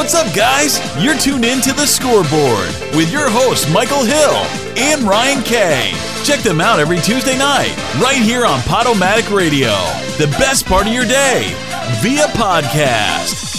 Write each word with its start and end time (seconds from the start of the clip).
What's 0.00 0.14
up, 0.14 0.34
guys? 0.34 0.80
You're 1.04 1.14
tuned 1.14 1.44
in 1.44 1.60
to 1.60 1.74
the 1.74 1.84
scoreboard 1.84 2.96
with 2.96 3.12
your 3.12 3.28
hosts, 3.28 3.70
Michael 3.70 4.02
Hill 4.02 4.32
and 4.78 5.02
Ryan 5.02 5.42
Kay. 5.42 5.92
Check 6.24 6.40
them 6.40 6.58
out 6.58 6.80
every 6.80 6.96
Tuesday 7.00 7.36
night, 7.36 7.76
right 8.00 8.16
here 8.16 8.46
on 8.46 8.60
Podomatic 8.60 9.30
Radio. 9.30 9.68
The 10.16 10.34
best 10.38 10.64
part 10.64 10.86
of 10.86 10.94
your 10.94 11.04
day 11.04 11.52
via 12.00 12.28
podcast. 12.28 13.49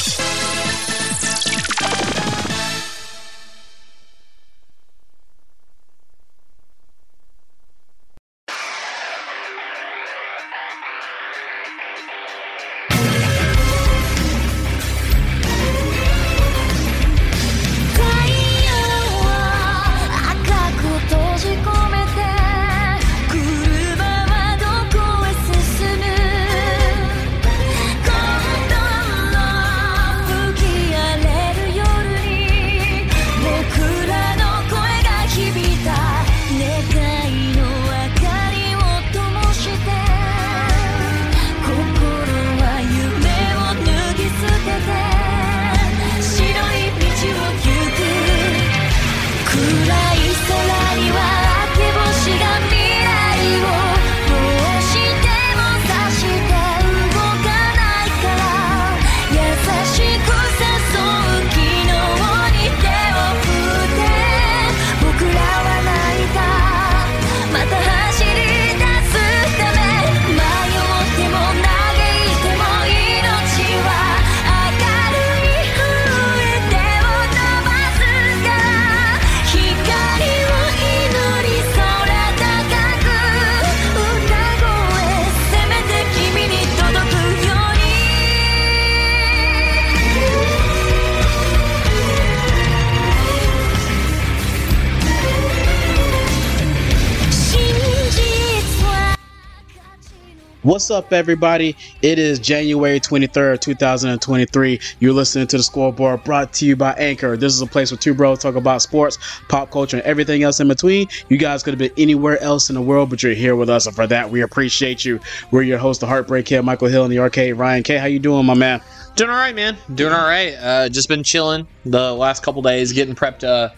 What's 100.63 100.91
up, 100.91 101.11
everybody? 101.11 101.75
It 102.03 102.19
is 102.19 102.37
January 102.37 102.99
23rd, 102.99 103.61
2023. 103.61 104.79
You're 104.99 105.11
listening 105.11 105.47
to 105.47 105.57
the 105.57 105.63
scoreboard 105.63 106.23
brought 106.23 106.53
to 106.53 106.67
you 106.67 106.75
by 106.75 106.93
Anchor. 106.99 107.35
This 107.35 107.55
is 107.55 107.61
a 107.61 107.65
place 107.65 107.89
where 107.89 107.97
two 107.97 108.13
bros 108.13 108.37
talk 108.37 108.53
about 108.53 108.83
sports, 108.83 109.17
pop 109.49 109.71
culture, 109.71 109.97
and 109.97 110.05
everything 110.05 110.43
else 110.43 110.59
in 110.59 110.67
between. 110.67 111.07
You 111.29 111.37
guys 111.37 111.63
could 111.63 111.71
have 111.71 111.79
been 111.79 111.89
anywhere 111.97 112.39
else 112.43 112.69
in 112.69 112.75
the 112.75 112.81
world, 112.81 113.09
but 113.09 113.23
you're 113.23 113.33
here 113.33 113.55
with 113.55 113.71
us, 113.71 113.87
and 113.87 113.95
for 113.95 114.05
that, 114.05 114.29
we 114.29 114.41
appreciate 114.41 115.03
you. 115.03 115.19
We're 115.49 115.63
your 115.63 115.79
host, 115.79 116.01
the 116.01 116.05
Heartbreak 116.05 116.45
Kid, 116.45 116.61
Michael 116.61 116.89
Hill 116.89 117.05
and 117.05 117.11
the 117.11 117.17
arcade. 117.17 117.55
Ryan 117.55 117.81
K, 117.81 117.97
how 117.97 118.05
you 118.05 118.19
doing, 118.19 118.45
my 118.45 118.53
man? 118.53 118.81
Doing 119.15 119.31
all 119.31 119.37
right, 119.37 119.55
man. 119.55 119.77
Doing 119.95 120.13
all 120.13 120.27
right. 120.27 120.53
Uh, 120.53 120.89
just 120.89 121.09
been 121.09 121.23
chilling 121.23 121.65
the 121.85 122.13
last 122.13 122.43
couple 122.43 122.61
days, 122.61 122.93
getting 122.93 123.15
prepped. 123.15 123.43
Uh, 123.43 123.69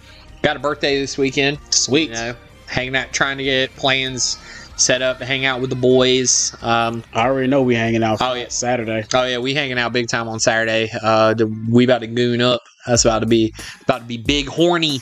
got 0.41 0.57
a 0.57 0.59
birthday 0.59 0.99
this 0.99 1.17
weekend. 1.17 1.59
Sweet. 1.69 2.09
You 2.09 2.15
know, 2.15 2.35
hanging 2.67 2.97
out, 2.97 3.13
trying 3.13 3.37
to 3.37 3.45
get 3.45 3.73
plans 3.77 4.37
set 4.75 5.01
up 5.01 5.19
to 5.19 5.25
hang 5.25 5.45
out 5.45 5.61
with 5.61 5.69
the 5.69 5.75
boys. 5.75 6.55
Um, 6.61 7.03
I 7.13 7.25
already 7.27 7.47
know 7.47 7.61
we 7.61 7.75
hanging 7.75 8.03
out 8.03 8.19
Oh, 8.21 8.33
yeah. 8.33 8.47
Saturday. 8.49 9.05
oh 9.13 9.23
yeah, 9.25 9.37
we 9.37 9.53
hanging 9.53 9.77
out 9.79 9.93
big 9.93 10.07
time 10.07 10.27
on 10.27 10.39
Saturday. 10.39 10.89
Uh, 11.01 11.33
the, 11.33 11.47
we 11.69 11.83
about 11.83 11.99
to 11.99 12.07
goon 12.07 12.41
up. 12.41 12.61
That's 12.87 13.05
about 13.05 13.19
to 13.19 13.25
be 13.25 13.53
about 13.81 13.99
to 13.99 14.05
be 14.05 14.17
big 14.17 14.47
horny, 14.47 14.99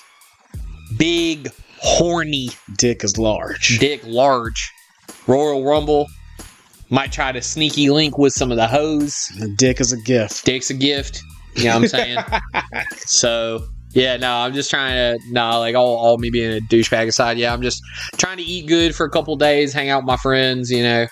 big 0.97 1.49
horny 1.79 2.49
Dick 2.77 3.03
is 3.03 3.17
large. 3.17 3.79
dick 3.79 4.01
large. 4.05 4.71
Royal 5.27 5.63
Rumble. 5.63 6.07
Might 6.89 7.11
try 7.13 7.31
to 7.31 7.41
sneaky 7.41 7.89
link 7.89 8.17
with 8.17 8.33
some 8.33 8.51
of 8.51 8.57
the 8.57 8.67
hoes. 8.67 9.31
Dick 9.55 9.79
is 9.79 9.93
a 9.93 9.97
gift. 10.01 10.43
Dick's 10.45 10.69
a 10.69 10.73
gift. 10.73 11.23
You 11.55 11.65
know 11.65 11.75
what 11.79 11.83
I'm 11.83 11.87
saying? 11.87 12.17
so 12.97 13.65
yeah, 13.93 14.17
no, 14.17 14.31
I'm 14.33 14.53
just 14.53 14.69
trying 14.69 14.93
to 15.17 15.19
no, 15.31 15.59
like 15.59 15.75
all, 15.75 15.95
all 15.97 16.17
me 16.17 16.29
being 16.29 16.57
a 16.57 16.61
douchebag 16.61 17.07
aside, 17.07 17.37
yeah, 17.37 17.53
I'm 17.53 17.61
just 17.61 17.81
trying 18.17 18.37
to 18.37 18.43
eat 18.43 18.67
good 18.67 18.95
for 18.95 19.05
a 19.05 19.09
couple 19.09 19.35
days, 19.35 19.73
hang 19.73 19.89
out 19.89 19.99
with 19.99 20.07
my 20.07 20.17
friends, 20.17 20.69
you 20.71 20.83
know. 20.83 21.07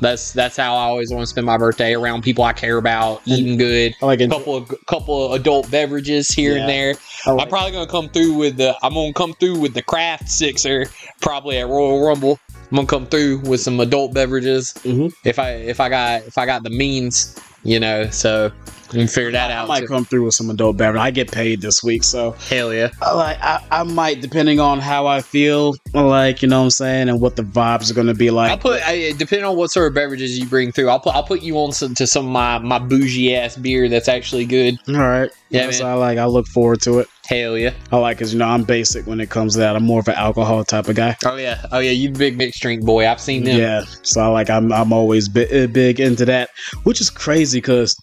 That's 0.00 0.32
that's 0.32 0.56
how 0.56 0.74
I 0.76 0.82
always 0.82 1.10
want 1.10 1.22
to 1.22 1.26
spend 1.26 1.44
my 1.44 1.56
birthday 1.56 1.92
around 1.94 2.22
people 2.22 2.44
I 2.44 2.52
care 2.52 2.76
about, 2.76 3.20
eating 3.26 3.56
good. 3.58 3.94
I 4.00 4.06
like 4.06 4.20
A 4.20 4.28
couple 4.28 4.54
of 4.54 4.72
couple 4.86 5.26
of 5.26 5.40
adult 5.40 5.68
beverages 5.72 6.28
here 6.28 6.52
Yeah. 6.54 6.60
and 6.60 6.68
there. 6.68 6.94
Like- 7.26 7.42
I'm 7.42 7.48
probably 7.48 7.72
gonna 7.72 7.90
come 7.90 8.08
through 8.08 8.34
with 8.34 8.58
the 8.58 8.76
I'm 8.84 8.94
gonna 8.94 9.12
come 9.12 9.34
through 9.40 9.58
with 9.58 9.74
the 9.74 9.82
craft 9.82 10.28
sixer 10.30 10.86
probably 11.20 11.58
at 11.58 11.66
Royal 11.66 12.06
Rumble. 12.06 12.38
I'm 12.70 12.76
gonna 12.76 12.86
come 12.86 13.06
through 13.06 13.38
with 13.40 13.60
some 13.60 13.80
adult 13.80 14.14
beverages 14.14 14.72
Mhm. 14.84 15.12
if 15.24 15.40
I 15.40 15.50
if 15.54 15.80
I 15.80 15.88
got 15.88 16.22
if 16.28 16.38
I 16.38 16.46
got 16.46 16.62
the 16.62 16.70
means, 16.70 17.34
you 17.64 17.80
know. 17.80 18.08
So 18.10 18.52
we 18.92 18.98
can 18.98 19.08
figure 19.08 19.32
that 19.32 19.50
I 19.50 19.54
out. 19.54 19.64
I 19.64 19.68
might 19.68 19.80
too. 19.80 19.86
come 19.86 20.04
through 20.04 20.24
with 20.24 20.34
some 20.34 20.50
adult 20.50 20.76
beverage. 20.76 21.00
I 21.00 21.10
get 21.10 21.30
paid 21.30 21.60
this 21.60 21.82
week, 21.82 22.02
so 22.04 22.32
Hell 22.48 22.72
yeah. 22.72 22.90
I 23.02 23.12
like 23.12 23.38
I, 23.40 23.64
I 23.70 23.82
might 23.82 24.20
depending 24.20 24.60
on 24.60 24.78
how 24.80 25.06
I 25.06 25.20
feel 25.20 25.74
like 25.92 26.42
you 26.42 26.48
know 26.48 26.60
what 26.60 26.64
i'm 26.64 26.70
saying 26.70 27.08
and 27.08 27.20
what 27.20 27.36
the 27.36 27.42
vibes 27.42 27.90
are 27.90 27.94
going 27.94 28.06
to 28.06 28.14
be 28.14 28.30
like. 28.30 28.50
I'll 28.50 28.58
put 28.58 28.82
I, 28.82 29.12
depending 29.12 29.44
on 29.44 29.56
what 29.56 29.70
sort 29.70 29.88
of 29.88 29.94
beverages 29.94 30.38
you 30.38 30.46
bring 30.46 30.72
through. 30.72 30.88
I'll 30.88 31.00
put 31.00 31.14
I'll 31.14 31.22
put 31.22 31.42
you 31.42 31.56
on 31.58 31.72
some, 31.72 31.94
to 31.94 32.06
some 32.06 32.26
of 32.26 32.32
my 32.32 32.58
my 32.58 32.78
bougie 32.78 33.34
ass 33.34 33.56
beer 33.56 33.88
that's 33.88 34.08
actually 34.08 34.46
good. 34.46 34.78
all 34.88 34.94
right 34.94 35.30
Yeah, 35.50 35.68
man. 35.68 35.82
I 35.82 35.94
like 35.94 36.18
I 36.18 36.24
look 36.26 36.46
forward 36.46 36.80
to 36.82 37.00
it 37.00 37.08
Hell 37.26 37.58
yeah. 37.58 37.74
I 37.92 37.98
like 37.98 38.16
because 38.16 38.32
you 38.32 38.38
know 38.38 38.48
I'm 38.48 38.64
basic 38.64 39.06
when 39.06 39.20
it 39.20 39.28
comes 39.28 39.52
to 39.54 39.58
that 39.60 39.76
I'm 39.76 39.84
more 39.84 40.00
of 40.00 40.08
an 40.08 40.14
alcohol 40.14 40.64
type 40.64 40.88
of 40.88 40.96
guy 40.96 41.16
Oh 41.26 41.36
yeah. 41.36 41.66
Oh 41.72 41.78
yeah. 41.78 41.90
You 41.90 42.10
big 42.10 42.38
mixed 42.38 42.62
drink 42.62 42.84
boy. 42.84 43.06
I've 43.06 43.20
seen 43.20 43.44
them. 43.44 43.58
yeah 43.58 43.84
so 44.02 44.20
I 44.22 44.26
like 44.28 44.48
I'm 44.48 44.72
I'm 44.72 44.92
always 44.92 45.28
bi- 45.28 45.42
eh, 45.50 45.66
big 45.66 46.00
into 46.00 46.24
that 46.24 46.50
which 46.84 47.00
is 47.00 47.10
crazy 47.10 47.58
because 47.58 47.98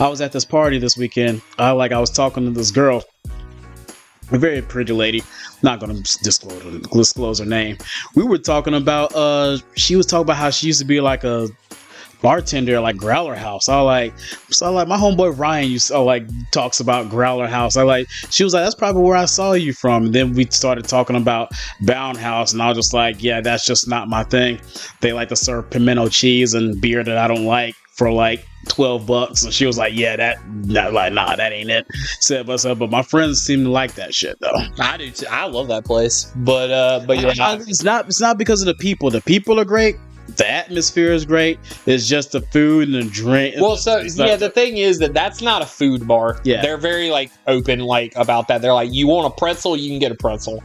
I 0.00 0.08
was 0.08 0.20
at 0.20 0.32
this 0.32 0.44
party 0.44 0.78
this 0.78 0.96
weekend 0.96 1.42
I 1.58 1.72
like 1.72 1.92
I 1.92 1.98
was 1.98 2.10
talking 2.10 2.44
to 2.44 2.50
this 2.50 2.70
girl 2.70 3.02
a 4.30 4.38
very 4.38 4.60
pretty 4.62 4.92
lady 4.92 5.22
not 5.62 5.80
gonna 5.80 6.00
disclose 6.22 6.82
disclose 6.92 7.38
her 7.38 7.44
name 7.44 7.78
we 8.14 8.22
were 8.22 8.38
talking 8.38 8.74
about 8.74 9.14
uh 9.14 9.58
she 9.76 9.96
was 9.96 10.06
talking 10.06 10.22
about 10.22 10.36
how 10.36 10.50
she 10.50 10.66
used 10.66 10.80
to 10.80 10.84
be 10.84 11.00
like 11.00 11.24
a 11.24 11.48
bartender 12.20 12.76
at 12.76 12.82
like 12.82 12.96
Growler 12.96 13.34
House. 13.34 13.68
I 13.68 13.80
like 13.80 14.18
so 14.50 14.66
I 14.66 14.70
like 14.70 14.88
my 14.88 14.96
homeboy 14.96 15.38
Ryan 15.38 15.70
used 15.70 15.88
to 15.88 15.98
like 15.98 16.24
talks 16.50 16.80
about 16.80 17.10
Growler 17.10 17.46
House. 17.46 17.76
I 17.76 17.82
like 17.82 18.08
she 18.30 18.44
was 18.44 18.54
like 18.54 18.64
that's 18.64 18.74
probably 18.74 19.02
where 19.02 19.16
I 19.16 19.24
saw 19.24 19.52
you 19.52 19.72
from. 19.72 20.06
And 20.06 20.14
then 20.14 20.32
we 20.32 20.46
started 20.50 20.86
talking 20.86 21.16
about 21.16 21.50
Bound 21.82 22.18
House 22.18 22.52
and 22.52 22.62
I 22.62 22.68
was 22.68 22.76
just 22.76 22.94
like, 22.94 23.22
yeah, 23.22 23.40
that's 23.40 23.64
just 23.64 23.88
not 23.88 24.08
my 24.08 24.24
thing. 24.24 24.60
They 25.00 25.12
like 25.12 25.28
to 25.28 25.36
serve 25.36 25.70
pimento 25.70 26.08
cheese 26.08 26.54
and 26.54 26.80
beer 26.80 27.04
that 27.04 27.18
I 27.18 27.28
don't 27.28 27.44
like 27.44 27.74
for 27.98 28.12
like 28.12 28.46
12 28.68 29.06
bucks. 29.06 29.42
And 29.42 29.52
she 29.52 29.66
was 29.66 29.76
like, 29.76 29.92
yeah, 29.92 30.16
that 30.16 30.38
not 30.48 30.92
like 30.92 31.12
nah, 31.12 31.34
that 31.34 31.52
ain't 31.52 31.68
it. 31.68 31.86
Said 32.20 32.48
so 32.60 32.74
but 32.74 32.90
my 32.90 33.02
friends 33.02 33.42
seem 33.42 33.64
to 33.64 33.70
like 33.70 33.94
that 33.96 34.14
shit 34.14 34.38
though. 34.40 34.54
I 34.78 34.96
do. 34.96 35.10
Too. 35.10 35.26
I 35.28 35.46
love 35.46 35.68
that 35.68 35.84
place. 35.84 36.32
But 36.36 36.70
uh, 36.70 37.04
but 37.06 37.18
yeah. 37.18 37.32
I- 37.44 37.56
it's 37.56 37.82
not 37.82 38.06
it's 38.06 38.20
not 38.20 38.38
because 38.38 38.62
of 38.62 38.66
the 38.66 38.74
people. 38.74 39.10
The 39.10 39.20
people 39.20 39.58
are 39.58 39.64
great. 39.64 39.96
The 40.36 40.48
atmosphere 40.48 41.12
is 41.12 41.24
great. 41.24 41.58
It's 41.86 42.06
just 42.06 42.32
the 42.32 42.42
food 42.42 42.88
and 42.88 42.94
the 42.94 43.10
drink. 43.10 43.56
Well, 43.58 43.76
so 43.76 43.98
yeah, 44.00 44.36
the 44.36 44.50
thing 44.50 44.76
is 44.76 44.98
that 44.98 45.14
that's 45.14 45.40
not 45.40 45.62
a 45.62 45.66
food 45.66 46.06
bar. 46.06 46.40
Yeah. 46.44 46.60
they're 46.60 46.76
very 46.76 47.10
like 47.10 47.32
open 47.46 47.80
like 47.80 48.12
about 48.14 48.46
that. 48.48 48.60
They're 48.60 48.74
like, 48.74 48.92
you 48.92 49.08
want 49.08 49.32
a 49.32 49.36
pretzel, 49.36 49.76
you 49.76 49.90
can 49.90 49.98
get 49.98 50.12
a 50.12 50.14
pretzel. 50.14 50.62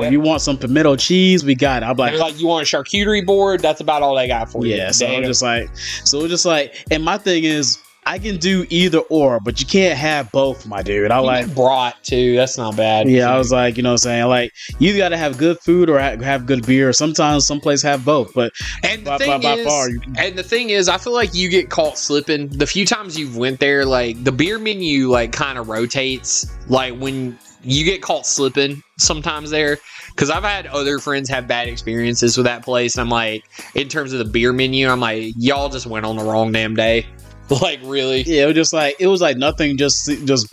Or 0.00 0.06
you 0.06 0.20
want 0.20 0.42
some 0.42 0.56
pimento 0.56 0.96
cheese, 0.96 1.44
we 1.44 1.54
got 1.54 1.82
it. 1.82 1.86
I'm 1.86 1.96
like, 1.96 2.18
like, 2.18 2.40
you 2.40 2.46
want 2.46 2.66
a 2.66 2.76
charcuterie 2.76 3.24
board? 3.24 3.60
That's 3.60 3.80
about 3.80 4.02
all 4.02 4.14
they 4.16 4.28
got 4.28 4.50
for 4.50 4.64
you. 4.64 4.74
yeah. 4.74 4.90
So 4.90 5.06
I'm 5.06 5.24
just 5.24 5.42
like, 5.42 5.68
so 5.76 6.20
it's 6.20 6.30
just 6.30 6.46
like, 6.46 6.84
and 6.90 7.04
my 7.04 7.18
thing 7.18 7.44
is, 7.44 7.78
I 8.04 8.18
can 8.18 8.36
do 8.38 8.66
either 8.68 8.98
or, 9.10 9.38
but 9.38 9.60
you 9.60 9.66
can't 9.66 9.96
have 9.96 10.32
both, 10.32 10.66
my 10.66 10.82
dude. 10.82 11.12
I 11.12 11.20
You 11.20 11.26
like. 11.26 11.54
brought 11.54 12.02
too. 12.02 12.34
That's 12.34 12.58
not 12.58 12.76
bad. 12.76 13.08
Yeah, 13.08 13.32
I 13.32 13.38
was 13.38 13.52
like, 13.52 13.76
you 13.76 13.84
know, 13.84 13.90
what 13.90 13.92
I'm 13.92 13.98
saying 13.98 14.26
like 14.26 14.52
you 14.80 14.96
got 14.96 15.10
to 15.10 15.16
have 15.16 15.38
good 15.38 15.60
food 15.60 15.88
or 15.88 16.00
have 16.00 16.44
good 16.44 16.66
beer. 16.66 16.92
Sometimes 16.92 17.46
some 17.46 17.60
places 17.60 17.84
have 17.84 18.04
both, 18.04 18.34
but 18.34 18.52
and 18.82 19.02
the 19.06 19.10
by, 19.10 19.18
thing 19.18 19.30
by, 19.30 19.38
by 19.38 19.54
is, 19.54 19.66
far, 19.66 19.88
you, 19.88 20.00
and 20.16 20.36
the 20.36 20.42
thing 20.42 20.70
is, 20.70 20.88
I 20.88 20.98
feel 20.98 21.12
like 21.12 21.32
you 21.32 21.48
get 21.48 21.70
caught 21.70 21.96
slipping. 21.96 22.48
The 22.48 22.66
few 22.66 22.84
times 22.84 23.16
you've 23.16 23.36
went 23.36 23.60
there, 23.60 23.84
like 23.84 24.24
the 24.24 24.32
beer 24.32 24.58
menu, 24.58 25.08
like 25.08 25.30
kind 25.30 25.56
of 25.56 25.68
rotates. 25.68 26.52
Like 26.68 26.94
when 26.98 27.38
you 27.62 27.84
get 27.84 28.02
caught 28.02 28.26
slipping 28.26 28.82
sometimes 28.98 29.50
there, 29.50 29.78
because 30.08 30.30
I've 30.30 30.42
had 30.42 30.66
other 30.66 30.98
friends 30.98 31.28
have 31.30 31.46
bad 31.46 31.68
experiences 31.68 32.36
with 32.36 32.46
that 32.46 32.64
place. 32.64 32.96
And 32.96 33.02
I'm 33.02 33.08
like, 33.08 33.44
in 33.74 33.88
terms 33.88 34.12
of 34.12 34.18
the 34.18 34.24
beer 34.24 34.52
menu, 34.52 34.88
I'm 34.88 35.00
like, 35.00 35.32
y'all 35.36 35.68
just 35.68 35.86
went 35.86 36.06
on 36.06 36.16
the 36.16 36.24
wrong 36.24 36.52
damn 36.52 36.74
day. 36.74 37.06
Like 37.60 37.80
really 37.82 38.22
yeah, 38.22 38.44
it 38.44 38.46
was 38.46 38.54
just 38.54 38.72
like 38.72 38.96
it 38.98 39.08
was 39.08 39.20
like 39.20 39.36
nothing. 39.36 39.76
Just 39.76 40.06
just 40.24 40.46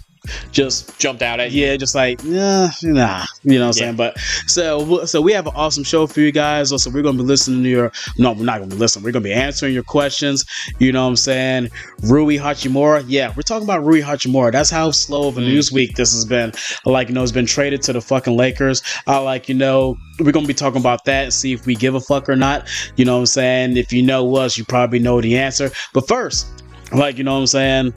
just 0.51 0.97
jumped 0.99 1.21
out 1.21 1.39
at 1.39 1.51
you. 1.51 1.65
yeah, 1.65 1.77
just 1.77 1.95
like 1.95 2.23
nah, 2.23 2.69
nah. 2.83 3.25
You 3.43 3.59
know 3.59 3.67
what 3.67 3.77
I'm 3.77 3.81
Yeah. 3.81 3.85
saying? 3.85 3.95
But 3.95 4.19
so 4.47 5.05
so 5.05 5.21
we 5.21 5.33
have 5.33 5.47
an 5.47 5.53
awesome 5.55 5.83
show 5.83 6.07
for 6.07 6.19
you 6.21 6.31
guys. 6.31 6.69
So 6.69 6.89
we're 6.91 7.01
gonna 7.03 7.17
be 7.17 7.23
listening 7.23 7.63
to 7.63 7.69
your 7.69 7.91
no, 8.17 8.31
we're 8.33 8.45
not 8.45 8.59
gonna 8.59 8.69
be 8.71 8.75
listening. 8.77 9.03
We're 9.05 9.11
gonna 9.11 9.23
be 9.23 9.33
answering 9.33 9.73
your 9.73 9.83
questions. 9.83 10.45
You 10.79 10.91
know 10.91 11.03
what 11.03 11.09
I'm 11.09 11.15
saying? 11.15 11.69
Rui 12.03 12.37
Hachimura. 12.37 13.03
Yeah, 13.07 13.33
we're 13.35 13.41
talking 13.43 13.63
about 13.65 13.85
Rui 13.85 14.01
Hachimura. 14.01 14.51
That's 14.51 14.69
how 14.69 14.91
slow 14.91 15.27
of 15.27 15.37
a 15.37 15.41
Mm. 15.41 15.45
news 15.45 15.71
week 15.71 15.95
this 15.95 16.13
has 16.13 16.25
been. 16.25 16.51
Like, 16.85 17.09
you 17.09 17.13
know, 17.15 17.23
it's 17.23 17.31
been 17.31 17.45
traded 17.45 17.81
to 17.83 17.93
the 17.93 18.01
fucking 18.01 18.35
Lakers. 18.35 18.81
I 19.07 19.17
like, 19.19 19.49
you 19.49 19.55
know, 19.55 19.97
we're 20.19 20.31
gonna 20.31 20.47
be 20.47 20.53
talking 20.53 20.79
about 20.81 21.05
that 21.05 21.23
and 21.25 21.33
see 21.33 21.53
if 21.53 21.65
we 21.65 21.75
give 21.75 21.95
a 21.95 21.99
fuck 22.01 22.27
or 22.29 22.35
not. 22.35 22.67
You 22.95 23.05
know 23.05 23.13
what 23.15 23.19
I'm 23.21 23.25
saying? 23.27 23.77
If 23.77 23.91
you 23.93 24.01
know 24.01 24.35
us, 24.35 24.57
you 24.57 24.65
probably 24.65 24.99
know 24.99 25.21
the 25.21 25.37
answer. 25.37 25.71
But 25.93 26.07
first, 26.07 26.45
like, 26.91 27.17
you 27.17 27.23
know 27.23 27.33
what 27.33 27.41
I'm 27.41 27.47
saying? 27.47 27.93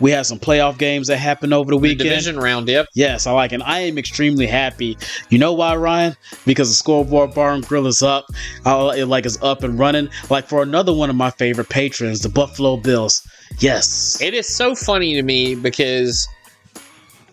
We 0.00 0.10
had 0.10 0.26
some 0.26 0.40
playoff 0.40 0.78
games 0.78 1.06
that 1.08 1.18
happened 1.18 1.54
over 1.54 1.70
the 1.70 1.76
The 1.76 1.80
weekend. 1.82 2.08
division 2.08 2.36
round, 2.38 2.68
yep. 2.68 2.88
Yes, 2.92 3.26
I 3.26 3.32
like, 3.32 3.52
and 3.52 3.62
I 3.62 3.80
am 3.80 3.98
extremely 3.98 4.46
happy. 4.46 4.98
You 5.28 5.38
know 5.38 5.52
why, 5.52 5.76
Ryan? 5.76 6.16
Because 6.44 6.68
the 6.68 6.74
scoreboard 6.74 7.34
bar 7.34 7.52
and 7.52 7.64
grill 7.64 7.86
is 7.86 8.02
up. 8.02 8.26
I 8.64 8.96
it 8.96 9.06
like 9.06 9.26
is 9.26 9.40
up 9.42 9.62
and 9.62 9.78
running. 9.78 10.08
Like 10.28 10.48
for 10.48 10.62
another 10.62 10.92
one 10.92 11.08
of 11.08 11.14
my 11.14 11.30
favorite 11.30 11.68
patrons, 11.68 12.20
the 12.20 12.28
Buffalo 12.28 12.76
Bills. 12.78 13.26
Yes, 13.58 14.20
It 14.20 14.34
is 14.34 14.48
so 14.48 14.74
funny 14.74 15.14
to 15.14 15.22
me 15.22 15.54
because 15.54 16.26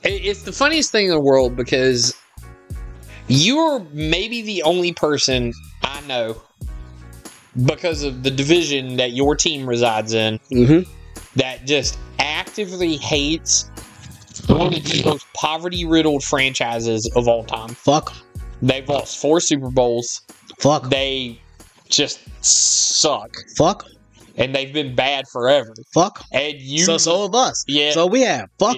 it's 0.03 0.43
the 0.43 0.51
funniest 0.51 0.91
thing 0.91 1.05
in 1.05 1.11
the 1.11 1.19
world 1.19 1.55
because 1.55 2.13
you're 3.27 3.79
maybe 3.93 4.41
the 4.41 4.61
only 4.63 4.91
person 4.93 5.53
I 5.83 6.01
know 6.01 6.41
because 7.65 8.03
of 8.03 8.23
the 8.23 8.31
division 8.31 8.97
that 8.97 9.11
your 9.13 9.35
team 9.35 9.67
resides 9.67 10.13
in 10.13 10.39
mm-hmm. 10.51 10.91
That 11.39 11.65
just 11.65 11.97
actively 12.19 12.95
hates 12.97 13.69
one 14.47 14.73
of 14.73 14.83
the 14.83 15.03
most 15.05 15.25
poverty 15.33 15.85
riddled 15.85 16.23
franchises 16.23 17.09
of 17.15 17.27
all 17.27 17.43
time. 17.43 17.69
fuck, 17.69 18.13
They've 18.61 18.87
lost 18.87 19.17
four 19.21 19.39
Super 19.39 19.69
Bowls. 19.69 20.21
fuck, 20.59 20.89
They 20.89 21.39
just 21.89 22.19
suck. 22.43 23.35
fuck, 23.57 23.85
And 24.37 24.53
they've 24.53 24.73
been 24.73 24.95
bad 24.95 25.25
forever. 25.31 25.73
fuck. 25.93 26.23
And 26.31 26.55
you 26.59 26.79
so 26.85 26.97
so 26.97 27.25
of 27.25 27.35
us. 27.35 27.63
Yeah. 27.67 27.91
So 27.91 28.05
we 28.05 28.21
have 28.21 28.47
fuck, 28.59 28.77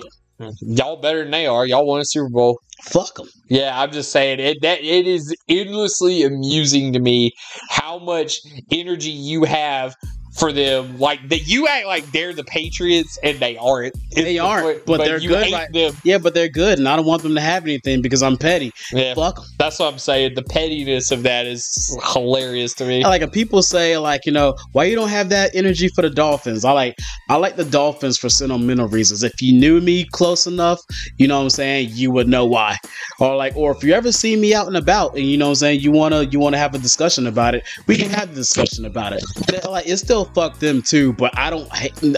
y'all 0.62 0.98
better 0.98 1.24
than 1.24 1.32
they 1.32 1.48
are. 1.48 1.66
Y'all 1.66 1.86
won 1.86 2.00
a 2.02 2.06
Super 2.06 2.30
Bowl. 2.30 2.60
fuck 2.84 3.16
them. 3.16 3.28
Yeah, 3.50 3.80
I'm 3.80 3.92
just 3.92 4.12
saying 4.12 4.40
it. 4.40 4.58
That 4.62 4.80
it 4.82 5.06
is 5.08 5.36
endlessly 5.50 6.24
amusing 6.24 6.94
to 6.94 7.00
me 7.00 7.32
how 7.70 8.00
much 8.00 8.40
energy 8.72 9.12
you 9.12 9.44
have 9.46 9.96
for 10.38 10.52
them. 10.54 10.98
Like 11.00 11.28
that, 11.30 11.48
you 11.48 11.68
act 11.68 11.86
like 11.88 12.10
they're 12.12 12.34
the 12.34 12.44
Patriots, 12.44 13.18
and 13.24 13.38
they 13.40 13.58
aren't. 13.58 13.96
They 14.16 14.38
aren't, 14.40 14.86
but 14.86 14.98
they're 15.04 15.20
good, 15.20 15.52
right? 15.52 15.72
them. 15.74 15.94
Yeah, 16.04 16.18
but 16.18 16.34
they're 16.34 16.50
good, 16.50 16.80
and 16.80 16.88
I 16.88 16.96
don't 16.96 17.06
want 17.06 17.24
them 17.24 17.36
to 17.36 17.42
have 17.42 17.64
anything 17.64 18.02
because 18.02 18.22
I'm 18.24 18.38
petty. 18.38 18.72
Yeah, 18.92 19.14
Fuck 19.14 19.40
'em. 19.40 19.44
that's 19.58 19.80
what 19.80 19.92
I'm 19.92 20.00
saying. 20.00 20.36
The 20.36 20.44
pettiness 20.44 21.12
of 21.12 21.24
that 21.24 21.46
is 21.48 21.98
hilarious 22.14 22.74
to 22.76 22.86
me. 22.86 23.04
like 23.04 23.22
if 23.22 23.32
people 23.32 23.62
say 23.62 23.98
like 23.98 24.26
you 24.26 24.32
know 24.32 24.56
why 24.74 24.84
you 24.86 24.96
don't 24.96 25.10
have 25.10 25.30
that 25.30 25.52
energy 25.56 25.88
for 25.96 26.02
the 26.02 26.10
dolphins 26.10 26.64
i 26.66 26.72
like 26.72 26.96
i 27.30 27.36
like 27.36 27.56
the 27.56 27.66
dolphins 27.66 28.18
for 28.18 28.30
sentimental 28.30 28.88
reasons 28.88 29.24
if 29.24 29.42
you 29.42 29.54
knew 29.54 29.80
me 29.82 30.06
close 30.12 30.48
enough 30.48 30.80
you 31.18 31.28
know 31.28 31.38
what 31.38 31.44
i'm 31.44 31.50
saying 31.50 31.90
you 31.92 32.12
would 32.12 32.28
know 32.28 32.46
why 32.46 32.78
or 33.20 33.36
like 33.36 33.56
or 33.56 33.72
if 33.72 33.84
you 33.84 33.94
ever 33.94 34.12
see 34.12 34.36
me 34.36 34.54
out 34.54 34.68
and 34.68 34.78
about 34.78 35.16
and 35.16 35.26
you 35.26 35.38
know 35.38 35.46
what 35.46 35.52
i'm 35.52 35.56
saying 35.56 35.80
you 35.80 35.92
want 35.92 36.14
to 36.14 36.26
you 36.28 36.40
want 36.40 36.54
to 36.54 36.60
have 36.60 36.74
a 36.76 36.80
discussion 36.80 37.28
about 37.28 37.56
it 37.56 37.64
we 37.88 37.96
can 37.96 38.10
have 38.10 38.32
a 38.32 38.36
discussion 38.36 38.86
about 38.86 39.14
it 39.14 39.24
But, 39.48 39.70
like 39.70 39.88
it 39.88 39.98
still 39.98 40.21
fuck 40.26 40.60
them 40.60 40.82
too 40.82 41.14
but 41.14 41.36
i 41.38 41.50
don't 41.50 41.68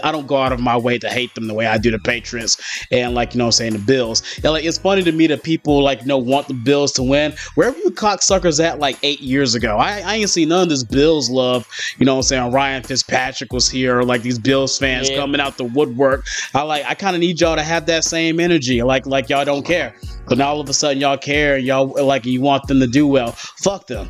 i 0.04 0.12
don't 0.12 0.26
go 0.26 0.36
out 0.36 0.52
of 0.52 0.60
my 0.60 0.76
way 0.76 0.98
to 0.98 1.08
hate 1.08 1.34
them 1.34 1.46
the 1.46 1.54
way 1.54 1.66
i 1.66 1.76
do 1.78 1.90
the 1.90 1.98
patriots 1.98 2.84
and 2.90 3.14
like 3.14 3.34
you 3.34 3.38
know 3.38 3.44
what 3.44 3.48
i'm 3.48 3.52
saying 3.52 3.72
the 3.72 3.78
bills. 3.78 4.22
Yeah 4.42 4.50
like 4.50 4.64
it's 4.64 4.78
funny 4.78 5.02
to 5.02 5.12
me 5.12 5.26
that 5.26 5.42
people 5.42 5.82
like 5.82 6.00
you 6.00 6.06
know 6.06 6.18
want 6.18 6.48
the 6.48 6.54
bills 6.54 6.92
to 6.92 7.02
win. 7.02 7.32
Wherever 7.54 7.76
you 7.78 7.90
cocksuckers 7.90 8.62
at 8.62 8.78
like 8.78 8.96
eight 9.02 9.20
years 9.20 9.54
ago? 9.54 9.76
I, 9.78 10.00
I 10.00 10.14
ain't 10.16 10.30
seen 10.30 10.48
none 10.48 10.64
of 10.64 10.68
this 10.68 10.84
bills 10.84 11.30
love 11.30 11.66
you 11.98 12.06
know 12.06 12.14
what 12.14 12.18
i'm 12.18 12.22
saying? 12.24 12.52
Ryan 12.52 12.82
fitzpatrick 12.82 13.52
was 13.52 13.68
here 13.68 14.02
like 14.02 14.22
these 14.22 14.38
bills 14.38 14.78
fans 14.78 15.10
Yeah. 15.10 15.16
coming 15.16 15.40
out 15.40 15.56
the 15.56 15.64
woodwork. 15.64 16.24
I 16.54 16.62
like 16.62 16.84
i 16.86 16.94
kind 16.94 17.16
of 17.16 17.20
need 17.20 17.40
y'all 17.40 17.56
to 17.56 17.62
have 17.62 17.86
that 17.86 18.04
same 18.04 18.40
energy. 18.40 18.82
Like 18.82 19.06
like 19.06 19.28
y'all 19.28 19.44
don't 19.44 19.64
care. 19.64 19.94
But 20.26 20.38
now 20.38 20.48
all 20.48 20.60
of 20.60 20.68
a 20.68 20.74
sudden 20.74 21.00
y'all 21.00 21.18
care 21.18 21.58
y'all 21.58 21.86
like 22.04 22.24
you 22.24 22.40
want 22.40 22.66
them 22.68 22.80
to 22.80 22.86
do 22.86 23.06
well. 23.06 23.32
Fuck 23.32 23.86
them 23.86 24.08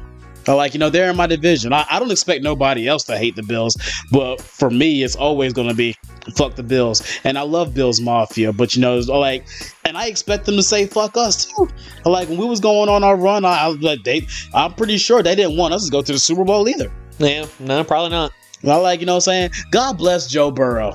like 0.53 0.75
you 0.75 0.81
know 0.81 0.91
they're 0.91 1.11
in 1.11 1.17
my 1.17 1.27
division. 1.27 1.73
I, 1.73 1.87
I 1.91 1.99
don't 1.99 2.11
expect 2.11 2.43
nobody 2.43 2.87
else 2.87 3.05
to 3.05 3.17
hate 3.17 3.37
the 3.37 3.43
Bills, 3.43 3.77
but 4.11 4.41
for 4.41 4.71
me, 4.71 5.03
it's 5.03 5.17
always 5.17 5.53
gonna 5.53 5.75
be 5.75 5.97
fuck 6.37 6.57
the 6.57 6.63
Bills. 6.63 7.03
And 7.25 7.39
I 7.39 7.43
love 7.43 7.75
Bills 7.75 8.01
Mafia, 8.01 8.53
but 8.53 8.75
you 8.75 8.83
know, 8.83 8.99
like, 8.99 9.47
and 9.85 9.97
I 9.97 10.07
expect 10.07 10.47
them 10.47 10.57
to 10.57 10.63
say 10.63 10.87
fuck 10.87 11.17
us 11.17 11.47
too. 11.47 11.69
Like 12.05 12.29
when 12.29 12.39
we 12.39 12.47
was 12.47 12.61
going 12.61 12.89
on 12.89 13.05
our 13.05 13.17
run, 13.17 13.45
I, 13.45 13.65
I 13.65 13.69
was 13.69 13.81
like, 13.81 14.03
they, 14.05 14.27
I'm 14.53 14.75
pretty 14.75 14.99
sure 14.99 15.23
they 15.23 15.35
didn't 15.35 15.57
want 15.57 15.75
us 15.75 15.87
to 15.87 15.91
go 15.91 16.03
to 16.03 16.13
the 16.13 16.19
Super 16.19 16.45
Bowl 16.45 16.69
either. 16.69 16.93
Yeah, 17.19 17.47
no, 17.61 17.85
probably 17.85 18.11
not. 18.11 18.33
And 18.63 18.73
I 18.73 18.77
like 18.77 19.01
you 19.01 19.07
know 19.07 19.15
what 19.15 19.29
I'm 19.29 19.51
saying. 19.51 19.51
God 19.71 19.99
bless 19.99 20.27
Joe 20.27 20.51
Burrow 20.51 20.95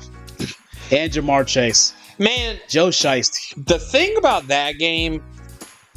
and 0.92 1.12
Ja'Marr 1.12 1.46
Chase, 1.48 1.94
Man, 2.18 2.60
Joe 2.68 2.90
Shiesty. 2.90 3.66
the 3.66 3.80
thing 3.80 4.16
about 4.18 4.48
that 4.48 4.78
game, 4.78 5.24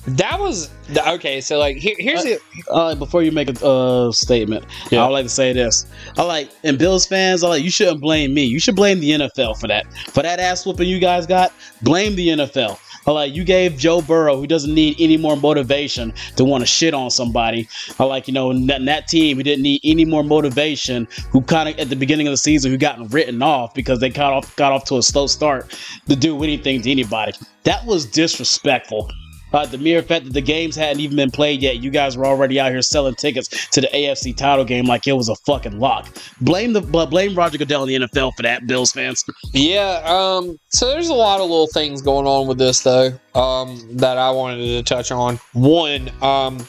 that 0.07 0.41
was 0.41 0.71
okay. 1.07 1.41
So 1.41 1.59
like, 1.59 1.77
here, 1.77 1.95
here's 1.99 2.25
it. 2.25 2.43
Uh, 2.69 2.95
before 2.95 3.23
you 3.23 3.31
make 3.31 3.49
a 3.49 3.67
uh, 3.67 4.13
statement, 4.13 4.65
Yeah. 4.91 5.03
I 5.03 5.07
would 5.07 5.13
like 5.13 5.25
to 5.27 5.31
say 5.31 5.53
this. 5.53 5.87
I 6.19 6.23
like, 6.23 6.51
and 6.65 6.79
Bills 6.79 7.07
fans, 7.07 7.45
I 7.45 7.49
like, 7.49 7.63
you 7.63 7.71
shouldn't 7.71 8.01
blame 8.01 8.35
me. 8.35 8.45
You 8.45 8.59
should 8.59 8.75
blame 8.77 9.01
the 9.01 9.11
NFL 9.11 9.61
for 9.61 9.69
that. 9.69 9.87
For 10.11 10.23
that 10.23 10.41
ass 10.41 10.67
whooping 10.67 10.89
you 10.89 10.99
guys 10.99 11.27
got, 11.27 11.53
blame 11.83 12.17
the 12.17 12.29
NFL. 12.29 12.79
I 13.07 13.11
like, 13.11 13.35
you 13.35 13.43
gave 13.45 13.77
Joe 13.77 14.01
Burrow, 14.01 14.37
who 14.37 14.47
doesn't 14.47 14.73
need 14.75 14.97
any 14.99 15.17
more 15.17 15.37
motivation 15.37 16.13
to 16.37 16.45
want 16.45 16.63
to 16.63 16.67
shit 16.67 16.95
on 16.95 17.11
somebody. 17.11 17.69
I 17.99 18.05
like, 18.05 18.29
you 18.29 18.35
know, 18.35 18.51
in 18.51 18.67
that, 18.69 18.81
in 18.81 18.87
that 18.87 19.09
team, 19.09 19.37
who 19.37 19.43
didn't 19.43 19.63
need 19.63 19.81
any 19.85 20.05
more 20.05 20.23
motivation, 20.23 21.09
who 21.31 21.43
kind 21.43 21.69
of 21.69 21.79
at 21.79 21.91
the 21.91 21.97
beginning 21.97 22.29
of 22.29 22.33
the 22.33 22.37
season, 22.37 22.71
who 22.71 22.79
got 22.79 23.13
written 23.13 23.43
off 23.43 23.75
because 23.75 23.99
they 23.99 24.09
got 24.09 24.33
off, 24.33 24.55
got 24.57 24.73
off 24.73 24.85
to 24.85 24.99
a 24.99 25.03
slow 25.03 25.27
start 25.27 25.77
to 26.09 26.15
do 26.15 26.43
anything 26.45 26.81
to 26.83 26.91
anybody. 26.91 27.33
That 27.65 27.85
was 27.87 28.07
disrespectful. 28.07 29.11
Uh, 29.53 29.67
the 29.67 29.79
mere 29.79 30.03
fact 30.03 30.25
that 30.25 30.33
the 30.33 30.41
games 30.41 30.75
hadn't 30.77 31.01
even 31.01 31.17
been 31.17 31.31
played 31.31 31.63
yet, 31.63 31.83
you 31.83 31.91
guys 31.91 32.17
were 32.17 32.27
already 32.27 32.59
out 32.59 32.71
here 32.71 32.83
selling 32.83 33.15
tickets 33.15 33.69
to 33.71 33.81
the 33.81 33.89
AFC 33.89 34.37
title 34.37 34.65
game 34.65 34.87
like 34.87 35.07
it 35.07 35.13
was 35.13 35.29
a 35.29 35.37
fucking 35.47 35.79
lock. 35.79 36.09
Blame 36.41 36.73
the 36.73 36.81
bl- 36.81 37.05
blame 37.05 37.35
Roger 37.35 37.59
Goodell 37.59 37.83
and 37.83 37.91
the 37.91 38.09
NFL 38.09 38.33
for 38.37 38.43
that, 38.43 38.67
Bills 38.67 38.93
fans. 38.93 39.25
Yeah, 39.53 40.03
um, 40.05 40.59
so 40.71 40.89
there's 40.89 41.09
a 41.09 41.15
lot 41.15 41.41
of 41.41 41.49
little 41.49 41.67
things 41.69 42.03
going 42.03 42.27
on 42.27 42.47
with 42.47 42.59
this 42.59 42.81
though, 42.81 43.13
um, 43.35 43.81
that 43.97 44.19
I 44.19 44.31
wanted 44.31 44.65
to 44.67 44.83
touch 44.83 45.11
on. 45.11 45.37
One, 45.53 46.11
um, 46.23 46.67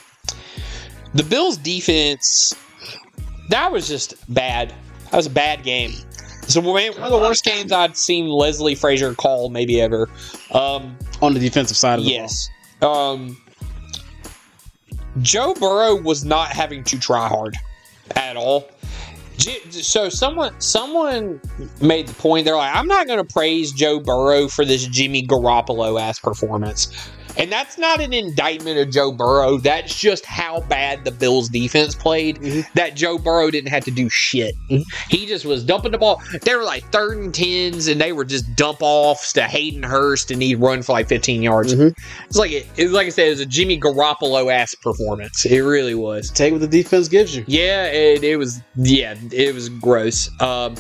the 1.14 1.24
Bills 1.24 1.58
defense, 1.58 2.54
that 3.50 3.72
was 3.72 3.88
just 3.88 4.16
bad. 4.34 4.74
That 5.12 5.18
was 5.18 5.28
a 5.28 5.32
bad 5.32 5.64
game. 5.64 5.92
So 6.48 6.60
one 6.60 6.84
of 6.88 7.12
the 7.12 7.18
worst 7.18 7.46
games 7.46 7.72
I'd 7.72 7.96
seen 7.96 8.28
Leslie 8.28 8.76
Frazier 8.76 9.14
call 9.14 9.50
maybe 9.50 9.80
ever. 9.80 10.10
Um, 10.52 10.98
On 11.22 11.34
the 11.34 11.40
defensive 11.40 11.78
side 11.78 12.00
of 12.00 12.06
the 12.06 12.12
yes. 12.12 12.50
Um, 12.84 13.38
Joe 15.22 15.54
Burrow 15.54 15.96
was 15.96 16.26
not 16.26 16.50
having 16.50 16.84
to 16.86 17.00
try 17.00 17.28
hard 17.28 17.56
at 18.16 18.36
all. 18.36 18.70
So 19.38 20.10
someone 20.10 20.60
someone 20.62 21.42
made 21.82 22.08
the 22.08 22.14
point. 22.14 22.46
They're 22.46 22.56
like, 22.56 22.76
I'm 22.76 22.88
not 22.88 23.08
going 23.08 23.20
to 23.20 23.34
praise 23.34 23.72
Joe 23.72 24.00
Burrow 24.00 24.48
for 24.48 24.64
this 24.64 24.86
Jimmy 24.88 25.26
Garoppolo 25.26 26.00
ass 26.00 26.20
performance. 26.20 27.10
And 27.38 27.52
that's 27.52 27.78
not 27.78 28.00
an 28.00 28.14
indictment 28.14 28.78
of 28.78 28.92
Joe 28.92 29.12
Burrow. 29.12 29.58
That's 29.58 29.98
just 29.98 30.26
how 30.26 30.62
bad 30.62 31.04
the 31.04 31.12
Bills 31.12 31.50
defense 31.50 31.96
played. 31.96 32.38
Mhm. 32.38 32.66
That 32.76 32.96
Joe 32.96 33.18
Burrow 33.18 33.50
didn't 33.50 33.70
have 33.72 33.84
to 33.86 33.92
do 33.92 34.08
shit. 34.10 34.54
Mhm. 34.70 34.84
He 35.10 35.26
just 35.26 35.44
was 35.46 35.64
dumping 35.64 35.92
the 35.92 35.98
ball. 35.98 36.22
They 36.44 36.56
were 36.56 36.64
like 36.64 36.90
third 36.92 37.18
and 37.18 37.34
tens, 37.34 37.88
and 37.88 38.00
they 38.00 38.12
were 38.12 38.26
just 38.26 38.46
dump 38.56 38.80
offs 38.82 39.34
to 39.34 39.44
Hayden 39.44 39.84
Hurst, 39.84 40.30
and 40.32 40.42
he'd 40.42 40.56
run 40.56 40.84
for 40.84 40.92
like 40.94 41.08
15 41.08 41.42
yards. 41.42 41.74
Mhm. 41.74 41.94
It's 42.28 42.38
like 42.38 42.52
it, 42.52 42.68
it's 42.78 42.92
like 42.92 43.08
I 43.08 43.10
said, 43.10 43.28
it 43.28 43.32
was 43.32 43.40
a 43.40 43.46
Jimmy 43.46 43.80
Garoppolo 43.80 44.54
ass 44.54 44.76
performance. 44.76 45.46
It 45.46 45.60
really 45.62 45.96
was. 45.96 46.30
Take 46.30 46.52
what 46.52 46.62
the 46.62 46.68
defense 46.68 47.08
gives 47.08 47.36
you. 47.36 47.44
Yeah, 47.48 47.86
it, 47.88 48.24
it 48.24 48.38
was. 48.38 48.60
Yeah, 48.76 49.16
it 49.32 49.54
was 49.56 49.70
gross. 49.70 50.30
Um, 50.40 50.76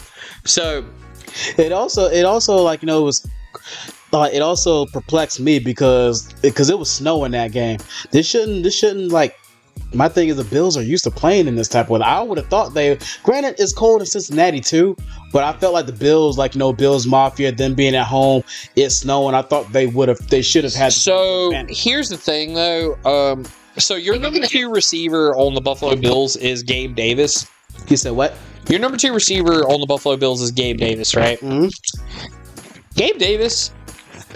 so 0.45 0.85
It 1.57 1.71
also 1.71 2.05
it 2.05 2.25
also 2.25 2.57
like 2.57 2.83
you 2.83 2.85
know 2.85 2.99
it 3.01 3.05
was 3.05 3.25
uh, 4.13 4.29
it 4.31 4.41
also 4.41 4.85
perplexed 4.87 5.39
me 5.39 5.59
because 5.59 6.31
because 6.41 6.69
it 6.69 6.77
was 6.77 6.89
snowing 6.89 7.31
that 7.31 7.51
game. 7.51 7.79
This 8.11 8.27
shouldn't 8.27 8.63
this 8.63 8.75
shouldn't 8.77 9.11
like 9.11 9.35
my 9.93 10.09
thing 10.09 10.29
is 10.29 10.37
the 10.37 10.43
Bills 10.43 10.75
are 10.75 10.83
used 10.83 11.03
to 11.03 11.11
playing 11.11 11.47
in 11.47 11.55
this 11.55 11.67
type 11.67 11.85
of 11.85 11.91
weather. 11.91 12.05
I 12.05 12.21
would 12.21 12.37
have 12.37 12.47
thought 12.47 12.73
they 12.73 12.97
granted 13.23 13.55
it's 13.59 13.73
cold 13.73 14.01
in 14.01 14.07
Cincinnati 14.07 14.59
too, 14.59 14.95
but 15.31 15.43
I 15.43 15.53
felt 15.59 15.73
like 15.73 15.85
the 15.85 15.93
Bills, 15.93 16.37
like 16.37 16.55
you 16.55 16.59
know, 16.59 16.73
Bills 16.73 17.05
Mafia, 17.05 17.51
them 17.51 17.75
being 17.75 17.95
at 17.95 18.07
home, 18.07 18.43
it's 18.75 18.97
snowing. 18.97 19.35
I 19.35 19.41
thought 19.43 19.71
they 19.71 19.87
would 19.87 20.09
have 20.09 20.19
they 20.29 20.41
should 20.41 20.63
have 20.63 20.73
had 20.73 20.93
So 20.93 21.51
here's 21.69 22.09
the 22.09 22.17
thing, 22.17 22.53
though. 22.53 22.95
Um, 23.05 23.45
so 23.77 23.95
your 23.95 24.17
number 24.17 24.45
two 24.45 24.69
receiver 24.69 25.35
on 25.35 25.53
the 25.53 25.61
Buffalo 25.61 25.95
Bills 25.95 26.35
is 26.35 26.63
Gabe 26.63 26.95
Davis. 26.95 27.47
He 27.87 27.95
said 27.95 28.11
what? 28.11 28.35
Your 28.69 28.79
number 28.79 28.97
two 28.97 29.13
receiver 29.13 29.63
on 29.67 29.79
the 29.79 29.85
Buffalo 29.85 30.15
Bills 30.17 30.41
is 30.41 30.51
Gabe 30.51 30.77
Davis, 30.77 31.15
right? 31.15 31.39
Mhm. 31.39 31.71
Gabe 32.95 33.17
Davis 33.17 33.71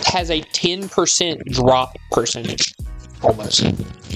has 0.05 0.29
a 0.29 0.41
10% 0.41 1.43
drop 1.45 1.95
percentage, 2.11 2.73
almost. 3.23 3.63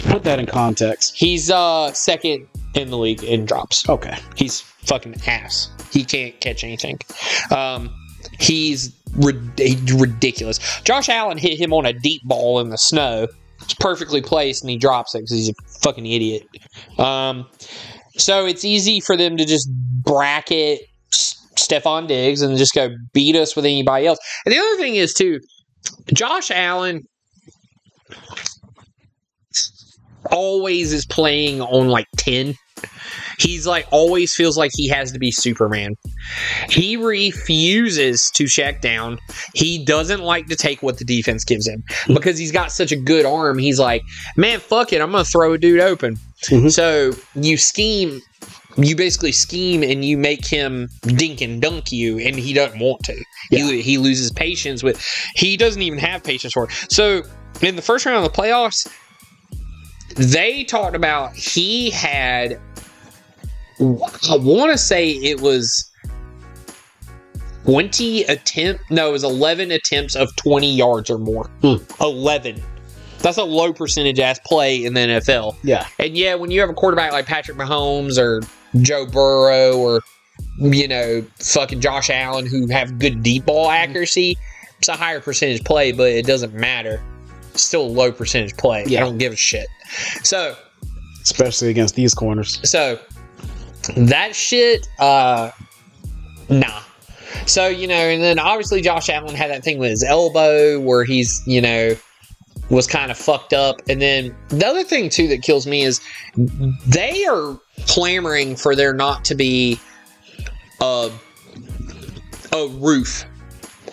Put 0.10 0.24
that 0.24 0.40
in 0.40 0.46
context. 0.46 1.16
He's 1.16 1.50
uh 1.52 1.92
second 1.94 2.48
in 2.76 2.90
the 2.90 2.98
league 2.98 3.24
in 3.24 3.46
drops. 3.46 3.88
Okay. 3.90 4.18
He's 4.36 4.62
fucking 4.62 5.16
ass. 5.28 5.70
He 5.92 6.04
can't 6.04 6.40
catch 6.40 6.64
anything. 6.64 7.00
Um, 7.52 7.94
he's 8.40 8.94
rid- 9.16 9.92
ridiculous. 9.92 10.60
Josh 10.84 11.10
Allen 11.10 11.38
hit 11.38 11.60
him 11.60 11.74
on 11.74 11.86
a 11.86 11.94
deep 11.94 12.22
ball 12.24 12.60
in 12.60 12.70
the 12.70 12.78
snow. 12.78 13.28
It's 13.62 13.74
perfectly 13.76 14.22
placed, 14.22 14.64
and 14.64 14.70
he 14.70 14.78
drops 14.78 15.14
it 15.14 15.20
because 15.20 15.32
he's 15.32 15.50
a 15.50 15.54
fucking 15.82 16.06
idiot. 16.06 16.48
Um, 16.98 17.48
so 18.18 18.46
it's 18.46 18.66
easy 18.66 19.00
for 19.00 19.16
them 19.16 19.38
to 19.38 19.46
just 19.46 19.70
bracket 20.04 20.82
S- 21.14 21.38
Stefon 21.56 22.08
Diggs 22.08 22.42
and 22.42 22.58
just 22.58 22.74
go 22.74 22.90
beat 23.14 23.36
us 23.36 23.56
with 23.56 23.66
anybody 23.66 24.08
else. 24.08 24.20
And 24.46 24.54
the 24.54 24.58
other 24.60 24.78
thing 24.78 24.96
is 24.96 25.14
too, 25.14 25.40
Josh 26.14 26.52
Allen 26.52 27.04
always 30.32 30.94
is 30.94 31.06
playing 31.06 31.62
on 31.62 31.90
like 31.90 32.08
10 32.18 32.56
he's 33.40 33.66
like 33.66 33.88
always 33.92 34.34
feels 34.36 34.58
like 34.58 34.72
he 34.74 34.88
has 34.88 35.12
to 35.12 35.20
be 35.20 35.32
superman. 35.32 35.96
He 36.70 36.96
refuses 36.96 38.30
to 38.36 38.48
check 38.48 38.82
down. 38.82 39.18
He 39.54 39.84
doesn't 39.84 40.22
like 40.22 40.48
to 40.48 40.56
take 40.56 40.84
what 40.84 40.98
the 40.98 41.06
defense 41.06 41.44
gives 41.44 41.68
him. 41.68 41.84
Because 42.08 42.38
he's 42.38 42.52
got 42.52 42.72
such 42.72 42.92
a 42.92 42.96
good 42.96 43.26
arm 43.26 43.58
he's 43.58 43.80
like 43.80 44.02
man 44.38 44.60
fuck 44.60 44.94
it 44.94 45.02
i'm 45.02 45.12
gonna 45.12 45.24
throw 45.26 45.54
a 45.54 45.58
dude 45.58 45.80
open. 45.80 46.18
Mhm. 46.50 46.72
so 46.72 47.14
you 47.36 47.58
scheme 47.58 48.22
you 48.78 48.96
basically 48.96 49.32
scheme 49.32 49.84
and 49.84 50.04
you 50.06 50.18
make 50.18 50.46
him 50.48 50.88
dink 51.04 51.42
and 51.42 51.62
dunk 51.62 51.92
you 51.92 52.18
and 52.20 52.36
he 52.38 52.54
doesn't 52.54 52.80
want 52.80 53.04
to 53.04 53.14
Yeah. 53.52 53.66
he, 53.66 53.82
he 53.82 53.98
loses 53.98 54.32
patience 54.32 54.82
with 54.84 55.04
he 55.36 55.58
doesn't 55.58 55.82
even 55.82 56.00
have 56.00 56.24
patience 56.24 56.54
for 56.54 56.66
it 56.66 56.72
so 56.90 57.24
in 57.62 57.76
the 57.76 57.82
first 57.82 58.06
round 58.06 58.24
of 58.26 58.32
the 58.32 58.42
playoffs 58.42 58.88
they 60.16 60.64
talked 60.64 60.96
about 60.96 61.34
he 61.36 61.90
had 61.90 62.60
I 63.80 64.36
want 64.38 64.72
to 64.72 64.78
say 64.78 65.10
it 65.12 65.42
was 65.42 65.90
20 67.66 68.24
attempt 68.24 68.84
no 68.90 69.10
it 69.10 69.12
was 69.12 69.24
11 69.24 69.72
attempts 69.72 70.16
of 70.16 70.36
20 70.38 70.72
yards 70.72 71.10
or 71.10 71.18
more 71.18 71.50
Hmm. 71.62 71.76
11 72.02 72.62
that's 73.20 73.38
a 73.38 73.44
low 73.44 73.72
percentage 73.72 74.20
ass 74.20 74.40
play 74.46 74.84
in 74.84 74.94
the 74.96 75.00
NFL 75.02 75.56
Yeah. 75.64 75.86
and 76.00 76.18
yeah 76.18 76.36
when 76.36 76.50
you 76.52 76.60
have 76.62 76.70
a 76.70 76.74
quarterback 76.74 77.12
like 77.12 77.26
Patrick 77.28 77.58
Mahomes 77.58 78.18
or 78.18 78.42
Joe 78.82 79.06
Burrow 79.06 79.78
or 79.78 80.02
you 80.58 80.88
know 80.88 81.26
fucking 81.40 81.82
Josh 81.82 82.10
Allen 82.10 82.46
who 82.46 82.68
have 82.68 83.00
good 83.00 83.22
deep 83.24 83.46
ball 83.46 83.70
accuracy 83.70 84.38
it's 84.78 84.88
a 84.88 84.94
higher 84.94 85.20
percentage 85.20 85.64
play 85.64 85.92
but 85.92 86.10
it 86.10 86.26
doesn't 86.26 86.54
matter 86.54 87.02
It's 87.54 87.64
still 87.64 87.84
a 87.84 87.88
low 87.88 88.12
percentage 88.12 88.56
play 88.58 88.84
Yeah. 88.88 89.02
I 89.02 89.04
don't 89.04 89.18
give 89.18 89.34
a 89.34 89.38
shit 89.38 89.68
so 90.24 90.56
Especially 91.22 91.70
against 91.70 91.96
these 91.96 92.14
corners. 92.16 92.60
so 92.68 93.00
that 93.96 94.36
shit, 94.36 94.88
uh, 95.00 95.52
nah. 96.50 96.82
So 97.46 97.68
you 97.68 97.88
know, 97.88 97.96
and 97.96 98.22
then 98.24 98.38
obviously 98.40 98.82
Josh 98.82 99.10
Allen 99.10 99.36
had 99.36 99.50
that 99.52 99.64
thing 99.64 99.78
with 99.80 99.90
his 99.90 100.04
elbow 100.04 100.80
where 100.80 101.04
he's 101.04 101.42
you 101.48 101.62
know 101.62 101.96
was 102.72 102.88
kind 102.88 103.12
of 103.12 103.18
fucked 103.18 103.54
up, 103.54 103.82
and 103.88 104.02
then 104.02 104.36
the 104.48 104.66
other 104.66 104.84
thing 104.84 105.10
too 105.10 105.28
that 105.28 105.44
kills 105.44 105.68
me 105.68 105.84
is 105.84 106.02
they 106.88 107.26
are 107.26 107.60
clamoring 107.88 108.56
for 108.56 108.76
there 108.76 108.94
not 108.94 109.24
to 109.26 109.36
be 109.36 109.80
a 110.80 111.12
a 112.54 112.68
roof 112.68 113.26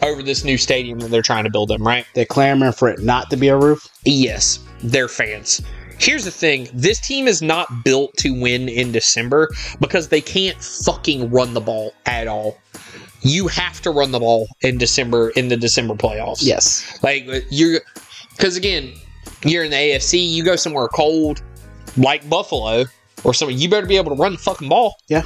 over 0.03 0.23
this 0.23 0.45
new 0.45 0.57
stadium 0.57 1.01
that 1.01 1.11
they're 1.11 1.23
trying 1.23 1.45
to 1.45 1.51
build 1.51 1.69
them, 1.69 1.83
right? 1.87 2.07
They're 2.15 2.25
clamoring 2.25 2.73
for 2.73 2.89
it 2.89 3.01
not 3.01 3.31
to 3.31 3.37
be 3.37 3.49
a 3.49 3.57
roof. 3.57 3.87
Yes, 4.05 4.61
they're 4.83 5.09
fans. 5.09 5.61
Here's 5.99 6.25
the 6.25 6.31
thing 6.31 6.69
this 6.73 7.01
team 7.01 7.27
is 7.27 7.43
not 7.43 7.85
built 7.85 8.17
to 8.19 8.31
win 8.31 8.69
in 8.69 8.93
December 8.93 9.49
because 9.81 10.09
they 10.09 10.21
can't 10.21 10.57
fucking 10.63 11.31
run 11.31 11.55
the 11.55 11.61
ball 11.61 11.93
at 12.07 12.29
all. 12.29 12.57
You 13.23 13.49
have 13.49 13.81
to 13.83 13.91
run 13.91 14.13
the 14.13 14.21
ball 14.21 14.47
in 14.61 14.79
December 14.79 15.31
in 15.31 15.49
the 15.49 15.57
December 15.57 15.95
playoffs. 15.95 16.39
Yes. 16.41 17.03
Like 17.03 17.27
you're 17.51 17.81
because 18.39 18.57
again, 18.57 18.95
you're 19.45 19.65
in 19.65 19.71
the 19.71 19.77
AFC, 19.77 20.27
you 20.27 20.45
go 20.45 20.57
somewhere 20.57 20.89
cold 20.89 21.43
like 21.97 22.29
Buffalo 22.31 22.85
or 23.25 23.35
something, 23.35 23.59
you 23.59 23.69
better 23.69 23.87
be 23.87 23.97
able 23.97 24.15
to 24.15 24.21
run 24.21 24.33
the 24.33 24.39
fucking 24.39 24.69
ball. 24.69 24.97
Yeah. 25.09 25.25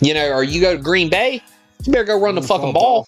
You 0.00 0.12
know, 0.12 0.28
or 0.32 0.42
you 0.42 0.60
go 0.60 0.76
to 0.76 0.82
Green 0.82 1.08
Bay, 1.08 1.40
you 1.84 1.92
better 1.92 2.04
go 2.04 2.20
run 2.20 2.34
the 2.34 2.42
fucking 2.42 2.72
ball. 2.72 3.06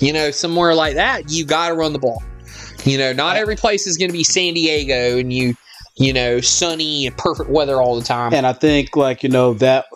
You 0.00 0.12
know, 0.12 0.30
somewhere 0.30 0.74
like 0.74 0.94
that, 0.94 1.30
you 1.30 1.44
got 1.44 1.68
to 1.68 1.74
run 1.74 1.92
the 1.92 1.98
ball. 1.98 2.22
You 2.84 2.98
know, 2.98 3.12
not 3.12 3.36
every 3.36 3.56
place 3.56 3.86
is 3.86 3.96
going 3.96 4.10
to 4.10 4.12
be 4.12 4.22
San 4.22 4.54
Diego 4.54 5.18
and 5.18 5.32
you, 5.32 5.54
you 5.96 6.12
know, 6.12 6.40
sunny 6.40 7.06
and 7.06 7.16
perfect 7.16 7.50
weather 7.50 7.80
all 7.80 7.98
the 7.98 8.04
time. 8.04 8.32
And 8.32 8.46
I 8.46 8.52
think 8.52 8.94
like, 8.94 9.24
you 9.24 9.28
know, 9.28 9.54
that 9.54 9.86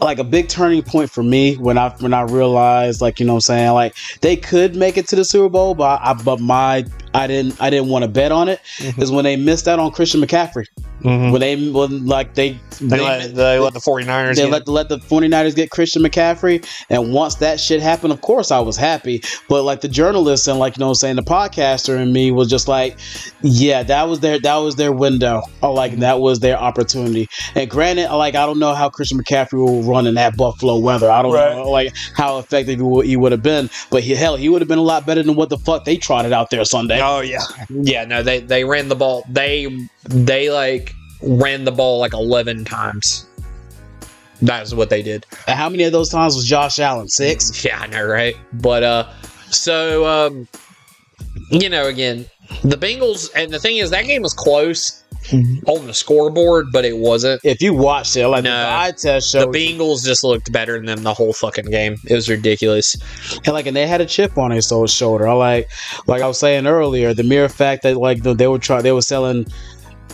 like 0.00 0.18
a 0.18 0.24
big 0.24 0.48
turning 0.48 0.82
point 0.82 1.10
for 1.10 1.22
me 1.22 1.56
when 1.56 1.76
I 1.76 1.90
when 1.98 2.14
I 2.14 2.22
realized 2.22 3.00
like, 3.02 3.20
you 3.20 3.26
know 3.26 3.34
what 3.34 3.48
I'm 3.48 3.56
saying, 3.56 3.70
like 3.72 3.94
they 4.20 4.36
could 4.36 4.74
make 4.74 4.96
it 4.96 5.06
to 5.08 5.16
the 5.16 5.24
Super 5.24 5.50
Bowl, 5.50 5.74
but 5.74 6.00
I 6.00 6.14
but 6.14 6.40
my 6.40 6.84
I 7.14 7.26
didn't 7.26 7.60
I 7.60 7.70
didn't 7.70 7.88
want 7.88 8.02
to 8.04 8.08
bet 8.08 8.32
on 8.32 8.48
it. 8.48 8.60
Is 8.80 9.10
Mhm. 9.10 9.14
when 9.14 9.24
they 9.24 9.36
missed 9.36 9.68
out 9.68 9.78
on 9.78 9.90
Christian 9.90 10.20
McCaffrey. 10.20 10.64
Mhm. 11.02 11.32
When 11.32 11.40
they 11.40 11.56
when 11.70 12.06
like 12.06 12.34
they 12.34 12.56
They, 12.80 13.00
let, 13.00 13.34
they 13.34 13.58
let 13.58 13.72
the 13.74 13.80
49ers 13.80 14.36
they 14.36 14.42
get 14.42 14.50
let 14.52 14.68
let 14.68 14.88
the 14.88 14.98
49ers 14.98 15.54
get 15.54 15.70
Christian 15.70 16.02
McCaffrey. 16.02 16.64
And 16.90 17.12
once 17.12 17.34
that 17.36 17.58
shit 17.60 17.82
happened, 17.82 18.12
of 18.12 18.20
course 18.20 18.50
I 18.50 18.60
was 18.60 18.76
happy. 18.76 19.22
But 19.48 19.64
like 19.64 19.80
the 19.80 19.88
journalist 19.88 20.46
and 20.48 20.58
like 20.58 20.76
you 20.76 20.80
know 20.80 20.88
I'm 20.88 20.94
saying, 20.94 21.16
the 21.16 21.22
podcaster 21.22 21.96
and 21.98 22.12
me 22.12 22.30
was 22.30 22.48
just 22.48 22.68
like, 22.68 22.96
yeah, 23.42 23.82
that 23.82 24.08
was 24.08 24.20
their 24.20 24.38
that 24.40 24.56
was 24.56 24.76
their 24.76 24.92
window. 24.92 25.42
Or 25.60 25.74
like 25.74 25.98
that 25.98 26.20
was 26.20 26.38
their 26.40 26.56
opportunity. 26.56 27.28
And 27.54 27.68
granted, 27.68 28.10
like 28.12 28.34
I 28.36 28.46
don't 28.46 28.58
know 28.60 28.74
how 28.74 28.88
Christian 28.88 29.22
McCaffrey 29.22 29.54
will 29.64 29.82
run 29.82 30.06
in 30.06 30.14
that 30.14 30.36
Buffalo 30.36 30.78
weather. 30.78 31.10
I 31.10 31.20
don't 31.22 31.32
Right. 31.32 31.56
know 31.56 31.68
like 31.70 31.92
how 32.14 32.38
effective 32.38 32.76
he 32.78 32.82
would, 32.82 33.06
he 33.06 33.16
would 33.16 33.32
have 33.32 33.42
been. 33.42 33.68
But 33.90 34.02
he, 34.04 34.14
hell, 34.14 34.36
he 34.36 34.48
would 34.48 34.60
have 34.62 34.68
been 34.68 34.78
a 34.78 34.82
lot 34.82 35.04
better 35.04 35.22
than 35.22 35.34
what 35.34 35.48
the 35.48 35.58
fuck 35.58 35.84
they 35.84 35.96
trotted 35.96 36.32
out 36.32 36.50
there 36.50 36.64
Sunday. 36.64 36.98
Oh 37.02 37.20
yeah, 37.20 37.42
yeah. 37.68 38.04
No, 38.04 38.22
they 38.22 38.40
they 38.40 38.64
ran 38.64 38.88
the 38.88 38.94
ball. 38.94 39.24
They 39.28 39.88
they 40.04 40.50
like 40.50 40.94
ran 41.20 41.64
the 41.64 41.72
ball 41.72 41.98
like 41.98 42.12
eleven 42.14 42.64
times. 42.64 43.26
That's 44.40 44.74
what 44.74 44.90
they 44.90 45.02
did. 45.02 45.26
And 45.46 45.56
how 45.58 45.68
many 45.68 45.84
of 45.84 45.92
those 45.92 46.08
times 46.08 46.34
was 46.34 46.46
Josh 46.46 46.78
Allen? 46.78 47.08
Six. 47.08 47.64
Yeah, 47.64 47.80
I 47.80 47.86
know, 47.86 48.04
right? 48.04 48.36
But 48.54 48.82
uh, 48.82 49.12
so 49.50 50.06
um, 50.06 50.48
you 51.50 51.68
know, 51.68 51.86
again, 51.86 52.26
the 52.62 52.76
Bengals, 52.76 53.30
and 53.34 53.52
the 53.52 53.58
thing 53.58 53.76
is, 53.78 53.90
that 53.90 54.06
game 54.06 54.22
was 54.22 54.34
close 54.34 55.01
Mm-hmm. 55.30 55.68
on 55.70 55.86
the 55.86 55.94
scoreboard, 55.94 56.66
but 56.72 56.84
it 56.84 56.96
wasn't. 56.96 57.40
If 57.44 57.62
you 57.62 57.74
watched 57.74 58.16
it, 58.16 58.26
like 58.28 58.44
No. 58.44 58.50
the 58.50 58.72
eye 58.72 58.90
test 58.90 59.32
The 59.32 59.40
showed, 59.42 59.54
Bengals 59.54 60.04
just 60.04 60.24
looked 60.24 60.50
better 60.52 60.76
than 60.76 60.86
them 60.86 61.02
the 61.04 61.14
whole 61.14 61.32
fucking 61.32 61.66
game. 61.70 61.96
It 62.06 62.14
was 62.14 62.28
ridiculous. 62.28 62.96
and 63.44 63.48
like 63.54 63.66
and 63.66 63.76
they 63.76 63.86
had 63.86 64.00
a 64.00 64.06
chip 64.06 64.36
on 64.36 64.50
his 64.50 64.66
shoulder. 64.66 65.28
I 65.28 65.32
like 65.34 65.70
like 66.06 66.22
I 66.22 66.26
was 66.26 66.38
saying 66.38 66.66
earlier, 66.66 67.14
the 67.14 67.22
mere 67.22 67.48
fact 67.48 67.82
that 67.84 67.96
like 67.96 68.22
they 68.22 68.46
were 68.48 68.58
trying, 68.58 68.82
they 68.82 68.92
were 68.92 69.02
selling 69.02 69.46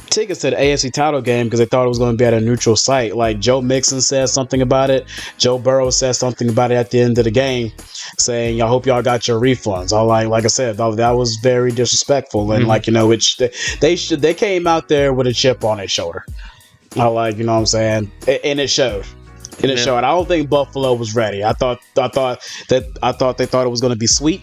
tickets 0.07 0.40
to 0.40 0.50
the 0.50 0.57
AFC 0.57 0.93
title 0.93 1.21
game 1.21 1.47
because 1.47 1.59
they 1.59 1.67
thought 1.67 1.85
it 1.85 1.88
was 1.88 1.99
going 1.99 2.12
to 2.12 2.17
be 2.17 2.25
at 2.25 2.35
a 2.35 2.40
neutral 2.40 2.76
site. 2.76 3.17
Like 3.17 3.38
Joe 3.40 3.61
Mixon 3.61 4.00
said 4.00 4.28
something 4.28 4.62
about 4.62 4.90
it. 4.90 5.07
Joe 5.38 5.59
Burrow 5.59 5.90
said 5.90 6.12
something 6.12 6.49
about 6.49 6.71
it 6.71 6.75
at 6.76 6.90
the 6.90 7.00
end 7.00 7.19
of 7.19 7.25
the 7.25 7.31
game, 7.31 7.73
saying, 8.19 8.62
"I 8.62 8.67
hope 8.69 8.87
y'all 8.87 9.02
got 9.02 9.28
your 9.28 9.40
refunds." 9.40 9.93
I 9.93 10.00
like 10.00 10.28
like 10.28 10.45
I 10.45 10.49
said, 10.49 10.76
that, 10.76 10.97
that 10.97 11.11
was 11.11 11.37
very 11.43 11.73
disrespectful 11.73 12.50
and 12.52 12.64
Mhm. 12.64 12.69
like 12.69 12.87
you 12.87 12.93
know, 12.93 13.07
which 13.07 13.37
they, 13.37 13.50
they 13.81 13.97
should 13.97 14.21
they 14.23 14.35
came 14.35 14.67
out 14.67 14.88
there 14.88 15.12
with 15.12 15.26
a 15.26 15.33
chip 15.33 15.64
on 15.64 15.76
their 15.78 15.88
shoulder. 15.88 16.25
I 16.97 17.07
like 17.07 17.37
you 17.38 17.45
know 17.45 17.52
what 17.55 17.61
I'm 17.61 17.67
saying, 17.67 18.11
and 18.26 18.61
it 18.61 18.71
showed. 18.71 19.05
And 19.61 19.71
it 19.73 19.78
Yeah. 19.78 19.85
showed. 19.85 19.99
I 19.99 20.11
don't 20.12 20.28
think 20.28 20.49
Buffalo 20.49 20.95
was 20.95 21.14
ready. 21.17 21.43
I 21.43 21.52
thought 21.52 21.81
I 21.99 22.09
thought 22.09 22.40
that 22.69 22.85
I 23.02 23.12
thought 23.12 23.38
they 23.38 23.47
thought 23.47 23.67
it 23.67 23.71
was 23.71 23.81
going 23.81 23.93
to 23.93 23.99
be 23.99 24.07
sweet. 24.07 24.40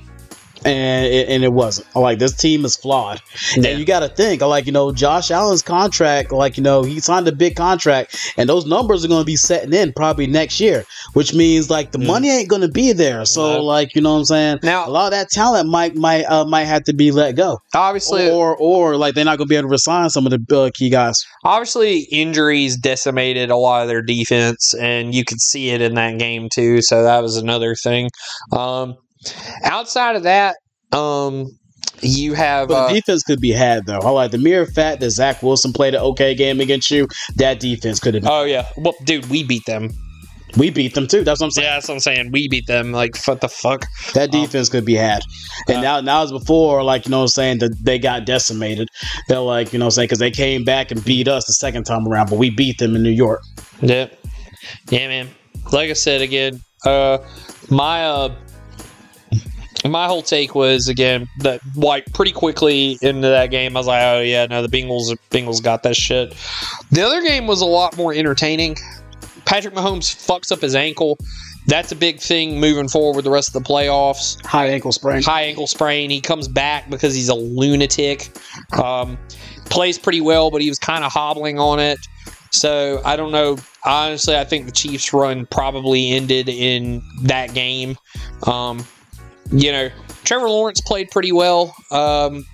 And 0.66 1.06
it, 1.06 1.30
and 1.30 1.44
it 1.44 1.54
wasn't. 1.54 1.88
I'm 1.96 2.02
like 2.02 2.20
this 2.20 2.34
team 2.36 2.66
is 2.66 2.76
flawed, 2.76 3.22
Yeah. 3.56 3.70
and 3.70 3.80
you 3.80 3.86
got 3.86 4.00
to 4.02 4.10
think 4.10 4.42
like 4.42 4.66
you 4.66 4.72
know 4.72 4.92
Josh 4.92 5.32
Allen's 5.32 5.62
contract, 5.62 6.32
like 6.32 6.58
you 6.58 6.64
know 6.64 6.84
he 6.84 7.00
signed 7.00 7.28
a 7.28 7.32
big 7.32 7.56
contract, 7.56 8.18
and 8.38 8.50
those 8.50 8.66
numbers 8.66 9.06
are 9.06 9.08
going 9.08 9.22
to 9.22 9.26
be 9.26 9.36
setting 9.36 9.74
in 9.74 9.94
probably 9.94 10.28
next 10.28 10.60
year, 10.60 10.86
which 11.14 11.34
means 11.34 11.70
like 11.70 11.92
the 11.92 12.00
Mm. 12.00 12.08
money 12.08 12.30
ain't 12.30 12.50
going 12.50 12.62
to 12.62 12.68
be 12.70 12.92
there. 12.92 13.26
So 13.26 13.54
No. 13.54 13.64
like 13.64 13.96
you 13.96 14.02
know 14.02 14.14
what 14.14 14.20
I'm 14.20 14.26
saying. 14.26 14.60
Now- 14.64 14.88
a 14.88 14.90
lot 14.90 15.06
of 15.06 15.12
that 15.12 15.30
talent 15.30 15.70
might 15.70 15.96
might 15.96 16.24
uh, 16.26 16.46
might 16.46 16.66
have 16.66 16.84
to 16.86 16.94
be 16.94 17.12
let 17.12 17.34
go, 17.36 17.60
Obviously, 17.74 18.30
or 18.30 18.56
or 18.58 18.98
like 18.98 19.16
they're 19.16 19.26
not 19.26 19.38
going 19.38 19.48
to 19.48 19.50
be 19.50 19.56
able 19.56 19.68
to 19.70 19.72
resign 19.72 20.10
some 20.10 20.26
of 20.26 20.32
the 20.32 20.58
uh, 20.58 20.70
key 20.74 20.90
guys. 20.90 21.16
obviously 21.44 22.00
injuries 22.12 22.78
decimated 22.78 23.50
a 23.52 23.56
lot 23.58 23.82
of 23.82 23.88
their 23.88 24.02
defense 24.02 24.74
and 24.80 25.14
you 25.14 25.24
could 25.24 25.40
see 25.40 25.70
it 25.70 25.82
in 25.82 25.94
that 25.96 26.18
game 26.18 26.48
too 26.52 26.82
so 26.82 27.04
that 27.04 27.22
was 27.22 27.36
another 27.38 27.76
thing 27.76 28.10
um, 28.52 28.96
outside 29.64 30.16
of 30.16 30.24
that 30.24 30.56
um, 30.92 31.46
you 32.02 32.34
have 32.34 32.68
But 32.70 32.90
uh, 32.92 32.94
defense 32.94 33.24
could 33.24 33.40
be 33.42 33.52
had 33.52 33.86
though. 33.86 34.00
All 34.00 34.16
right, 34.16 34.30
the 34.32 34.38
mere 34.38 34.66
fact 34.66 35.00
that 35.02 35.10
Zach 35.12 35.42
Wilson 35.44 35.74
played 35.74 35.96
an 35.96 36.02
okay 36.02 36.36
game 36.36 36.60
against 36.60 36.92
you. 36.92 37.08
That 37.38 37.60
defense 37.60 38.00
could 38.00 38.14
have. 38.16 38.24
oh 38.28 38.44
yeah 38.44 38.68
well 38.78 38.94
dude 39.06 39.26
we 39.30 39.44
beat 39.44 39.66
them 39.66 39.90
we 40.58 40.70
beat 40.70 40.94
them 40.94 41.06
too. 41.06 41.24
That's 41.26 41.42
what 41.42 41.48
I'm 41.48 41.52
saying. 41.52 41.66
yeah 41.68 41.74
that's 41.74 41.88
what 41.90 41.96
i'm 41.96 42.00
saying 42.00 42.30
we 42.32 42.48
beat 42.48 42.66
them 42.68 42.94
like 42.94 43.18
what 43.26 43.42
the 43.42 43.50
fuck 43.50 43.86
That 44.14 44.32
defense 44.32 44.70
could 44.70 44.86
be 44.86 44.94
had. 44.96 45.22
And 45.68 45.78
Uh, 45.80 45.82
now, 45.82 46.00
now 46.02 46.24
it's 46.24 46.32
before, 46.32 46.82
like, 46.82 47.06
you 47.06 47.12
know 47.12 47.18
what 47.18 47.24
I'm 47.24 47.28
saying, 47.30 47.58
that 47.60 47.76
they 47.84 48.00
got 48.00 48.26
decimated. 48.26 48.88
They're 49.28 49.40
like, 49.40 49.74
you 49.74 49.80
know 49.80 49.86
what 49.86 49.88
I'm 49.88 49.96
saying, 49.96 50.06
because 50.06 50.20
they 50.20 50.32
came 50.32 50.64
back 50.64 50.92
and 50.92 51.04
beat 51.04 51.28
us 51.28 51.46
the 51.46 51.52
second 51.54 51.84
time 51.84 52.08
around, 52.08 52.30
but 52.30 52.38
we 52.40 52.52
beat 52.52 52.78
them 52.78 52.96
in 52.96 53.04
New 53.04 53.10
York. 53.10 53.42
yeah 53.82 54.08
yeah 54.90 55.08
man 55.10 55.28
like 55.74 55.90
i 55.90 55.94
said 55.94 56.22
again 56.22 56.62
uh 56.86 57.18
my 57.70 58.06
uh 58.06 58.34
my 59.92 60.08
whole 60.08 60.22
take 60.22 60.56
was 60.56 60.88
again 60.88 61.28
that 61.40 61.62
like 61.76 62.12
pretty 62.14 62.32
quickly 62.32 62.98
into 63.02 63.28
that 63.28 63.52
game 63.52 63.76
I 63.76 63.80
was 63.80 63.88
like 63.88 64.04
oh 64.04 64.22
yeah 64.22 64.46
no 64.46 64.62
the 64.62 64.68
Bengals 64.68 65.16
Bengals 65.32 65.62
got 65.62 65.84
that 65.84 65.96
shit. 65.96 66.36
The 66.92 67.02
other 67.02 67.22
game 67.22 67.48
was 67.48 67.62
a 67.62 67.66
lot 67.66 67.98
more 67.98 68.14
entertaining. 68.14 68.78
Patrick 69.46 69.76
Mahomes 69.76 70.06
fucks 70.06 70.52
up 70.52 70.62
his 70.62 70.76
ankle. 70.76 71.18
That's 71.68 71.92
a 71.92 71.96
big 71.96 72.20
thing 72.20 72.60
moving 72.60 72.88
forward 72.88 73.16
with 73.16 73.26
the 73.26 73.32
rest 73.32 73.56
of 73.56 73.64
the 73.64 73.68
playoffs. 73.68 74.44
High 74.46 74.68
ankle 74.68 74.92
sprain. 74.92 75.24
High 75.24 75.44
ankle 75.44 75.68
sprain. 75.68 76.10
He 76.10 76.22
comes 76.22 76.48
back 76.48 76.90
because 76.90 77.16
he's 77.16 77.30
a 77.30 77.36
lunatic. 77.36 78.30
Um, 78.80 79.18
plays 79.66 79.98
pretty 79.98 80.22
well, 80.22 80.52
but 80.52 80.62
he 80.62 80.70
was 80.70 80.78
kind 80.78 81.04
of 81.04 81.12
hobbling 81.12 81.60
on 81.60 81.80
it. 81.80 81.98
So 82.52 83.02
I 83.04 83.16
don't 83.16 83.32
know. 83.32 83.58
Honestly, 83.84 84.36
I 84.36 84.44
think 84.44 84.66
the 84.66 84.72
Chiefs' 84.72 85.12
run 85.12 85.46
probably 85.48 86.12
ended 86.12 86.50
in 86.50 87.04
that 87.24 87.54
game. 87.54 87.98
Um, 88.44 88.86
you 89.52 89.72
know, 89.72 89.90
Trevor 90.24 90.50
Lawrence 90.50 90.82
played 90.82 91.10
pretty 91.12 91.32
well. 91.32 91.76
Um, 91.92 92.46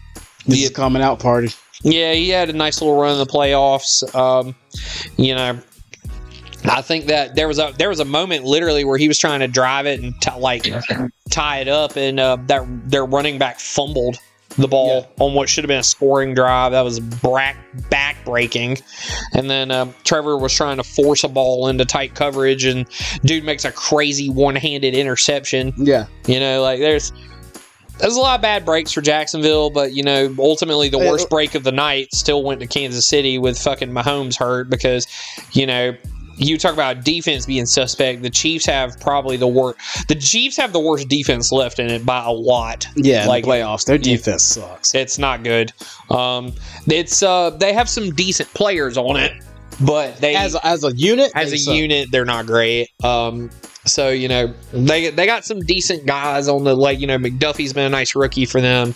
This 0.46 0.60
Yeah. 0.60 0.66
is 0.66 0.70
coming 0.72 1.02
out 1.02 1.20
party. 1.20 1.50
yeah, 1.84 2.14
he 2.14 2.30
had 2.30 2.50
a 2.50 2.54
nice 2.54 2.82
little 2.82 2.98
run 3.00 3.14
in 3.14 3.18
the 3.20 3.26
playoffs. 3.26 4.04
Um, 4.16 4.56
you 5.18 5.36
know, 5.36 5.60
I 6.66 6.82
think 6.82 7.06
that 7.08 7.36
there 7.36 7.48
was 7.48 7.60
a 7.60 7.74
there 7.78 7.90
was 7.90 8.00
a 8.00 8.06
moment 8.06 8.44
literally 8.46 8.84
where 8.84 8.98
he 8.98 9.08
was 9.08 9.18
trying 9.18 9.40
to 9.42 9.48
drive 9.48 9.86
it 9.88 10.00
and 10.00 10.14
t- 10.22 10.32
like 10.38 10.68
tie 11.32 11.60
it 11.60 11.68
up, 11.68 11.96
and 11.96 12.20
uh, 12.20 12.38
that 12.48 12.64
their 12.90 13.06
running 13.06 13.38
back 13.38 13.60
fumbled 13.60 14.18
the 14.58 14.68
ball 14.68 15.12
on 15.20 15.34
what 15.34 15.50
should 15.50 15.64
have 15.64 15.70
been 15.70 15.80
a 15.80 15.84
scoring 15.84 16.34
drive. 16.34 16.72
That 16.72 16.82
was 16.82 17.00
back 17.00 17.58
back 17.90 18.24
breaking, 18.26 18.78
and 19.34 19.50
then 19.50 19.72
um, 19.72 19.94
Trevor 20.04 20.38
was 20.38 20.54
trying 20.54 20.78
to 20.78 20.84
force 20.84 21.24
a 21.24 21.30
ball 21.30 21.68
into 21.68 21.86
tight 21.86 22.16
coverage, 22.16 22.66
and 22.66 22.86
dude 23.24 23.44
makes 23.44 23.66
a 23.66 23.72
crazy 23.72 24.30
one 24.30 24.56
handed 24.56 24.94
interception. 24.94 25.74
Yeah. 25.78 26.08
You 26.28 26.40
know, 26.40 26.62
like 26.62 26.80
there's 26.80 27.12
there's 28.02 28.16
a 28.16 28.20
lot 28.20 28.36
of 28.36 28.42
bad 28.42 28.66
breaks 28.66 28.92
for 28.92 29.02
Jacksonville, 29.02 29.70
but 29.70 29.94
you 29.94 30.04
know, 30.04 30.34
ultimately 30.40 30.90
the 30.90 30.98
worst 30.98 31.26
uh, 31.26 31.30
break 31.30 31.56
of 31.56 31.64
the 31.64 31.72
night 31.72 32.14
still 32.14 32.44
went 32.44 32.60
to 32.62 32.68
Kansas 32.68 33.06
City 33.06 33.38
with 33.38 33.58
fucking 33.60 33.92
Mahomes 33.92 34.38
hurt 34.38 34.70
because, 34.70 35.08
you 35.54 35.66
know, 35.66 35.96
you 36.42 36.58
talk 36.58 36.74
about 36.74 37.04
defense 37.04 37.46
being 37.46 37.66
suspect. 37.66 38.22
The 38.24 38.30
Chiefs 38.30 38.66
have 38.66 39.00
probably 39.00 39.38
the 39.38 39.48
worst. 39.48 40.08
The 40.08 40.16
Chiefs 40.16 40.58
have 40.58 40.74
the 40.74 40.80
worst 40.80 41.08
defense 41.08 41.52
left 41.52 41.80
in 41.80 41.88
it 41.90 42.06
by 42.06 42.24
a 42.26 42.32
lot. 42.32 42.88
Yeah, 42.96 43.28
Like- 43.28 43.46
like 43.46 43.62
playoffs. 43.62 43.86
Their 43.86 43.98
defense 43.98 44.44
sucks. 44.44 44.96
It's 44.96 45.18
not 45.18 45.44
good. 45.44 45.72
Um, 46.10 46.54
it's 46.88 47.22
uh, 47.24 47.52
they 47.52 47.74
have 47.74 47.88
some 47.88 48.12
decent 48.12 48.52
players 48.54 48.98
on 48.98 49.18
it, 49.18 49.32
but 49.86 50.18
they 50.18 50.36
As 50.36 50.56
a, 50.56 50.66
as 50.66 50.84
a 50.84 50.96
unit, 50.96 51.32
as 51.36 51.52
a 51.54 51.58
suck. 51.58 51.76
unit, 51.76 52.10
they're 52.12 52.26
not 52.26 52.46
great. 52.46 52.90
Um, 53.04 53.50
so 53.84 54.10
you 54.10 54.28
know 54.28 54.54
they 54.74 55.10
they 55.10 55.26
got 55.26 55.44
some 55.44 55.60
decent 55.62 56.06
guys 56.06 56.48
on 56.48 56.64
the 56.64 56.76
like. 56.76 57.00
You 57.00 57.08
know 57.08 57.18
McDuffie's 57.18 57.74
been 57.74 57.86
a 57.86 57.90
nice 57.90 58.16
rookie 58.16 58.46
for 58.46 58.62
them. 58.62 58.94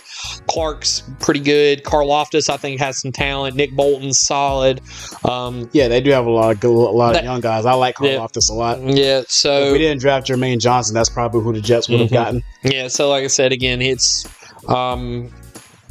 Clark's 0.48 1.02
pretty 1.18 1.40
good. 1.40 1.82
Karlaftis 1.82 2.48
I 2.48 2.56
think 2.56 2.78
has 2.80 3.00
some 3.00 3.10
talent. 3.10 3.56
Nick 3.56 3.72
Bolton's 3.74 4.20
solid. 4.20 4.80
Um, 5.24 5.68
Yeah, 5.72 5.88
they 5.88 6.00
do 6.00 6.12
have 6.12 6.26
a 6.26 6.30
lot 6.30 6.52
of 6.52 6.60
good, 6.60 6.70
a 6.70 6.70
lot 6.70 7.14
That- 7.14 7.20
of 7.20 7.24
young 7.24 7.40
guys. 7.40 7.66
I 7.66 7.72
like 7.72 7.96
Carl 7.96 8.10
Yeah. 8.12 8.18
Loftus 8.20 8.48
a 8.48 8.54
lot. 8.54 8.80
yeah. 8.80 9.18
If 9.20 9.30
So 9.30 9.72
we 9.72 9.78
didn't 9.78 10.00
draft 10.00 10.28
Jermaine 10.28 10.60
Johnson, 10.60 10.94
that's 10.94 11.08
probably 11.10 11.42
who 11.42 11.52
the 11.52 11.60
Jets 11.60 11.88
would 11.88 11.98
have 11.98 12.10
Mhm. 12.10 12.12
gotten. 12.12 12.42
yeah. 12.62 12.86
So 12.86 13.08
like 13.10 13.24
I 13.24 13.28
said 13.28 13.50
again, 13.50 13.82
it's 13.82 14.24
um, 14.68 15.30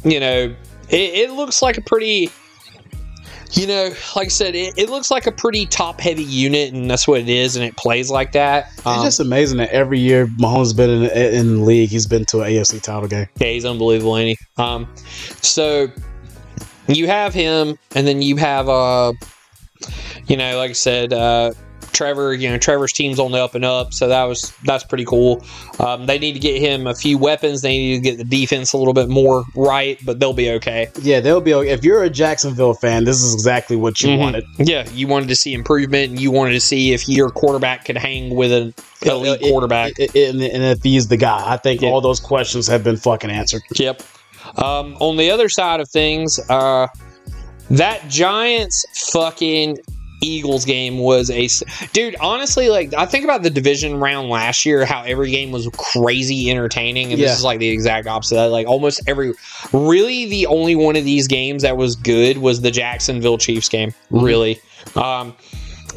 you 0.04 0.20
know 0.20 0.54
it, 0.88 0.96
it 0.96 1.30
looks 1.32 1.60
like 1.60 1.76
a 1.76 1.82
pretty. 1.82 2.30
You 3.52 3.66
know, 3.66 3.90
like 4.16 4.26
I 4.26 4.28
said, 4.28 4.54
it, 4.54 4.74
it 4.76 4.90
looks 4.90 5.10
like 5.10 5.26
a 5.26 5.32
pretty 5.32 5.66
top 5.66 6.00
heavy 6.00 6.24
unit, 6.24 6.72
and 6.74 6.90
that's 6.90 7.06
what 7.06 7.20
it 7.20 7.28
is, 7.28 7.56
and 7.56 7.64
it 7.64 7.76
plays 7.76 8.10
like 8.10 8.32
that. 8.32 8.70
It's 8.78 8.86
Um, 8.86 9.04
just 9.04 9.20
amazing 9.20 9.58
that 9.58 9.70
every 9.70 9.98
year 10.00 10.26
Mahomes 10.26 10.58
has 10.58 10.72
been 10.74 10.90
in, 10.90 11.04
in 11.10 11.56
the 11.56 11.62
league, 11.62 11.90
he's 11.90 12.06
been 12.06 12.24
to 12.26 12.40
an 12.42 12.50
AFC 12.52 12.82
title 12.82 13.08
game. 13.08 13.28
Yeah, 13.38 13.48
he's 13.48 13.64
unbelievable, 13.64 14.16
ain't 14.16 14.38
he? 14.38 14.62
Um, 14.62 14.88
so 15.42 15.88
you 16.88 17.06
have 17.06 17.32
him, 17.34 17.78
and 17.94 18.06
then 18.06 18.20
you 18.22 18.36
have 18.36 18.68
uh, 18.68 19.12
you 20.26 20.36
know, 20.36 20.56
like 20.58 20.70
I 20.70 20.74
said, 20.74 21.12
uh, 21.12 21.52
Trevor. 21.92 22.34
You 22.34 22.50
know, 22.50 22.58
Trevor's 22.58 22.92
team's 22.92 23.18
on 23.18 23.32
the 23.32 23.42
up 23.42 23.54
and 23.54 23.64
up, 23.64 23.92
so 23.94 24.08
that 24.08 24.24
was 24.24 24.52
that's 24.64 24.84
pretty 24.84 25.04
cool. 25.04 25.44
Um, 25.78 26.06
they 26.06 26.18
need 26.18 26.32
to 26.34 26.38
get 26.38 26.60
him 26.60 26.86
a 26.86 26.94
few 26.94 27.18
weapons. 27.18 27.62
They 27.62 27.76
need 27.78 27.94
to 27.96 28.00
get 28.00 28.18
the 28.18 28.24
defense 28.24 28.72
a 28.72 28.78
little 28.78 28.92
bit 28.94 29.08
more 29.08 29.44
right, 29.54 29.98
but 30.04 30.20
they'll 30.20 30.32
be 30.32 30.50
okay. 30.52 30.88
Yeah, 31.02 31.20
they'll 31.20 31.40
be. 31.40 31.54
okay. 31.54 31.70
If 31.70 31.84
you're 31.84 32.02
a 32.02 32.10
Jacksonville 32.10 32.74
fan, 32.74 33.04
this 33.04 33.22
is 33.22 33.34
exactly 33.34 33.76
what 33.76 34.00
you 34.02 34.10
Mhm. 34.10 34.18
wanted. 34.18 34.44
Yeah, 34.58 34.88
you 34.94 35.06
wanted 35.06 35.28
to 35.28 35.36
see 35.36 35.54
improvement, 35.54 36.10
and 36.12 36.20
you 36.20 36.30
wanted 36.30 36.52
to 36.52 36.60
see 36.60 36.92
if 36.92 37.08
your 37.08 37.30
quarterback 37.30 37.84
could 37.84 37.96
hang 37.98 38.34
with 38.34 38.52
an 38.52 38.74
elite 39.02 39.40
It- 39.42 39.50
quarterback. 39.50 39.92
it- 39.98 40.14
it- 40.14 40.30
and, 40.34 40.42
if 40.64 40.82
he's 40.82 41.08
the 41.08 41.16
guy, 41.16 41.42
I 41.46 41.56
think 41.56 41.82
all 41.82 42.00
those 42.00 42.20
questions 42.20 42.66
have 42.68 42.82
been 42.84 42.96
fucking 42.96 43.30
answered. 43.30 43.62
Yep. 43.76 44.02
Um, 44.56 44.96
on 45.00 45.16
the 45.16 45.30
other 45.30 45.48
side 45.48 45.80
of 45.80 45.88
things, 45.88 46.38
uh, 46.48 46.86
that 47.70 48.08
Giants 48.08 48.84
fucking 49.12 49.78
Eagles 50.22 50.64
game 50.64 50.98
was 50.98 51.30
a 51.30 51.48
dude. 51.92 52.16
Honestly, 52.20 52.68
like 52.68 52.92
I 52.94 53.06
think 53.06 53.24
about 53.24 53.42
the 53.42 53.50
division 53.50 53.98
round 54.00 54.28
last 54.30 54.64
year, 54.64 54.84
how 54.86 55.02
every 55.02 55.30
game 55.30 55.50
was 55.52 55.68
crazy 55.76 56.50
entertaining, 56.50 57.12
and 57.12 57.20
Yeah. 57.20 57.28
this 57.28 57.38
is 57.38 57.44
like 57.44 57.58
the 57.58 57.68
exact 57.68 58.06
opposite. 58.06 58.48
Like 58.48 58.66
almost 58.66 59.00
every, 59.06 59.32
really, 59.72 60.26
the 60.26 60.46
only 60.46 60.74
one 60.74 60.96
of 60.96 61.04
these 61.04 61.26
games 61.28 61.62
that 61.62 61.76
was 61.76 61.96
good 61.96 62.38
was 62.38 62.62
the 62.62 62.70
Jacksonville 62.70 63.38
Chiefs 63.38 63.68
game. 63.68 63.92
Mhm. 64.10 64.22
Really, 64.22 64.60
um, 64.94 65.34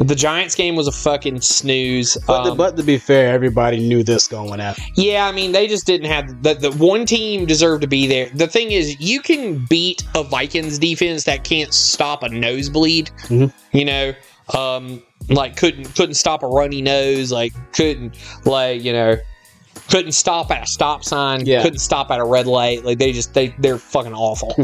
the 0.08 0.16
Giants 0.16 0.56
game 0.56 0.76
was 0.76 0.88
a 0.88 0.92
fucking 0.92 1.42
snooze. 1.42 2.18
But, 2.26 2.48
Um, 2.48 2.58
but 2.58 2.78
to 2.78 2.84
be 2.84 2.98
fair, 2.98 3.34
everybody 3.34 3.80
knew 3.80 4.04
this 4.04 4.28
going 4.28 4.60
out. 4.62 4.78
yeah, 4.96 5.26
I 5.28 5.32
mean, 5.32 5.52
they 5.52 5.68
just 5.68 5.86
didn't 5.86 6.08
have 6.10 6.42
the, 6.44 6.54
the 6.54 6.72
one 6.72 7.06
team 7.06 7.46
deserved 7.46 7.82
to 7.82 7.88
be 7.88 8.08
there. 8.08 8.30
The 8.34 8.48
thing 8.48 8.72
is, 8.72 9.00
you 9.00 9.22
can 9.22 9.66
beat 9.70 10.04
a 10.16 10.24
Vikings 10.24 10.80
defense 10.80 11.26
that 11.26 11.44
can't 11.44 11.74
stop 11.74 12.24
a 12.24 12.30
nosebleed. 12.30 13.12
Mhm. 13.28 13.54
You 13.74 13.86
know, 13.86 14.14
um, 14.58 15.02
like 15.30 15.56
couldn't 15.58 15.94
couldn't 15.96 16.16
stop 16.16 16.42
a 16.44 16.48
runny 16.48 16.82
nose, 16.82 17.32
like 17.32 17.54
couldn't 17.74 18.16
like 18.46 18.84
you 18.84 18.94
know 18.94 19.16
couldn't 19.90 20.12
stop 20.14 20.52
at 20.52 20.64
a 20.64 20.68
stop 20.68 21.04
sign, 21.04 21.46
Yeah. 21.46 21.62
couldn't 21.64 21.80
stop 21.80 22.12
at 22.12 22.20
a 22.20 22.24
red 22.26 22.48
light. 22.48 22.86
Like 22.86 22.98
they 23.00 23.12
just 23.12 23.34
they 23.34 23.54
they're 23.60 23.78
fucking 23.78 24.14
awful. 24.14 24.56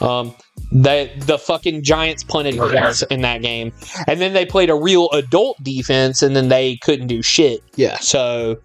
um, 0.06 0.34
they 0.70 1.12
the 1.18 1.38
fucking 1.38 1.82
Giants 1.82 2.24
punted 2.24 2.56
once 2.58 3.02
in 3.02 3.22
that 3.22 3.42
game, 3.42 3.72
and 4.06 4.20
then 4.20 4.32
they 4.32 4.44
played 4.46 4.70
a 4.70 4.74
real 4.74 5.08
adult 5.12 5.56
defense, 5.62 6.22
and 6.22 6.34
then 6.36 6.48
they 6.48 6.76
couldn't 6.82 7.06
do 7.06 7.22
shit. 7.22 7.60
Yeah. 7.76 7.96
So 7.98 8.56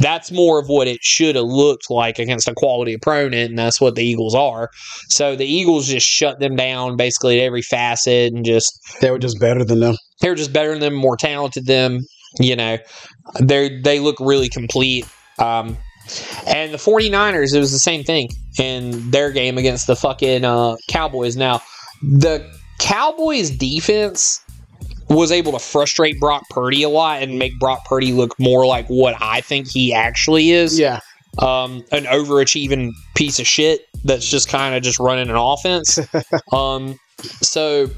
that's 0.00 0.30
more 0.32 0.60
of 0.60 0.68
what 0.68 0.88
it 0.88 0.98
should 1.02 1.36
have 1.36 1.44
looked 1.44 1.90
like 1.90 2.18
against 2.18 2.48
a 2.48 2.54
quality 2.54 2.92
opponent, 2.94 3.50
and 3.50 3.58
that's 3.58 3.80
what 3.80 3.94
the 3.94 4.04
Eagles 4.04 4.34
are. 4.34 4.70
So 5.08 5.36
the 5.36 5.46
Eagles 5.46 5.86
just 5.88 6.06
shut 6.06 6.40
them 6.40 6.56
down 6.56 6.96
basically 6.96 7.40
at 7.40 7.44
every 7.44 7.62
facet 7.62 8.32
and 8.32 8.44
just 8.44 8.78
They 9.00 9.10
were 9.10 9.18
just 9.18 9.38
better 9.40 9.64
than 9.64 9.80
them. 9.80 9.96
they're 10.20 10.34
just 10.34 10.52
better 10.52 10.70
than 10.70 10.80
them, 10.80 10.94
more 10.94 11.16
talented 11.16 11.66
than 11.66 11.92
them. 11.94 12.02
You 12.38 12.54
know, 12.56 12.78
they 13.40 13.80
they 13.80 13.98
look 14.00 14.16
really 14.20 14.48
complete. 14.48 15.06
Um, 15.38 15.76
and 16.46 16.72
the 16.72 16.78
49ers, 16.78 17.54
it 17.54 17.58
was 17.58 17.72
the 17.72 17.78
same 17.78 18.04
thing 18.04 18.28
in 18.58 19.10
their 19.10 19.30
game 19.32 19.58
against 19.58 19.86
the 19.86 19.96
fucking 19.96 20.44
uh, 20.44 20.76
Cowboys. 20.88 21.36
Now, 21.36 21.60
the 22.02 22.48
Cowboys 22.78 23.50
defense 23.50 24.40
was 25.08 25.30
able 25.32 25.52
to 25.52 25.58
frustrate 25.58 26.18
Brock 26.20 26.42
Purdy 26.50 26.82
a 26.82 26.88
lot 26.88 27.22
and 27.22 27.38
make 27.38 27.58
Brock 27.58 27.84
Purdy 27.84 28.12
look 28.12 28.38
more 28.38 28.66
like 28.66 28.86
what 28.88 29.14
I 29.20 29.40
think 29.40 29.68
he 29.70 29.92
actually 29.94 30.50
is. 30.50 30.78
Yeah. 30.78 31.00
um, 31.38 31.84
an 31.92 32.04
overachieving 32.04 32.92
piece 33.14 33.38
of 33.38 33.46
shit 33.46 33.86
that's 34.04 34.28
just 34.28 34.48
kind 34.48 34.74
of 34.74 34.82
just 34.82 34.98
running 34.98 35.28
an 35.28 35.36
offense. 35.36 35.98
um, 36.52 36.98
so 37.42 37.88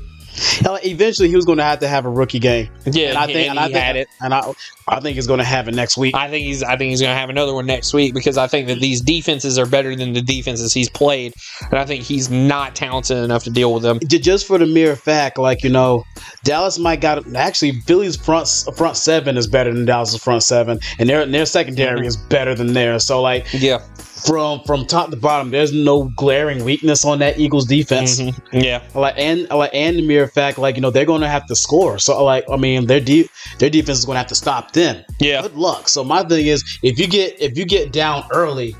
Uh, 0.65 0.79
eventually, 0.85 1.29
he 1.29 1.37
was 1.37 1.45
going 1.45 1.59
to 1.59 1.65
have 1.65 1.79
to 1.81 1.89
have 1.89 2.05
a 2.05 2.11
rookie 2.11 2.39
game, 2.39 2.71
yeah, 2.85 3.11
and 3.11 3.19
I 3.19 3.27
think, 3.27 3.51
and 3.51 3.59
I 3.59 3.67
he 3.69 3.73
think, 3.73 3.85
had 3.85 3.97
it. 3.97 4.09
and 4.21 4.35
I, 4.35 4.53
I 4.87 5.01
think 5.01 5.15
he's 5.15 5.27
going 5.27 5.39
to 5.39 5.45
have 5.45 5.69
it 5.69 5.75
next 5.75 5.97
week. 5.97 6.15
I 6.15 6.29
think 6.29 6.47
he's 6.47 6.63
I 6.63 6.77
think 6.77 6.91
he's 6.91 7.01
going 7.01 7.13
to 7.13 7.19
have 7.19 7.31
another 7.31 7.55
one 7.55 7.67
next 7.67 7.95
week 7.95 8.15
because 8.15 8.37
I 8.37 8.47
think 8.47 8.67
that 8.69 8.81
these 8.81 9.01
defenses 9.01 9.59
are 9.59 9.67
better 9.67 9.95
than 9.95 10.13
the 10.13 10.23
defenses 10.23 10.73
he's 10.73 10.91
played, 10.91 11.35
and 11.71 11.79
I 11.79 11.85
think 11.85 12.03
he's 12.03 12.31
not 12.31 12.75
talented 12.75 13.19
enough 13.19 13.45
to 13.45 13.51
deal 13.51 13.73
with 13.73 13.83
them. 13.83 14.01
Just 14.07 14.47
for 14.47 14.59
the 14.59 14.67
mere 14.67 14.97
fact, 14.97 15.39
like 15.39 15.63
you 15.63 15.71
know, 15.71 16.05
Dallas 16.45 16.79
might 16.79 17.01
got 17.01 17.35
actually 17.35 17.73
Philly's 17.81 18.17
front 18.17 18.49
front 18.77 18.97
seven 18.97 19.37
is 19.37 19.47
better 19.47 19.73
than 19.73 19.85
Dallas's 19.85 20.23
front 20.23 20.43
seven, 20.43 20.81
and 20.99 21.09
their 21.09 21.25
their 21.27 21.47
secondary 21.47 21.99
mm-hmm. 21.99 22.07
is 22.07 22.17
better 22.17 22.55
than 22.55 22.73
theirs. 22.73 23.05
So 23.05 23.23
like 23.23 23.47
Yeah, 23.53 23.79
from 24.27 24.61
from 24.67 24.87
top 24.87 25.11
to 25.11 25.17
bottom, 25.17 25.51
there's 25.51 25.73
no 25.73 26.05
glaring 26.17 26.65
weakness 26.65 27.05
on 27.05 27.19
that 27.21 27.39
Eagles 27.39 27.67
defense. 27.67 28.21
Mhm. 28.21 28.35
yeah, 28.53 28.81
Like 28.95 29.15
and 29.17 29.49
like 29.51 29.71
and 29.75 29.97
the 29.97 30.07
mere 30.07 30.29
fact, 30.29 30.59
like 30.59 30.77
you 30.77 30.81
know, 30.83 30.91
they're 30.91 31.05
going 31.05 31.21
to 31.23 31.29
have 31.29 31.47
to 31.47 31.57
score. 31.57 31.99
So 31.99 32.23
like 32.25 32.45
I 32.51 32.57
mean, 32.57 32.87
their 32.87 33.01
de- 33.01 33.29
their 33.59 33.71
defense 33.71 33.99
is 33.99 34.05
going 34.05 34.15
to 34.17 34.21
have 34.21 34.29
to 34.29 34.35
stop 34.35 34.73
them. 34.73 35.05
yeah. 35.21 35.43
Good 35.43 35.57
luck. 35.57 35.89
So 35.89 36.05
my 36.05 36.23
thing 36.25 36.47
is, 36.47 36.63
if 36.83 36.99
you 36.99 37.07
get 37.07 37.41
if 37.41 37.57
you 37.57 37.65
get 37.65 37.93
down 37.93 38.25
early, 38.33 38.75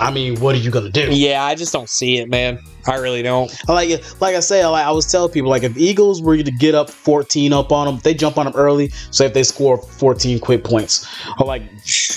I 0.00 0.10
mean, 0.10 0.40
what 0.40 0.54
are 0.54 0.58
you 0.58 0.70
going 0.70 0.90
to 0.90 0.90
do? 0.90 1.14
Yeah, 1.14 1.44
I 1.44 1.54
just 1.54 1.72
don't 1.72 1.88
see 1.88 2.18
it, 2.18 2.28
man. 2.28 2.58
I 2.86 2.96
really 2.96 3.22
don't. 3.22 3.52
Like 3.68 3.90
like 4.20 4.34
I 4.34 4.40
say, 4.40 4.64
like 4.64 4.86
I 4.86 4.90
was 4.90 5.10
telling 5.10 5.32
people, 5.32 5.50
like 5.50 5.62
if 5.62 5.76
Eagles 5.76 6.22
were 6.22 6.36
to 6.36 6.50
get 6.50 6.74
up 6.74 6.88
14 6.88 7.52
up 7.52 7.72
on 7.72 7.86
them, 7.86 8.00
they 8.02 8.14
jump 8.14 8.38
on 8.38 8.46
them 8.46 8.54
early. 8.56 8.88
So 9.10 9.24
if 9.24 9.34
they 9.34 9.42
score 9.42 9.76
14 9.76 10.40
quick 10.40 10.64
points, 10.64 11.06
I 11.38 11.44
like 11.44 11.62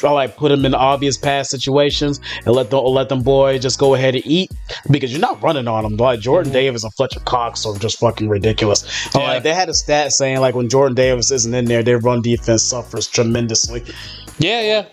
I 0.03 0.11
like 0.11 0.37
put 0.37 0.49
them 0.49 0.65
in 0.65 0.73
obvious 0.73 1.17
pass 1.17 1.49
situations 1.49 2.21
and 2.45 2.55
let 2.55 2.69
them 2.69 2.85
let 2.85 3.09
them 3.09 3.21
boys 3.21 3.61
just 3.61 3.79
go 3.79 3.93
ahead 3.93 4.15
and 4.15 4.25
eat 4.25 4.51
because 4.89 5.11
you're 5.11 5.21
not 5.21 5.41
running 5.43 5.67
on 5.67 5.83
them. 5.83 5.97
Like 5.97 6.21
Jordan 6.21 6.51
mm-hmm. 6.51 6.53
Davis 6.53 6.83
and 6.83 6.93
Fletcher 6.93 7.19
Cox 7.21 7.65
are 7.65 7.77
just 7.77 7.99
fucking 7.99 8.29
ridiculous. 8.29 9.09
Yeah. 9.13 9.21
Like 9.21 9.43
they 9.43 9.53
had 9.53 9.69
a 9.69 9.73
stat 9.73 10.13
saying 10.13 10.39
like 10.39 10.55
when 10.55 10.69
Jordan 10.69 10.95
Davis 10.95 11.31
isn't 11.31 11.53
in 11.53 11.65
there, 11.65 11.83
their 11.83 11.99
run 11.99 12.21
defense 12.21 12.63
suffers 12.63 13.07
tremendously. 13.07 13.83
Yeah, 14.39 14.61
yeah. 14.61 14.85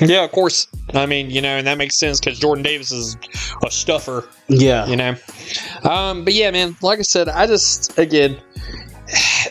Yeah, 0.00 0.24
of 0.24 0.32
course. 0.32 0.66
I 0.94 1.06
mean, 1.06 1.30
you 1.30 1.40
know, 1.40 1.56
and 1.56 1.66
that 1.66 1.78
makes 1.78 1.98
sense 1.98 2.20
because 2.20 2.38
Jordan 2.38 2.62
Davis 2.62 2.92
is 2.92 3.16
a 3.64 3.70
stuffer, 3.70 4.28
Yeah, 4.48 4.86
you 4.86 4.96
know. 4.96 5.16
Um, 5.82 6.24
but 6.24 6.34
yeah, 6.34 6.50
man, 6.50 6.76
like 6.82 6.98
I 6.98 7.02
said, 7.02 7.28
I 7.28 7.46
just 7.46 7.98
again 7.98 8.40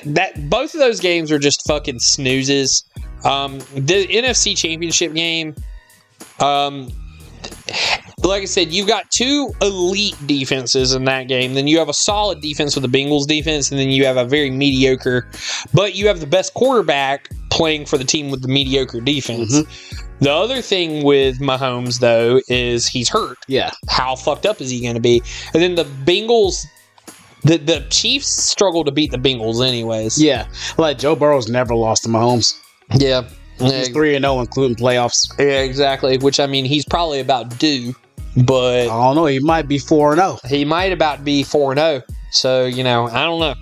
that 0.05 0.49
both 0.49 0.73
of 0.73 0.79
those 0.79 0.99
games 0.99 1.31
are 1.31 1.39
just 1.39 1.65
fucking 1.67 1.99
snoozes. 1.99 2.83
Um, 3.23 3.59
the 3.75 4.07
NFC 4.07 4.57
Championship 4.57 5.13
game, 5.13 5.55
um, 6.39 6.89
like 8.23 8.41
I 8.41 8.45
said, 8.45 8.71
you've 8.71 8.87
got 8.87 9.09
two 9.11 9.51
elite 9.61 10.17
defenses 10.25 10.93
in 10.93 11.05
that 11.05 11.27
game. 11.27 11.53
Then 11.53 11.67
you 11.67 11.79
have 11.79 11.89
a 11.89 11.93
solid 11.93 12.41
defense 12.41 12.75
with 12.75 12.89
the 12.89 12.97
Bengals 12.97 13.27
defense, 13.27 13.71
and 13.71 13.79
then 13.79 13.89
you 13.89 14.05
have 14.05 14.17
a 14.17 14.25
very 14.25 14.49
mediocre, 14.49 15.29
but 15.73 15.95
you 15.95 16.07
have 16.07 16.19
the 16.19 16.27
best 16.27 16.53
quarterback 16.53 17.29
playing 17.49 17.85
for 17.85 17.97
the 17.97 18.03
team 18.03 18.31
with 18.31 18.41
the 18.41 18.47
mediocre 18.47 19.01
defense. 19.01 19.63
The 20.21 20.31
other 20.31 20.61
thing 20.61 21.03
with 21.03 21.39
Mahomes, 21.39 21.99
though, 21.99 22.39
is 22.47 22.87
he's 22.87 23.09
hurt. 23.09 23.39
yeah. 23.47 23.71
How 23.89 24.15
fucked 24.15 24.45
up 24.45 24.61
is 24.61 24.69
he 24.69 24.79
going 24.81 24.93
to 24.93 25.01
be? 25.01 25.21
And 25.53 25.63
then 25.63 25.75
the 25.75 25.83
Bengals, 25.83 26.63
the 27.43 27.57
the 27.57 27.85
Chiefs 27.89 28.27
struggle 28.27 28.83
to 28.83 28.91
beat 28.91 29.09
the 29.11 29.17
Bengals, 29.17 29.67
anyways. 29.67 30.21
Yeah, 30.21 30.47
like 30.77 30.99
Joe 30.99 31.15
Burrow's 31.15 31.49
never 31.49 31.73
lost 31.73 32.03
to 32.03 32.09
Mahomes. 32.09 32.55
yeah, 32.93 33.27
He's 33.59 33.89
three 33.89 34.15
and 34.15 34.23
zero, 34.23 34.39
including 34.39 34.75
playoffs. 34.75 35.27
yeah, 35.39 35.61
exactly. 35.61 36.17
Which 36.19 36.39
I 36.39 36.45
mean, 36.47 36.65
he's 36.65 36.85
probably 36.85 37.19
about 37.19 37.57
due, 37.57 37.95
but 38.45 38.83
I 38.83 38.85
don't 38.85 39.15
know. 39.15 39.25
He 39.25 39.39
might 39.39 39.67
be 39.67 39.79
four 39.79 40.11
and 40.11 40.21
oh. 40.21 40.37
zero. 40.45 40.55
he 40.55 40.65
might 40.65 40.91
about 40.91 41.23
be 41.25 41.41
four 41.43 41.71
and 41.71 41.79
zero. 41.79 42.01
So 42.31 42.65
you 42.65 42.83
know, 42.83 43.07
I 43.07 43.23
don't 43.23 43.39
know. 43.39 43.55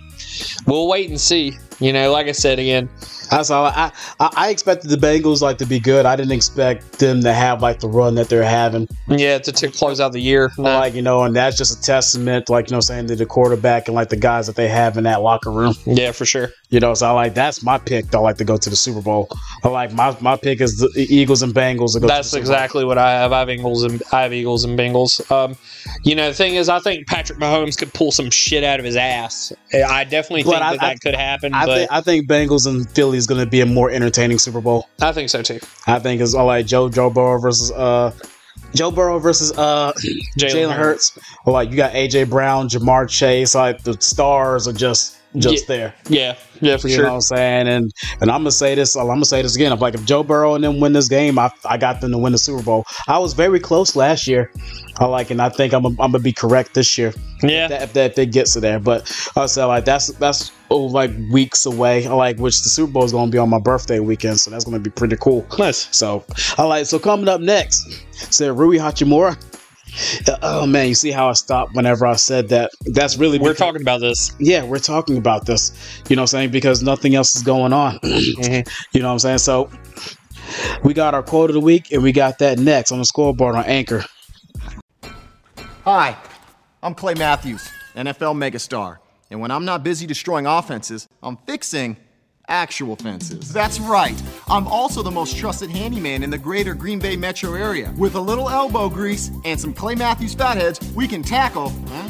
We'll 0.67 0.87
wait 0.89 1.09
and 1.09 1.19
see. 1.19 1.53
You 1.79 1.93
know, 1.93 2.11
like 2.11 2.27
I 2.27 2.33
said 2.33 2.59
again, 2.59 2.89
That's 3.29 3.49
all. 3.49 3.65
I, 3.65 3.91
I 4.19 4.29
I 4.35 4.49
expected 4.49 4.89
the 4.89 4.97
Bengals 4.97 5.41
like 5.41 5.57
to 5.59 5.65
be 5.65 5.79
good. 5.79 6.05
I 6.05 6.15
didn't 6.15 6.33
expect 6.33 6.99
them 6.99 7.21
to 7.21 7.33
have 7.33 7.61
like 7.61 7.79
the 7.79 7.87
run 7.87 8.15
that 8.15 8.27
they're 8.27 8.43
having. 8.43 8.87
yeah, 9.07 9.37
to, 9.37 9.51
to 9.51 9.69
close 9.69 9.99
out 9.99 10.11
the 10.11 10.19
year. 10.21 10.51
No. 10.57 10.63
Like 10.63 10.93
you 10.93 11.01
know, 11.01 11.23
and 11.23 11.35
that's 11.35 11.57
just 11.57 11.79
a 11.79 11.81
testament, 11.81 12.49
like 12.49 12.69
you 12.69 12.75
know, 12.75 12.81
saying 12.81 13.07
to 13.07 13.15
the 13.15 13.25
quarterback 13.25 13.87
and 13.87 13.95
like 13.95 14.09
the 14.09 14.17
guys 14.17 14.47
that 14.47 14.55
they 14.55 14.67
have 14.67 14.97
in 14.97 15.05
that 15.05 15.21
locker 15.21 15.51
room. 15.51 15.73
yeah, 15.85 16.11
for 16.11 16.25
sure. 16.25 16.49
You 16.71 16.79
know, 16.79 16.93
so 16.93 17.07
I 17.07 17.11
like 17.13 17.33
that's 17.33 17.63
my 17.63 17.79
pick. 17.79 18.13
I 18.13 18.19
like 18.19 18.37
to 18.37 18.43
go 18.45 18.55
to 18.55 18.69
the 18.69 18.75
Super 18.75 19.01
Bowl. 19.01 19.27
I 19.63 19.69
like 19.69 19.91
my 19.91 20.15
my 20.21 20.35
pick 20.37 20.61
is 20.61 20.77
the 20.77 21.07
Eagles 21.09 21.41
and 21.41 21.51
Bengals. 21.51 21.93
That's 21.99 22.01
to 22.01 22.07
the 22.07 22.23
Super 22.23 22.31
Bowl. 22.45 22.53
exactly 22.53 22.85
what 22.85 22.99
I 22.99 23.11
have. 23.11 23.31
I 23.31 23.39
have 23.39 23.49
Eagles 23.49 23.83
and 23.83 24.03
I 24.11 24.21
have 24.21 24.33
Eagles 24.33 24.63
and 24.65 24.77
Bengals. 24.77 25.31
Um, 25.31 25.57
you 26.03 26.13
know, 26.13 26.27
the 26.27 26.35
thing 26.35 26.53
is, 26.53 26.69
I 26.69 26.77
think 26.79 27.07
Patrick 27.07 27.39
Mahomes 27.39 27.75
could 27.75 27.91
pull 27.95 28.11
some 28.11 28.29
shit 28.29 28.63
out 28.63 28.77
of 28.77 28.85
his 28.85 28.95
ass. 28.95 29.51
I 29.73 30.03
definitely 30.03 30.43
But 30.43 30.51
think 30.51 30.61
I- 30.63 30.71
that 30.73 30.83
I- 30.83 30.87
that 30.89 31.01
could 31.01 31.15
happen. 31.15 31.53
I 31.55 31.65
but 31.65 31.75
think 31.75 31.91
I 31.91 32.01
think 32.01 32.27
Bengals 32.29 32.67
and 32.67 32.87
Philly 32.91 33.17
is 33.17 33.25
going 33.25 33.41
to 33.43 33.49
be 33.49 33.61
a 33.61 33.65
more 33.65 33.89
entertaining 33.89 34.37
Super 34.37 34.61
Bowl. 34.61 34.87
I 35.01 35.11
think 35.11 35.29
so 35.31 35.41
too. 35.41 35.59
I 35.87 35.97
think 35.97 36.21
it's 36.21 36.35
all 36.35 36.45
like 36.45 36.67
Joe 36.67 36.87
Joe 36.87 37.09
Burrow 37.09 37.39
versus 37.39 37.71
uh 37.71 38.11
Joe 38.75 38.91
Burrow 38.91 39.17
versus 39.17 39.51
uh 39.57 39.91
Jalen 40.37 40.75
Hurts. 40.75 41.17
Or 41.47 41.53
like 41.53 41.71
you 41.71 41.77
got 41.77 41.93
AJ 41.93 42.29
Brown, 42.29 42.69
Ja'Marr 42.69 43.09
Chase, 43.09 43.55
like 43.55 43.81
the 43.81 43.99
stars 43.99 44.67
are 44.67 44.73
just 44.73 45.15
just 45.37 45.67
there. 45.67 45.93
Yeah, 46.07 46.35
yeah, 46.61 46.77
for 46.77 46.87
you 46.87 46.95
sure. 46.95 47.03
know 47.03 47.11
what 47.11 47.15
I'm 47.15 47.21
saying? 47.21 47.67
And 47.67 47.91
and 48.21 48.31
I'm 48.31 48.41
gonna 48.41 48.51
say 48.51 48.75
this, 48.75 48.95
I'm 48.95 49.07
gonna 49.07 49.25
say 49.25 49.41
this 49.41 49.55
again. 49.55 49.71
I'm 49.71 49.79
like 49.79 49.93
if 49.93 50.05
Joe 50.05 50.23
Burrow 50.23 50.55
and 50.55 50.63
them 50.63 50.79
win 50.79 50.93
this 50.93 51.07
game, 51.07 51.37
I, 51.37 51.51
I 51.65 51.77
got 51.77 52.01
them 52.01 52.11
to 52.11 52.17
win 52.17 52.31
the 52.31 52.37
Super 52.37 52.63
Bowl. 52.63 52.85
I 53.07 53.19
was 53.19 53.33
very 53.33 53.59
close 53.59 53.95
last 53.95 54.27
year. 54.27 54.51
I 54.99 55.05
like 55.05 55.31
and 55.31 55.41
I 55.41 55.49
think 55.49 55.73
I'm, 55.73 55.85
I'm 55.85 55.95
gonna 55.95 56.19
be 56.19 56.33
correct 56.33 56.73
this 56.73 56.97
year 56.97 57.13
yeah, 57.43 57.67
that, 57.67 57.81
if 57.81 57.93
that 57.93 58.17
if 58.17 58.31
gets 58.31 58.53
to 58.53 58.59
there. 58.59 58.79
But 58.79 59.01
I 59.35 59.45
said 59.45 59.65
like 59.65 59.85
that's 59.85 60.07
that's 60.13 60.51
oh, 60.69 60.85
like 60.85 61.11
weeks 61.31 61.65
away. 61.65 62.05
I 62.05 62.13
like 62.13 62.37
which 62.37 62.61
the 62.63 62.69
Super 62.69 62.91
Bowl 62.91 63.03
is 63.03 63.11
gonna 63.11 63.31
be 63.31 63.37
on 63.37 63.49
my 63.49 63.59
birthday 63.59 63.99
weekend, 63.99 64.39
so 64.39 64.51
that's 64.51 64.65
gonna 64.65 64.79
be 64.79 64.89
pretty 64.89 65.15
cool. 65.17 65.45
nice. 65.59 65.95
So 65.95 66.25
I 66.57 66.63
like 66.63 66.85
so 66.85 66.99
coming 66.99 67.27
up 67.27 67.41
next, 67.41 68.03
said 68.33 68.57
Rui 68.57 68.77
Hachimura. 68.77 69.37
Uh, 70.27 70.37
Oh 70.41 70.65
man, 70.65 70.87
you 70.87 70.95
see 70.95 71.11
how 71.11 71.29
I 71.29 71.33
stopped 71.33 71.73
whenever 71.75 72.05
I 72.05 72.15
said 72.15 72.49
that? 72.49 72.71
That's 72.93 73.17
really 73.17 73.37
We're 73.39 73.49
because- 73.53 73.57
talking 73.57 73.81
about 73.81 74.01
this. 74.01 74.31
Yeah, 74.39 74.63
we're 74.63 74.79
talking 74.79 75.17
about 75.17 75.45
this. 75.45 75.71
You 76.09 76.15
know 76.15 76.21
what 76.21 76.33
I'm 76.33 76.39
saying? 76.39 76.51
Because 76.51 76.81
nothing 76.83 77.15
else 77.15 77.35
is 77.35 77.43
going 77.43 77.73
on. 77.73 77.99
Mhm. 78.03 78.67
You 78.93 79.01
know 79.01 79.07
what 79.07 79.13
I'm 79.13 79.19
saying? 79.19 79.37
So 79.39 79.69
we 80.83 80.93
got 80.93 81.13
our 81.13 81.23
quote 81.23 81.49
of 81.49 81.53
the 81.53 81.59
week 81.59 81.91
and 81.91 82.01
we 82.03 82.11
got 82.11 82.39
that 82.39 82.57
next 82.59 82.91
on 82.91 82.97
the 82.99 83.05
scoreboard 83.05 83.55
on 83.55 83.65
Anchor. 83.65 84.03
Hi, 85.85 86.15
I'm 86.83 86.93
Clay 86.95 87.13
Matthews, 87.15 87.67
NFL 87.95 88.35
megastar. 88.35 88.97
And 89.31 89.39
when 89.41 89.51
I'm 89.51 89.65
not 89.65 89.83
busy 89.83 90.05
destroying 90.07 90.45
offenses, 90.47 91.07
I'm 91.21 91.37
fixing 91.45 91.97
actual 92.49 92.95
fences. 92.95 93.53
That's 93.53 93.79
right. 93.79 94.21
I'm 94.49 94.67
also 94.67 95.01
the 95.01 95.11
most 95.11 95.37
trusted 95.37 95.69
handyman 95.69 96.23
in 96.23 96.29
the 96.29 96.37
greater 96.37 96.73
Green 96.73 96.99
Bay 96.99 97.15
metro 97.15 97.53
area. 97.53 97.93
With 97.97 98.15
a 98.15 98.19
little 98.19 98.49
elbow 98.49 98.89
grease 98.89 99.31
and 99.45 99.59
some 99.59 99.73
Clay 99.73 99.95
Matthews 99.95 100.33
fatheads, 100.33 100.79
we 100.93 101.07
can 101.07 101.23
tackle 101.23 101.69
huh, 101.87 102.09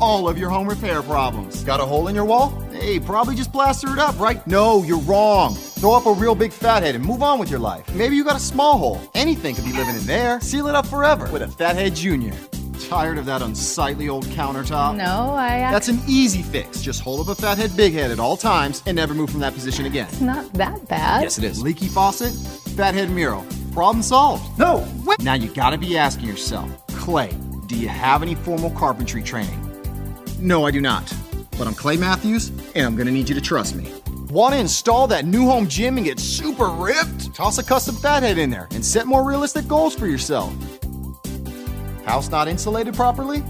all 0.00 0.28
of 0.28 0.38
your 0.38 0.50
home 0.50 0.68
repair 0.68 1.02
problems. 1.02 1.62
Got 1.64 1.80
a 1.80 1.84
hole 1.84 2.08
in 2.08 2.14
your 2.14 2.24
wall? 2.24 2.50
Hey, 2.72 2.98
probably 2.98 3.34
just 3.34 3.52
plaster 3.52 3.92
it 3.92 3.98
up, 3.98 4.18
right? 4.18 4.44
No, 4.46 4.82
you're 4.82 4.98
wrong. 5.00 5.54
Throw 5.54 5.92
up 5.92 6.06
a 6.06 6.12
real 6.12 6.34
big 6.34 6.52
fathead 6.52 6.94
and 6.94 7.04
move 7.04 7.22
on 7.22 7.38
with 7.38 7.50
your 7.50 7.60
life. 7.60 7.94
Maybe 7.94 8.16
you 8.16 8.24
got 8.24 8.36
a 8.36 8.40
small 8.40 8.78
hole. 8.78 9.00
Anything 9.14 9.54
could 9.54 9.64
be 9.64 9.72
living 9.72 9.94
in 9.94 10.04
there. 10.06 10.40
Seal 10.40 10.66
it 10.66 10.74
up 10.74 10.86
forever 10.86 11.30
with 11.30 11.42
a 11.42 11.48
Fathead 11.48 11.94
Junior. 11.94 12.34
Tired 12.88 13.16
of 13.18 13.24
that 13.26 13.40
unsightly 13.40 14.08
old 14.08 14.26
countertop? 14.26 14.96
No, 14.96 15.32
I 15.32 15.58
That's 15.72 15.88
an 15.88 16.00
easy 16.06 16.42
fix. 16.42 16.82
Just 16.82 17.00
hold 17.00 17.20
up 17.20 17.28
a 17.28 17.40
fathead 17.40 17.76
big 17.76 17.94
head 17.94 18.10
at 18.10 18.20
all 18.20 18.36
times 18.36 18.82
and 18.86 18.96
never 18.96 19.14
move 19.14 19.30
from 19.30 19.40
that 19.40 19.54
position 19.54 19.86
again. 19.86 20.06
It's 20.08 20.20
not 20.20 20.52
that 20.52 20.86
bad. 20.86 21.22
Yes, 21.22 21.38
it 21.38 21.44
is. 21.44 21.62
Leaky 21.62 21.88
faucet, 21.88 22.32
fathead 22.76 23.10
mural. 23.10 23.44
Problem 23.72 24.02
solved. 24.02 24.58
No, 24.58 24.86
wait. 25.04 25.18
Now 25.20 25.34
you 25.34 25.48
gotta 25.48 25.78
be 25.78 25.96
asking 25.96 26.28
yourself, 26.28 26.70
Clay, 26.88 27.32
do 27.66 27.74
you 27.76 27.88
have 27.88 28.22
any 28.22 28.34
formal 28.34 28.70
carpentry 28.70 29.22
training? 29.22 29.60
No, 30.38 30.66
I 30.66 30.70
do 30.70 30.80
not. 30.80 31.12
But 31.52 31.66
I'm 31.66 31.74
Clay 31.74 31.96
Matthews, 31.96 32.50
and 32.74 32.86
I'm 32.86 32.96
gonna 32.96 33.10
need 33.10 33.28
you 33.28 33.34
to 33.34 33.40
trust 33.40 33.74
me. 33.74 33.90
Want 34.28 34.52
to 34.54 34.58
install 34.60 35.06
that 35.08 35.24
new 35.24 35.46
home 35.46 35.68
gym 35.68 35.96
and 35.96 36.04
get 36.04 36.18
super 36.18 36.66
ripped? 36.68 37.34
Toss 37.34 37.58
a 37.58 37.64
custom 37.64 37.94
fathead 37.96 38.36
in 38.36 38.50
there 38.50 38.68
and 38.72 38.84
set 38.84 39.06
more 39.06 39.26
realistic 39.26 39.66
goals 39.68 39.94
for 39.94 40.06
yourself. 40.06 40.52
House 42.04 42.30
not 42.30 42.48
insulated 42.48 42.94
properly? 42.94 43.42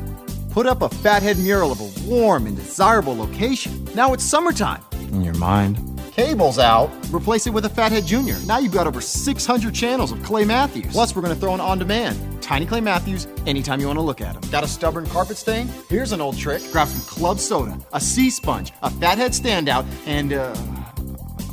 Put 0.51 0.67
up 0.67 0.83
a 0.83 0.88
fathead 0.88 1.38
mural 1.38 1.73
of 1.73 1.81
a 1.81 2.09
warm 2.09 2.47
and 2.47 2.57
desirable 2.57 3.17
location. 3.17 3.85
Now 3.95 4.12
it's 4.12 4.25
summertime. 4.25 4.83
In 5.12 5.23
your 5.23 5.35
mind. 5.35 5.79
Cable's 6.12 6.61
out. 6.61 6.93
Replace 7.12 7.49
it 7.49 7.51
with 7.51 7.64
a 7.64 7.69
Fathead 7.69 8.07
Junior. 8.07 8.38
Now 8.47 8.59
you've 8.59 8.71
got 8.71 8.87
over 8.87 9.01
600 9.01 9.75
channels 9.75 10.12
of 10.12 10.23
Clay 10.23 10.45
Matthews. 10.45 10.93
Plus, 10.93 11.17
we're 11.17 11.23
going 11.23 11.35
to 11.35 11.40
throw 11.40 11.55
in 11.55 11.61
on 11.61 11.77
demand. 11.81 12.40
Tiny 12.40 12.67
Clay 12.67 12.81
Matthews, 12.81 13.27
anytime 13.47 13.81
you 13.81 13.88
want 13.88 13.97
to 13.97 14.03
look 14.03 14.21
at 14.21 14.37
him. 14.37 14.51
Got 14.53 14.62
a 14.62 14.69
stubborn 14.69 15.07
carpet 15.07 15.37
stain? 15.37 15.69
Here's 15.88 16.12
an 16.12 16.21
old 16.21 16.38
trick. 16.38 16.62
Grab 16.71 16.87
some 16.87 17.01
club 17.01 17.40
soda, 17.40 17.77
a 17.93 18.01
sea 18.01 18.31
sponge, 18.31 18.73
a 18.83 18.90
fathead 18.90 19.33
standout, 19.33 19.85
and, 20.07 20.35
uh, 20.35 20.55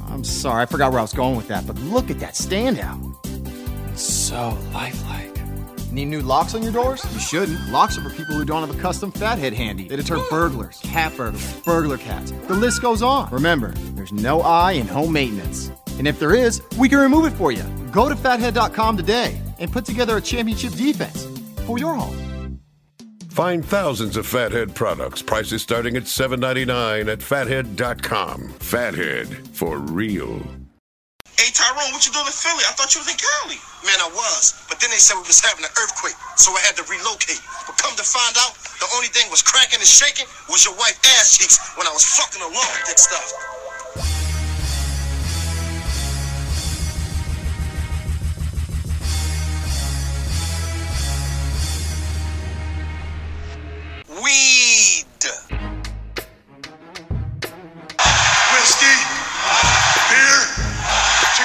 I'm 0.10 0.24
sorry, 0.24 0.62
I 0.62 0.66
forgot 0.68 0.92
where 0.92 1.00
I 1.00 1.04
was 1.04 1.14
going 1.14 1.38
with 1.38 1.48
that, 1.48 1.66
but 1.66 1.76
look 1.80 2.12
at 2.12 2.20
that 2.20 2.36
standout. 2.36 3.16
It's 3.92 4.04
so 4.04 4.56
lifelike. 4.74 5.41
Need 5.92 6.08
new 6.08 6.22
locks 6.22 6.56
on 6.56 6.64
your 6.64 6.72
doors? 6.72 7.06
You 7.12 7.20
shouldn't. 7.20 7.70
Locks 7.70 7.98
are 7.98 8.02
for 8.02 8.10
people 8.12 8.36
who 8.36 8.46
don't 8.46 8.66
have 8.66 8.78
a 8.78 8.82
custom 8.82 9.12
fathead 9.12 9.54
handy. 9.54 9.88
They 9.88 9.98
deter 9.98 10.22
burglars, 10.30 10.80
cat 10.84 11.16
burglars, 11.18 11.62
burglar 11.64 11.98
cats. 11.98 12.32
The 12.32 12.54
list 12.54 12.82
goes 12.82 13.02
on. 13.02 13.30
Remember, 13.32 13.72
there's 13.96 14.14
no 14.14 14.42
I 14.42 14.74
in 14.74 14.88
home 14.88 15.12
maintenance. 15.12 15.70
And 15.98 16.08
if 16.08 16.18
there 16.18 16.34
is, 16.34 16.62
we 16.78 16.88
can 16.88 17.00
remove 17.00 17.26
it 17.26 17.36
for 17.38 17.52
you. 17.52 17.64
Go 17.92 18.08
to 18.08 18.16
fathead.com 18.16 18.96
today 18.96 19.38
and 19.60 19.72
put 19.72 19.84
together 19.84 20.16
a 20.16 20.22
championship 20.22 20.74
defense 20.74 21.28
for 21.66 21.78
your 21.78 21.94
home. 21.94 22.62
Find 23.30 23.64
thousands 23.64 24.18
of 24.18 24.26
Fathead 24.26 24.76
products, 24.76 25.22
prices 25.22 25.62
starting 25.62 25.96
at 25.96 26.04
$7.99 26.04 27.10
at 27.10 27.22
fathead.com. 27.22 28.50
Fathead 28.60 29.28
for 29.50 29.78
real. 29.78 30.42
Tyrone, 31.62 31.94
what 31.94 32.02
you 32.02 32.12
doing 32.12 32.26
in 32.26 32.34
Philly? 32.34 32.66
I 32.66 32.74
thought 32.74 32.90
you 32.98 33.06
was 33.06 33.10
in 33.14 33.22
Cali. 33.22 33.62
Man, 33.86 34.02
I 34.02 34.10
was, 34.18 34.66
but 34.66 34.82
then 34.82 34.90
they 34.90 34.98
said 34.98 35.14
we 35.22 35.30
was 35.30 35.46
having 35.46 35.62
an 35.62 35.70
earthquake, 35.78 36.18
so 36.34 36.50
I 36.58 36.62
had 36.66 36.74
to 36.82 36.84
relocate. 36.90 37.38
But 37.70 37.78
come 37.78 37.94
to 37.94 38.02
find 38.02 38.34
out, 38.42 38.58
the 38.82 38.90
only 38.98 39.14
thing 39.14 39.30
was 39.30 39.46
cracking 39.46 39.78
and 39.78 39.86
shaking 39.86 40.26
was 40.50 40.66
your 40.66 40.74
wife 40.74 40.98
ass 41.22 41.38
cheeks 41.38 41.62
when 41.78 41.86
I 41.86 41.94
was 41.94 42.02
fucking 42.18 42.42
along 42.42 42.66
with 42.66 42.90
that 42.90 42.98
stuff. 42.98 43.30
Weed. 54.18 54.81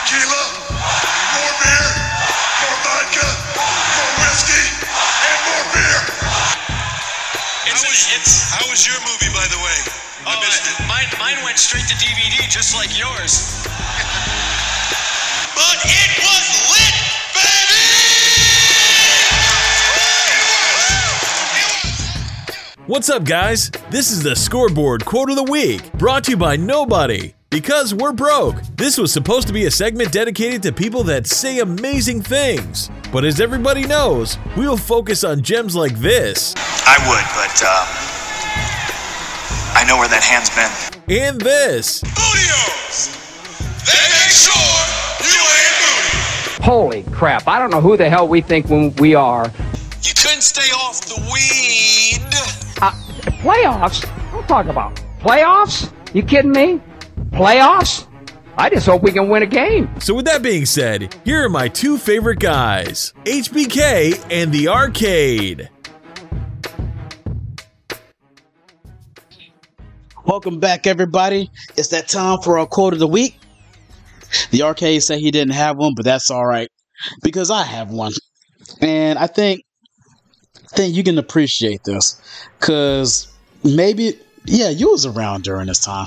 Tequila, 0.07 0.43
more 1.35 1.55
beer, 1.67 1.87
more 2.63 2.79
vodka, 2.87 3.27
more 3.59 4.13
whiskey, 4.23 4.63
and 4.87 5.39
more 5.51 5.67
beer. 5.75 6.01
It's, 7.67 7.83
how, 7.83 7.91
was, 7.91 8.07
it's 8.15 8.55
how 8.55 8.63
was 8.71 8.87
your 8.87 9.03
movie, 9.03 9.35
by 9.35 9.43
the 9.51 9.59
way? 9.59 9.79
I 10.23 10.39
oh, 10.39 10.41
missed 10.47 10.63
it. 10.63 10.79
Mine, 10.87 11.11
mine 11.19 11.43
went 11.43 11.59
straight 11.59 11.91
to 11.91 11.95
DVD, 11.99 12.39
just 12.47 12.77
like 12.77 12.95
yours. 12.97 13.67
But 15.59 15.79
it 15.83 16.11
was 16.23 16.45
lit, 16.71 16.95
baby! 17.35 17.83
What's 22.87 23.11
up, 23.11 23.25
guys? 23.25 23.73
This 23.91 24.13
is 24.13 24.23
the 24.23 24.37
Scoreboard 24.37 25.05
Quote 25.05 25.31
of 25.31 25.37
the 25.37 25.51
Week, 25.51 25.93
brought 25.95 26.23
to 26.25 26.31
you 26.33 26.37
by 26.37 26.55
Nobody. 26.55 27.36
Because 27.51 27.95
we're 27.95 28.13
broke. 28.13 28.57
This 28.77 28.99
was 28.99 29.13
supposed 29.13 29.47
to 29.47 29.53
be 29.53 29.67
a 29.67 29.71
segment 29.71 30.11
dedicated 30.13 30.63
to 30.65 30.73
people 30.73 31.05
that 31.05 31.27
say 31.27 31.61
amazing 31.61 32.21
things. 32.21 32.91
But 33.13 33.25
as 33.25 33.41
everybody 33.41 33.87
knows, 33.87 34.37
we 34.57 34.67
will 34.67 34.77
focus 34.77 35.23
on 35.23 35.43
gems 35.43 35.77
like 35.77 35.97
this 36.01 36.55
I 36.57 36.99
would, 37.09 37.25
but 37.39 37.63
uh, 37.65 37.87
I 39.79 39.85
know 39.89 39.97
where 39.97 40.09
that 40.09 40.25
hand's 40.25 40.51
been. 40.51 41.17
and 41.25 41.41
this. 41.41 42.03
Bootios! 42.03 43.15
They 43.87 44.05
make 44.11 44.35
sure 44.35 45.31
you 45.31 45.41
ain't 45.57 45.77
booty. 45.81 46.63
Holy 46.65 47.03
crap, 47.17 47.47
I 47.47 47.61
don't 47.61 47.71
know 47.71 47.81
who 47.81 47.97
the 47.97 48.11
hell 48.11 48.27
we 48.27 48.41
think 48.41 48.67
we 48.99 49.15
are. 49.15 49.45
You 50.03 50.13
couldn't 50.15 50.43
stay 50.43 50.69
off 50.75 51.01
the 51.07 51.17
weed. 51.33 52.27
Uh, 52.83 52.91
playoffs? 53.41 54.03
Don't 54.33 54.49
talk 54.49 54.67
about 54.67 54.97
playoffs? 55.21 55.93
You 56.13 56.23
kidding 56.25 56.53
me? 56.53 56.81
Playoffs? 57.37 58.07
I 58.57 58.71
just 58.71 58.87
hope 58.87 59.03
we 59.03 59.13
can 59.13 59.29
win 59.29 59.43
a 59.43 59.47
game. 59.47 59.91
So, 60.01 60.15
with 60.15 60.25
that 60.25 60.43
being 60.43 60.65
said, 60.65 61.15
here 61.23 61.45
are 61.45 61.51
my 61.51 61.69
two 61.69 61.99
favorite 61.99 62.39
guys 62.39 63.13
HBK 63.27 64.27
and 64.31 64.51
the 64.51 64.69
Arcade. 64.69 65.69
Welcome 70.25 70.61
back, 70.61 70.87
everybody. 70.87 71.51
It's 71.77 71.89
that 71.89 72.09
time 72.09 72.41
for 72.41 72.59
our 72.59 72.65
quote 72.65 72.95
of 72.95 73.01
the 73.01 73.07
week. 73.07 73.39
The 74.51 74.63
arcade 74.63 75.03
said 75.03 75.19
he 75.19 75.31
didn't 75.31 75.53
have 75.53 75.77
one, 75.77 75.93
but 75.95 76.07
that's 76.07 76.31
all 76.31 76.47
right 76.47 76.71
because 77.23 77.51
I 77.51 77.65
have 77.65 77.91
one, 77.91 78.15
and 78.81 79.19
I 79.19 79.27
think 79.27 79.63
I 80.73 80.77
think 80.77 80.97
you 80.97 81.05
can 81.05 81.19
appreciate 81.19 81.85
this 81.85 82.19
because 82.59 83.31
maybe 83.63 84.19
yeah 84.47 84.69
you 84.69 84.91
was 84.91 85.07
around 85.07 85.45
during 85.45 85.67
this 85.67 85.79
time. 85.79 86.07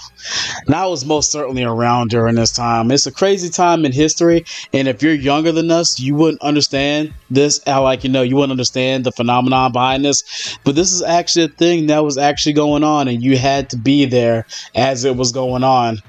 And 0.66 0.76
i 0.76 0.86
was 0.86 1.06
most 1.06 1.32
certainly 1.32 1.64
around 1.64 2.10
during 2.10 2.36
this 2.36 2.52
time. 2.52 2.92
It's 2.92 3.06
a 3.06 3.12
crazy 3.12 3.50
time 3.50 3.86
in 3.86 3.92
history 3.92 4.46
and 4.74 4.88
if 4.88 5.02
you're 5.02 5.14
younger 5.14 5.52
than 5.52 5.72
us 5.72 6.00
you 6.00 6.16
wouldn't 6.16 6.42
understand 6.42 7.14
this. 7.30 7.62
How 7.66 7.84
like 7.84 8.04
you 8.04 8.10
know 8.10 8.22
you 8.22 8.36
wouldn't 8.36 8.52
understand 8.52 9.04
the 9.04 9.12
phenomenon 9.12 9.72
behind 9.72 10.06
this. 10.06 10.58
But 10.64 10.76
this 10.76 10.92
is 10.92 11.02
actually 11.02 11.46
a 11.46 11.50
thing 11.50 11.88
that 11.88 12.04
was 12.04 12.18
actually 12.18 12.54
going 12.54 12.84
on 12.84 13.08
and 13.08 13.24
you 13.24 13.38
had 13.38 13.70
to 13.72 13.78
be 13.78 14.06
there 14.06 14.46
as 14.76 15.06
it 15.06 15.16
was 15.16 15.32
going 15.32 15.64
on 15.64 16.00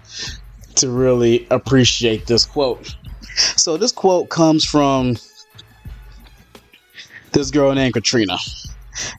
to 0.76 0.90
really 0.90 1.46
appreciate 1.50 2.26
this 2.26 2.46
quote. 2.46 2.96
So 3.56 3.76
this 3.76 3.92
quote 3.92 4.28
comes 4.28 4.64
from 4.64 5.16
this 7.32 7.50
girl 7.50 7.72
named 7.74 7.94
Katrina. 7.94 8.38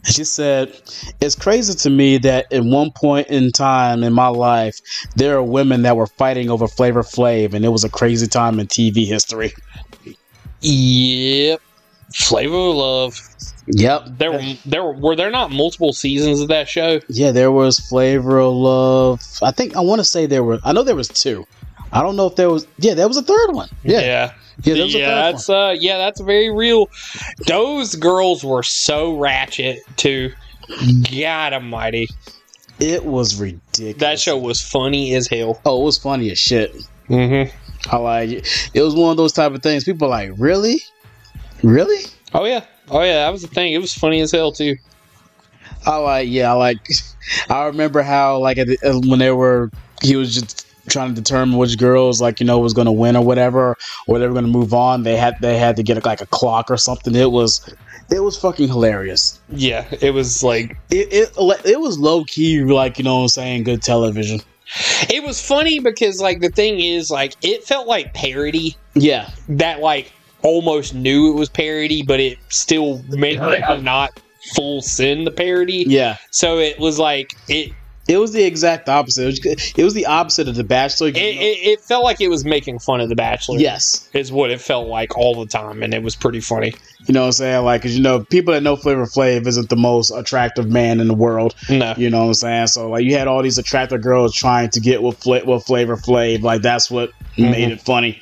She 0.03 0.23
said, 0.23 0.79
It's 1.19 1.35
crazy 1.35 1.73
to 1.73 1.89
me 1.89 2.17
that 2.19 2.51
at 2.51 2.63
one 2.63 2.91
point 2.91 3.27
in 3.27 3.51
time 3.51 4.03
in 4.03 4.13
my 4.13 4.27
life, 4.27 4.79
there 5.15 5.37
are 5.37 5.43
women 5.43 5.83
that 5.83 5.95
were 5.95 6.07
fighting 6.07 6.49
over 6.49 6.67
Flavor 6.67 7.03
Flav, 7.03 7.53
and 7.53 7.65
it 7.65 7.69
was 7.69 7.83
a 7.83 7.89
crazy 7.89 8.27
time 8.27 8.59
in 8.59 8.67
TV 8.67 9.05
history. 9.05 9.53
Yep. 10.61 11.61
Flavor 12.13 12.55
of 12.55 12.75
Love. 12.75 13.19
Yep. 13.67 14.03
There 14.17 14.31
were 14.31 14.41
there 14.65 14.83
were, 14.83 14.93
were 14.93 15.15
there 15.15 15.31
not 15.31 15.51
multiple 15.51 15.93
seasons 15.93 16.41
of 16.41 16.47
that 16.49 16.67
show? 16.67 16.99
Yeah, 17.07 17.31
there 17.31 17.51
was 17.51 17.79
Flavor 17.79 18.39
of 18.39 18.53
Love. 18.53 19.21
I 19.41 19.51
think, 19.51 19.75
I 19.75 19.81
want 19.81 19.99
to 19.99 20.05
say 20.05 20.25
there 20.25 20.43
were, 20.43 20.59
I 20.63 20.73
know 20.73 20.83
there 20.83 20.95
was 20.95 21.07
two. 21.07 21.45
I 21.93 22.01
don't 22.01 22.15
know 22.15 22.27
if 22.27 22.35
there 22.35 22.49
was, 22.49 22.67
yeah, 22.77 22.93
there 22.93 23.07
was 23.07 23.17
a 23.17 23.21
third 23.21 23.53
one. 23.53 23.69
Yeah. 23.83 23.99
Yeah. 23.99 24.33
Yeah, 24.63 24.75
a 24.75 24.85
yeah, 24.85 25.07
third 25.07 25.33
that's 25.33 25.49
uh 25.49 25.75
yeah, 25.79 25.97
that's 25.97 26.19
very 26.21 26.51
real. 26.51 26.89
Those 27.47 27.95
girls 27.95 28.43
were 28.43 28.63
so 28.63 29.17
ratchet 29.17 29.79
too. 29.97 30.31
God 31.11 31.53
almighty. 31.53 32.07
It 32.79 33.05
was 33.05 33.39
ridiculous. 33.39 33.97
That 33.97 34.19
show 34.19 34.37
was 34.37 34.61
funny 34.61 35.13
as 35.15 35.27
hell. 35.27 35.61
Oh, 35.65 35.81
it 35.81 35.85
was 35.85 35.97
funny 35.97 36.31
as 36.31 36.39
shit. 36.39 36.75
Mm-hmm. 37.09 37.55
I 37.91 37.97
like 37.97 38.29
it. 38.29 38.69
It 38.73 38.81
was 38.81 38.95
one 38.95 39.11
of 39.11 39.17
those 39.17 39.33
type 39.33 39.53
of 39.53 39.61
things. 39.61 39.83
People 39.83 40.07
are 40.07 40.09
like, 40.09 40.31
really? 40.37 40.81
Really? 41.63 42.05
Oh 42.33 42.45
yeah. 42.45 42.63
Oh 42.89 43.01
yeah, 43.01 43.25
that 43.25 43.31
was 43.31 43.41
the 43.41 43.47
thing. 43.47 43.73
It 43.73 43.79
was 43.79 43.93
funny 43.93 44.21
as 44.21 44.31
hell 44.31 44.51
too. 44.51 44.75
I 45.85 45.97
like, 45.97 46.29
yeah, 46.29 46.51
I 46.51 46.53
like. 46.53 46.77
I 47.49 47.65
remember 47.65 48.01
how 48.01 48.39
like 48.39 48.57
uh, 48.57 48.65
when 49.05 49.19
they 49.19 49.31
were, 49.31 49.71
he 50.01 50.15
was 50.15 50.35
just 50.35 50.60
trying 50.89 51.13
to 51.13 51.21
determine 51.21 51.57
which 51.57 51.77
girls 51.77 52.21
like 52.21 52.39
you 52.39 52.45
know 52.45 52.59
was 52.59 52.73
going 52.73 52.85
to 52.85 52.91
win 52.91 53.15
or 53.15 53.23
whatever, 53.23 53.77
or 54.07 54.19
they 54.19 54.27
were 54.27 54.33
going 54.33 54.45
to 54.45 54.51
move 54.51 54.73
on. 54.73 55.03
They 55.03 55.15
had 55.15 55.35
they 55.41 55.57
had 55.57 55.75
to 55.77 55.83
get 55.83 56.03
like 56.05 56.21
a 56.21 56.25
clock 56.27 56.69
or 56.71 56.77
something. 56.77 57.15
It 57.15 57.31
was, 57.31 57.61
it 58.09 58.21
was 58.21 58.37
fucking 58.37 58.67
hilarious. 58.67 59.39
Yeah, 59.49 59.85
it 60.01 60.11
was 60.11 60.43
like 60.43 60.77
It 60.89 61.07
it 61.11 61.65
it 61.65 61.79
was 61.79 61.99
low 61.99 62.23
key 62.25 62.61
like 62.63 62.97
you 62.97 63.03
know 63.03 63.17
what 63.17 63.21
I'm 63.23 63.27
saying 63.29 63.63
good 63.63 63.81
television. 63.81 64.41
it 65.09 65.23
was 65.23 65.41
funny 65.41 65.79
because 65.79 66.21
like 66.21 66.39
the 66.39 66.49
thing 66.49 66.79
is 66.79 67.09
like 67.09 67.35
it 67.41 67.63
felt 67.63 67.87
like 67.87 68.13
parody 68.13 68.75
Yeah, 68.93 69.29
that 69.49 69.79
like 69.81 70.11
almost 70.43 70.95
knew 70.95 71.29
it 71.31 71.35
was 71.35 71.49
parody, 71.49 72.01
but 72.03 72.19
it 72.19 72.37
still 72.49 73.03
made 73.09 73.37
it 73.41 73.83
not 73.83 74.19
full 74.55 74.81
sin 74.81 75.23
the 75.25 75.31
parody. 75.31 75.85
yeah. 75.87 76.17
So 76.31 76.57
it 76.57 76.79
was 76.79 76.97
like 76.97 77.33
it 77.47 77.71
It 78.11 78.17
was 78.17 78.33
the 78.33 78.43
exact 78.43 78.89
opposite. 78.89 79.23
It 79.23 79.25
was, 79.45 79.73
it 79.77 79.83
was 79.83 79.93
the 79.93 80.05
opposite 80.05 80.47
of 80.47 80.55
the 80.55 80.63
Bachelor. 80.63 81.07
it, 81.09 81.15
it 81.17 81.19
it 81.19 81.81
felt 81.81 82.03
like 82.03 82.19
it 82.21 82.27
was 82.27 82.43
making 82.43 82.79
fun 82.79 82.99
of 83.01 83.09
the 83.09 83.15
Bachelor. 83.15 83.57
yes, 83.59 84.09
is 84.13 84.31
what 84.31 84.51
it 84.51 84.59
felt 84.59 84.87
like 84.87 85.17
all 85.17 85.35
the 85.35 85.45
time, 85.45 85.81
and 85.83 85.93
it 85.93 86.03
was 86.03 86.15
pretty 86.15 86.41
funny. 86.41 86.73
you 87.07 87.13
know 87.13 87.21
what 87.21 87.25
I'm 87.27 87.31
saying? 87.33 87.65
Like, 87.65 87.81
'cause, 87.81 87.95
you 87.95 88.01
know, 88.01 88.23
people 88.23 88.53
that 88.53 88.61
know 88.61 88.75
Flavor 88.75 89.05
Flav 89.05 89.47
isn't 89.47 89.69
the 89.69 89.75
most 89.75 90.11
attractive 90.11 90.69
man 90.69 90.99
in 90.99 91.07
the 91.07 91.13
world. 91.13 91.55
No, 91.69 91.93
You 91.97 92.09
know 92.09 92.21
what 92.21 92.27
I'm 92.27 92.33
saying? 92.35 92.67
So 92.67 92.89
like 92.89 93.03
you 93.05 93.17
had 93.17 93.27
all 93.27 93.41
these 93.41 93.57
attractive 93.57 94.01
girls 94.01 94.35
trying 94.35 94.69
to 94.71 94.79
get 94.79 95.01
with 95.01 95.17
Fla- 95.17 95.45
with 95.45 95.65
Flavor 95.65 95.95
Flav. 95.97 96.41
Like 96.41 96.61
that's 96.61 96.91
what 96.91 97.11
mm-hmm. 97.37 97.51
made 97.51 97.71
it 97.71 97.81
funny. 97.81 98.21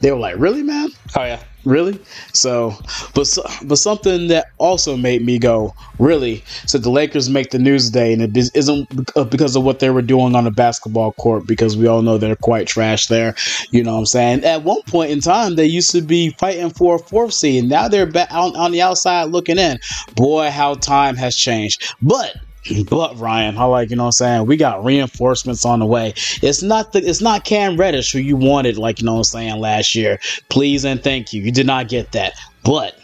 They 0.00 0.10
were 0.12 0.18
like, 0.18 0.36
"Really, 0.38 0.62
man? 0.62 0.90
oh 1.16 1.24
yeah, 1.24 1.40
Really?" 1.64 1.98
So, 2.32 2.74
but 3.14 3.26
but 3.64 3.76
something 3.76 4.28
that 4.28 4.46
also 4.58 4.96
made 4.96 5.24
me 5.24 5.38
go, 5.38 5.72
"Really?" 5.98 6.44
So 6.66 6.78
the 6.78 6.90
Lakers 6.90 7.30
make 7.30 7.50
the 7.50 7.58
news 7.58 7.86
today, 7.86 8.12
and 8.12 8.22
it 8.22 8.36
is- 8.36 8.50
isn't 8.54 8.86
uh, 9.16 9.24
because 9.24 9.56
of 9.56 9.62
what 9.64 9.78
they 9.78 9.90
were 9.90 10.02
doing 10.02 10.34
on 10.34 10.44
the 10.44 10.50
basketball 10.50 11.12
court, 11.12 11.46
because 11.46 11.76
we 11.76 11.86
all 11.86 12.02
know 12.02 12.18
they're 12.18 12.36
quite 12.36 12.66
trash 12.66 13.06
there. 13.06 13.34
You 13.70 13.82
know 13.82 13.92
what 13.94 14.00
I'm 14.00 14.06
saying? 14.06 14.44
At 14.44 14.64
one 14.64 14.82
point 14.88 15.10
in 15.10 15.20
time, 15.20 15.56
they 15.56 15.66
used 15.66 15.90
to 15.92 16.02
be 16.02 16.34
fighting 16.38 16.70
for 16.70 16.96
a 16.96 16.98
fourth 16.98 17.32
seed. 17.32 17.64
Now 17.64 17.88
they're 17.88 18.06
back 18.10 18.32
on, 18.32 18.54
on 18.56 18.72
the 18.72 18.82
outside 18.82 19.24
looking 19.30 19.58
in. 19.58 19.78
Boy, 20.16 20.50
how 20.50 20.74
time 20.74 21.16
has 21.16 21.36
changed. 21.36 21.82
But 22.02 22.32
but 22.90 23.18
Ryan, 23.18 23.58
I 23.58 23.64
like 23.64 23.90
you 23.90 23.96
know 23.96 24.04
what 24.04 24.08
I'm 24.08 24.12
saying. 24.12 24.46
We 24.46 24.56
got 24.56 24.84
reinforcements 24.84 25.64
on 25.64 25.80
the 25.80 25.86
way. 25.86 26.14
It's 26.42 26.62
not 26.62 26.92
the 26.92 27.00
it's 27.00 27.20
not 27.20 27.44
Cam 27.44 27.76
Reddish 27.76 28.12
who 28.12 28.18
you 28.18 28.36
wanted, 28.36 28.78
like 28.78 29.00
you 29.00 29.06
know 29.06 29.12
what 29.12 29.18
I'm 29.18 29.24
saying 29.24 29.60
last 29.60 29.94
year. 29.94 30.18
Please 30.48 30.84
and 30.84 31.02
thank 31.02 31.32
you. 31.32 31.42
You 31.42 31.52
did 31.52 31.66
not 31.66 31.88
get 31.88 32.12
that, 32.12 32.34
but 32.64 32.98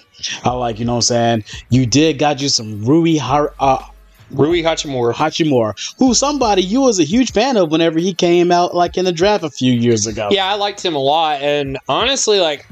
I 0.45 0.51
like, 0.51 0.79
you 0.79 0.85
know 0.85 0.93
what 0.93 1.11
I'm 1.11 1.43
saying? 1.43 1.45
You 1.71 1.87
did 1.87 2.19
got 2.19 2.41
you 2.41 2.49
some 2.49 2.85
Rui 2.85 3.17
Har- 3.17 3.55
uh, 3.59 3.85
Rui 4.31 4.63
Hachimura. 4.63 5.13
Hachimura, 5.13 5.75
who 5.99 6.15
somebody 6.15 6.63
you 6.63 6.83
was 6.83 7.01
a 7.01 7.05
huge 7.05 7.33
fan 7.33 7.57
of 7.57 7.71
whenever 7.71 7.99
he 7.99 8.15
came 8.15 8.53
out 8.53 8.75
like 8.75 8.97
in 8.97 9.05
the 9.05 9.13
draft 9.13 9.45
a 9.45 9.51
few 9.51 9.73
years 9.73 10.07
ago. 10.07 10.29
Yeah, 10.31 10.47
I 10.47 10.55
liked 10.55 10.85
him 10.85 10.95
a 10.95 11.01
lot, 11.01 11.43
and 11.43 11.79
honestly, 11.89 12.41
like 12.41 12.67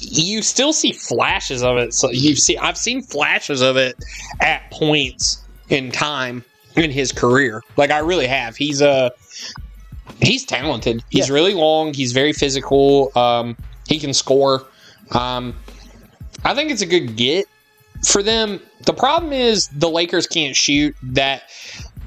you 0.00 0.42
still 0.42 0.72
see 0.72 0.92
flashes 0.92 1.62
of 1.62 1.76
it. 1.78 1.94
So 1.94 2.10
you 2.10 2.36
see, 2.36 2.58
I've 2.58 2.76
seen 2.76 3.00
flashes 3.02 3.62
of 3.62 3.76
it 3.76 3.96
at 4.40 4.68
points 4.70 5.43
in 5.68 5.90
time 5.90 6.44
in 6.76 6.90
his 6.90 7.12
career. 7.12 7.62
Like 7.76 7.90
I 7.90 7.98
really 7.98 8.26
have. 8.26 8.56
He's 8.56 8.80
a 8.80 8.88
uh, 8.88 9.10
he's 10.20 10.44
talented. 10.44 11.02
He's 11.10 11.28
Yeah. 11.28 11.34
really 11.34 11.54
long. 11.54 11.94
He's 11.94 12.12
very 12.12 12.32
physical. 12.32 13.10
Um, 13.16 13.56
he 13.88 13.98
can 13.98 14.12
score. 14.14 14.66
Um, 15.12 15.54
I 16.44 16.54
think 16.54 16.70
it's 16.70 16.82
a 16.82 16.86
good 16.86 17.16
get 17.16 17.46
for 18.06 18.22
them. 18.22 18.60
The 18.84 18.92
problem 18.92 19.32
is 19.32 19.68
the 19.68 19.88
Lakers 19.88 20.26
can't 20.26 20.54
shoot. 20.56 20.94
That 21.02 21.44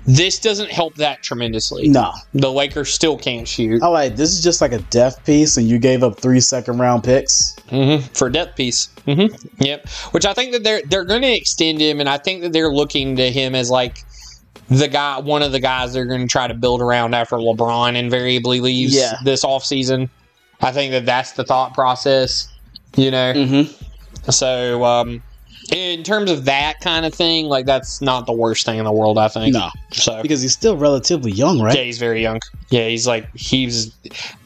this 0.08 0.40
doesn't 0.40 0.72
help 0.72 0.96
that 0.96 1.22
tremendously. 1.22 1.90
No, 1.90 2.12
The 2.34 2.50
Lakers 2.52 2.94
still 2.94 3.18
can't 3.18 3.48
shoot. 3.48 3.84
I 3.84 3.88
like 3.88 4.16
this 4.16 4.32
is 4.32 4.42
just 4.42 4.62
like 4.62 4.72
a 4.72 4.80
death 4.80 5.24
piece, 5.26 5.58
and 5.58 5.68
you 5.68 5.78
gave 5.78 6.02
up 6.02 6.18
three 6.20 6.40
second 6.40 6.80
round 6.80 7.04
picks. 7.04 7.56
hmm 7.70 7.98
for 8.14 8.30
depth 8.30 8.56
piece. 8.56 8.88
hmm 9.06 9.26
Yep. 9.60 9.88
Which 10.12 10.26
I 10.26 10.34
think 10.34 10.54
that 10.54 10.64
they're 10.64 10.82
they're 10.86 11.04
going 11.06 11.22
to 11.24 11.32
extend 11.36 11.82
him, 11.82 12.00
and 12.00 12.08
I 12.08 12.18
think 12.18 12.42
that 12.44 12.54
they're 12.54 12.72
looking 12.72 13.18
to 13.18 13.30
him 13.30 13.54
as 13.54 13.70
like 13.70 14.04
the 14.70 14.88
guy, 14.88 15.20
one 15.20 15.44
of 15.44 15.52
the 15.52 15.60
guys 15.60 15.94
they're 15.94 16.06
going 16.06 16.22
to 16.22 16.28
try 16.28 16.48
to 16.48 16.54
build 16.54 16.82
around 16.82 17.14
after 17.14 17.36
LeBron 17.36 17.96
invariably 17.96 18.60
leaves 18.62 18.96
Yeah. 18.96 19.18
this 19.24 19.44
offseason. 19.46 20.10
I 20.62 20.72
think 20.72 20.92
that 20.92 21.06
that's 21.06 21.34
the 21.34 21.44
thought 21.44 21.74
process. 21.74 22.48
You 22.96 23.12
know. 23.12 23.34
Mm-hmm. 23.34 24.32
So 24.32 24.84
um, 24.84 25.22
in 25.72 26.04
terms 26.04 26.32
of 26.32 26.46
that 26.46 26.80
kind 26.82 27.06
of 27.06 27.14
thing, 27.14 27.46
like 27.48 27.66
that's 27.66 28.02
not 28.02 28.26
the 28.26 28.34
worst 28.34 28.66
thing 28.66 28.80
in 28.80 28.86
the 28.86 28.92
world. 28.92 29.18
I 29.18 29.28
think. 29.28 29.54
No, 29.54 29.70
So 29.92 30.22
because 30.22 30.42
he's 30.42 30.54
still 30.54 30.78
relatively 30.78 31.32
young, 31.32 31.62
right? 31.62 31.76
yeah, 31.76 31.84
he's 31.84 31.98
very 32.00 32.22
young. 32.22 32.40
Yeah, 32.70 32.88
he's 32.88 33.08
like 33.08 33.28
he's 33.36 33.92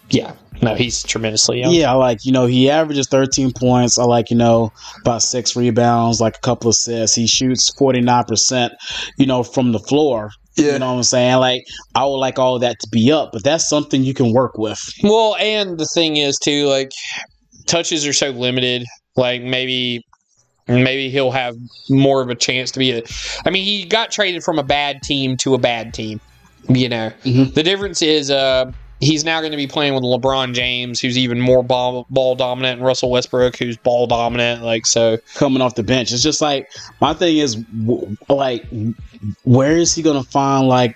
yeah. 0.09 0.33
No, 0.63 0.75
he's 0.75 1.01
tremendously 1.01 1.59
young. 1.61 1.73
Yeah, 1.73 1.93
like 1.93 2.23
you 2.23 2.31
know 2.31 2.45
he 2.45 2.69
averages 2.69 3.07
13 3.07 3.51
points. 3.53 3.97
I 3.97 4.03
like 4.03 4.29
you 4.29 4.37
know 4.37 4.71
about 5.01 5.23
six 5.23 5.55
rebounds, 5.55 6.21
like 6.21 6.37
a 6.37 6.41
couple 6.41 6.69
of 6.69 6.73
assists. 6.73 7.15
He 7.15 7.25
shoots 7.27 7.73
49 7.77 8.23
percent, 8.25 8.73
you 9.17 9.25
know, 9.25 9.41
from 9.43 9.71
the 9.71 9.79
floor. 9.79 10.29
Yeah. 10.57 10.73
You 10.73 10.79
know 10.79 10.91
what 10.91 10.97
I'm 10.97 11.03
saying? 11.03 11.37
Like 11.37 11.63
I 11.95 12.05
would 12.05 12.17
like 12.17 12.37
all 12.37 12.55
of 12.55 12.61
that 12.61 12.77
to 12.79 12.87
be 12.91 13.11
up, 13.11 13.31
but 13.31 13.43
that's 13.43 13.67
something 13.69 14.03
you 14.03 14.13
can 14.13 14.33
work 14.33 14.57
with. 14.57 14.79
Well, 15.01 15.35
and 15.37 15.79
the 15.79 15.87
thing 15.95 16.17
is 16.17 16.37
too, 16.37 16.65
like 16.67 16.91
touches 17.65 18.05
are 18.05 18.13
so 18.13 18.29
limited. 18.29 18.85
Like 19.15 19.41
maybe 19.41 20.03
maybe 20.71 21.09
he'll 21.09 21.31
have 21.31 21.55
more 21.89 22.21
of 22.21 22.29
a 22.29 22.35
chance 22.35 22.71
to 22.71 22.79
be 22.79 22.91
a 22.91 23.03
I 23.45 23.49
mean, 23.49 23.63
he 23.65 23.85
got 23.85 24.11
traded 24.11 24.43
from 24.43 24.59
a 24.59 24.63
bad 24.63 25.01
team 25.01 25.37
to 25.37 25.53
a 25.53 25.57
bad 25.57 25.93
team. 25.93 26.19
You 26.69 26.89
know. 26.89 27.11
Mhm. 27.23 27.53
The 27.53 27.63
difference 27.63 28.01
is 28.01 28.29
uh 28.31 28.71
he's 29.01 29.25
now 29.25 29.39
going 29.39 29.51
to 29.51 29.57
be 29.57 29.67
playing 29.67 29.95
with 29.95 30.03
LeBron 30.03 30.53
James, 30.53 30.99
who's 30.99 31.17
even 31.17 31.41
more 31.41 31.63
ball, 31.63 32.05
ball 32.11 32.35
dominant, 32.35 32.77
and 32.77 32.85
Russell 32.85 33.09
Westbrook, 33.09 33.57
who's 33.57 33.75
ball 33.77 34.05
dominant. 34.05 34.63
Like 34.63 34.85
so, 34.85 35.17
Coming 35.33 35.61
off 35.61 35.73
the 35.75 35.83
bench, 35.83 36.11
it's 36.11 36.21
just 36.21 36.39
like 36.41 36.69
my 37.01 37.13
thing 37.13 37.37
is 37.37 37.55
w- 37.55 38.15
like 38.29 38.63
where 39.43 39.77
is 39.77 39.93
he 39.93 40.01
gonna 40.01 40.23
find 40.23 40.67
like 40.67 40.95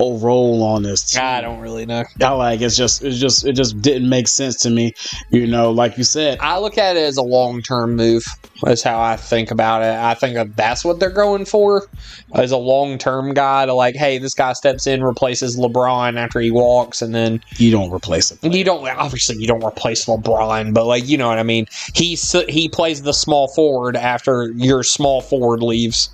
a 0.00 0.04
role 0.04 0.62
on 0.62 0.82
this 0.82 1.10
team? 1.10 1.22
I 1.22 1.40
don't 1.40 1.60
really 1.60 1.86
know. 1.86 2.04
I 2.20 2.30
like 2.30 2.60
it's 2.60 2.76
just 2.76 3.04
it's 3.04 3.18
just 3.18 3.44
it 3.46 3.52
just 3.52 3.80
didn't 3.80 4.08
make 4.08 4.26
sense 4.26 4.56
to 4.62 4.70
me. 4.70 4.92
You 5.30 5.46
know, 5.46 5.70
like 5.70 5.98
you 5.98 6.04
said, 6.04 6.38
I 6.40 6.58
look 6.58 6.78
at 6.78 6.96
it 6.96 7.00
as 7.02 7.16
a 7.18 7.22
long 7.22 7.62
term 7.62 7.94
move. 7.94 8.24
That's 8.62 8.82
how 8.82 9.00
I 9.00 9.16
think 9.16 9.50
about 9.50 9.82
it. 9.82 9.94
I 9.94 10.14
think 10.14 10.54
that's 10.56 10.84
what 10.84 11.00
they're 11.00 11.10
going 11.10 11.44
for 11.44 11.86
as 12.34 12.50
a 12.52 12.56
long 12.56 12.96
term 12.98 13.34
guy 13.34 13.66
to 13.66 13.74
like, 13.74 13.96
hey, 13.96 14.18
this 14.18 14.34
guy 14.34 14.52
steps 14.52 14.86
in, 14.86 15.02
replaces 15.02 15.56
LeBron 15.56 16.16
after 16.18 16.40
he 16.40 16.50
walks, 16.50 17.02
and 17.02 17.14
then 17.14 17.42
you 17.56 17.70
don't 17.70 17.90
replace 17.90 18.30
him. 18.30 18.52
you 18.52 18.64
don't 18.64 18.86
obviously 18.88 19.36
you 19.38 19.46
don't 19.46 19.64
replace 19.64 20.06
LeBron, 20.06 20.72
but 20.74 20.86
like 20.86 21.08
you 21.08 21.18
know 21.18 21.28
what 21.28 21.38
I 21.38 21.42
mean. 21.42 21.66
He 21.94 22.14
he 22.48 22.68
plays 22.68 23.02
the 23.02 23.12
small 23.12 23.48
forward 23.48 23.96
after 23.96 24.52
your 24.54 24.82
small 24.82 25.20
forward 25.20 25.62
leaves. 25.62 26.08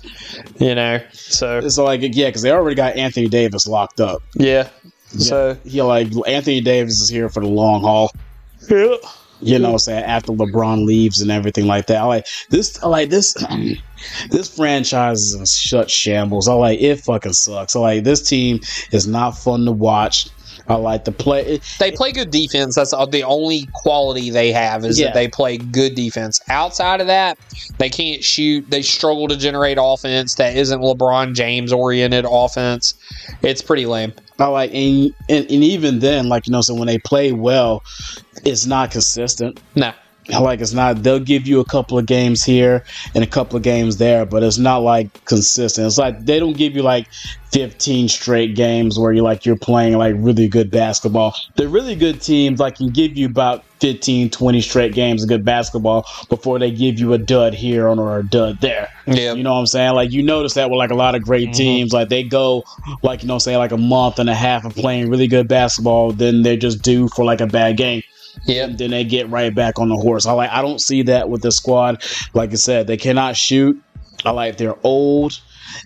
You 0.59 0.75
know, 0.75 0.99
so 1.13 1.59
It's 1.59 1.77
like 1.77 2.01
yeah, 2.01 2.27
because 2.27 2.41
they 2.41 2.51
already 2.51 2.75
got 2.75 2.95
Anthony 2.95 3.27
Davis 3.27 3.67
locked 3.67 3.99
up. 3.99 4.21
yeah. 4.35 4.69
So 5.09 5.57
he 5.65 5.81
like 5.81 6.07
Anthony 6.27 6.61
Davis 6.61 6.99
is 6.99 7.09
here 7.09 7.29
for 7.29 7.39
the 7.39 7.47
long 7.49 7.81
haul. 7.81 8.11
yeah. 8.69 8.95
You 9.41 9.59
know, 9.59 9.69
what 9.69 9.73
I'm 9.73 9.79
saying 9.79 10.03
after 10.03 10.31
LeBron 10.33 10.85
leaves 10.85 11.21
and 11.21 11.31
everything 11.31 11.65
like 11.65 11.87
that. 11.87 11.97
I 12.01 12.05
like 12.05 12.25
this. 12.49 12.81
I 12.83 12.87
like 12.87 13.09
this. 13.09 13.33
this 14.31 14.55
franchise 14.55 15.19
is 15.21 15.33
in 15.35 15.45
such 15.45 15.91
shambles. 15.91 16.47
I 16.47 16.53
like 16.53 16.81
it. 16.81 16.97
Fucking 17.01 17.33
sucks. 17.33 17.75
I 17.75 17.79
like 17.79 18.03
this 18.03 18.21
team 18.27 18.59
is 18.91 19.07
not 19.07 19.31
fun 19.31 19.65
to 19.65 19.71
watch. 19.71 20.27
I 20.67 20.75
like 20.75 21.03
the 21.03 21.11
play. 21.11 21.59
They 21.79 21.91
play 21.91 22.11
good 22.11 22.29
defense. 22.29 22.75
That's 22.75 22.91
the 22.91 23.23
only 23.25 23.67
quality 23.73 24.29
they 24.29 24.51
have 24.51 24.85
is 24.85 24.99
Yeah. 24.99 25.07
that 25.07 25.13
they 25.15 25.27
play 25.27 25.57
good 25.57 25.95
defense. 25.95 26.39
Outside 26.47 27.01
of 27.01 27.07
that, 27.07 27.39
they 27.79 27.89
can't 27.89 28.23
shoot. 28.23 28.69
They 28.69 28.83
struggle 28.83 29.27
to 29.29 29.35
generate 29.35 29.79
offense 29.81 30.35
that 30.35 30.55
isn't 30.55 30.79
LeBron 30.79 31.33
James 31.33 31.73
oriented 31.73 32.25
offense. 32.29 32.93
It's 33.41 33.63
pretty 33.63 33.87
lame. 33.87 34.13
I 34.41 34.47
like 34.47 34.73
and, 34.73 35.13
and 35.27 35.45
and 35.45 35.63
even 35.63 35.99
then, 35.99 36.29
like 36.29 36.47
you 36.47 36.51
know, 36.51 36.61
so 36.61 36.75
when 36.75 36.87
they 36.87 36.99
play 36.99 37.31
well, 37.31 37.83
it's 38.45 38.65
not 38.65 38.91
consistent. 38.91 39.59
Nah. 39.75 39.93
Like 40.39 40.61
it's 40.61 40.73
not. 40.73 41.03
They'll 41.03 41.19
give 41.19 41.47
you 41.47 41.59
a 41.59 41.65
couple 41.65 41.97
of 41.97 42.05
games 42.05 42.43
here 42.43 42.83
and 43.13 43.23
a 43.23 43.27
couple 43.27 43.57
of 43.57 43.63
games 43.63 43.97
there, 43.97 44.25
but 44.25 44.41
it's 44.41 44.57
not 44.57 44.77
like 44.77 45.25
consistent. 45.25 45.85
It's 45.87 45.97
like 45.97 46.25
they 46.25 46.39
don't 46.39 46.55
give 46.55 46.75
you 46.75 46.81
like 46.81 47.07
15 47.51 48.07
straight 48.07 48.55
games 48.55 48.97
where 48.97 49.11
you're 49.11 49.23
like 49.23 49.45
you're 49.45 49.57
playing 49.57 49.97
like 49.97 50.15
really 50.17 50.47
good 50.47 50.69
basketball. 50.69 51.35
The 51.55 51.67
really 51.67 51.95
good 51.95 52.21
teams 52.21 52.59
like 52.59 52.77
can 52.77 52.89
give 52.89 53.17
you 53.17 53.25
about 53.25 53.65
15, 53.79 54.29
20 54.29 54.61
straight 54.61 54.93
games 54.93 55.23
of 55.23 55.29
good 55.29 55.43
basketball 55.43 56.05
before 56.29 56.59
they 56.59 56.71
give 56.71 56.99
you 56.99 57.13
a 57.13 57.17
dud 57.17 57.53
here 57.53 57.87
or 57.87 58.19
a 58.19 58.23
dud 58.23 58.61
there. 58.61 58.89
Yeah. 59.07 59.33
You 59.33 59.43
know 59.43 59.53
what 59.53 59.61
I'm 59.61 59.67
saying? 59.67 59.93
Like 59.93 60.11
you 60.11 60.21
notice 60.21 60.53
that 60.53 60.69
with 60.69 60.77
like 60.77 60.91
a 60.91 60.95
lot 60.95 61.15
of 61.15 61.23
great 61.23 61.49
mm-hmm. 61.49 61.57
teams, 61.57 61.93
like 61.93 62.09
they 62.09 62.23
go 62.23 62.63
like 63.01 63.23
you 63.23 63.27
know 63.27 63.39
say 63.39 63.57
like 63.57 63.71
a 63.71 63.77
month 63.77 64.19
and 64.19 64.29
a 64.29 64.35
half 64.35 64.63
of 64.63 64.75
playing 64.75 65.09
really 65.09 65.27
good 65.27 65.47
basketball, 65.47 66.11
then 66.11 66.43
they're 66.43 66.55
just 66.55 66.81
due 66.81 67.07
for 67.09 67.25
like 67.25 67.41
a 67.41 67.47
bad 67.47 67.77
game 67.77 68.03
Yeah. 68.45 68.67
then 68.67 68.91
they 68.91 69.03
get 69.03 69.29
right 69.29 69.53
back 69.53 69.79
on 69.79 69.89
the 69.89 69.95
horse. 69.95 70.25
I 70.25 70.31
like 70.33 70.51
I 70.51 70.61
don't 70.61 70.81
see 70.81 71.03
that 71.03 71.29
with 71.29 71.41
the 71.41 71.51
squad. 71.51 72.03
Like 72.33 72.51
I 72.51 72.55
said, 72.55 72.87
they 72.87 72.97
cannot 72.97 73.35
shoot. 73.35 73.81
I 74.25 74.31
like 74.31 74.57
they're 74.57 74.77
old. 74.83 75.39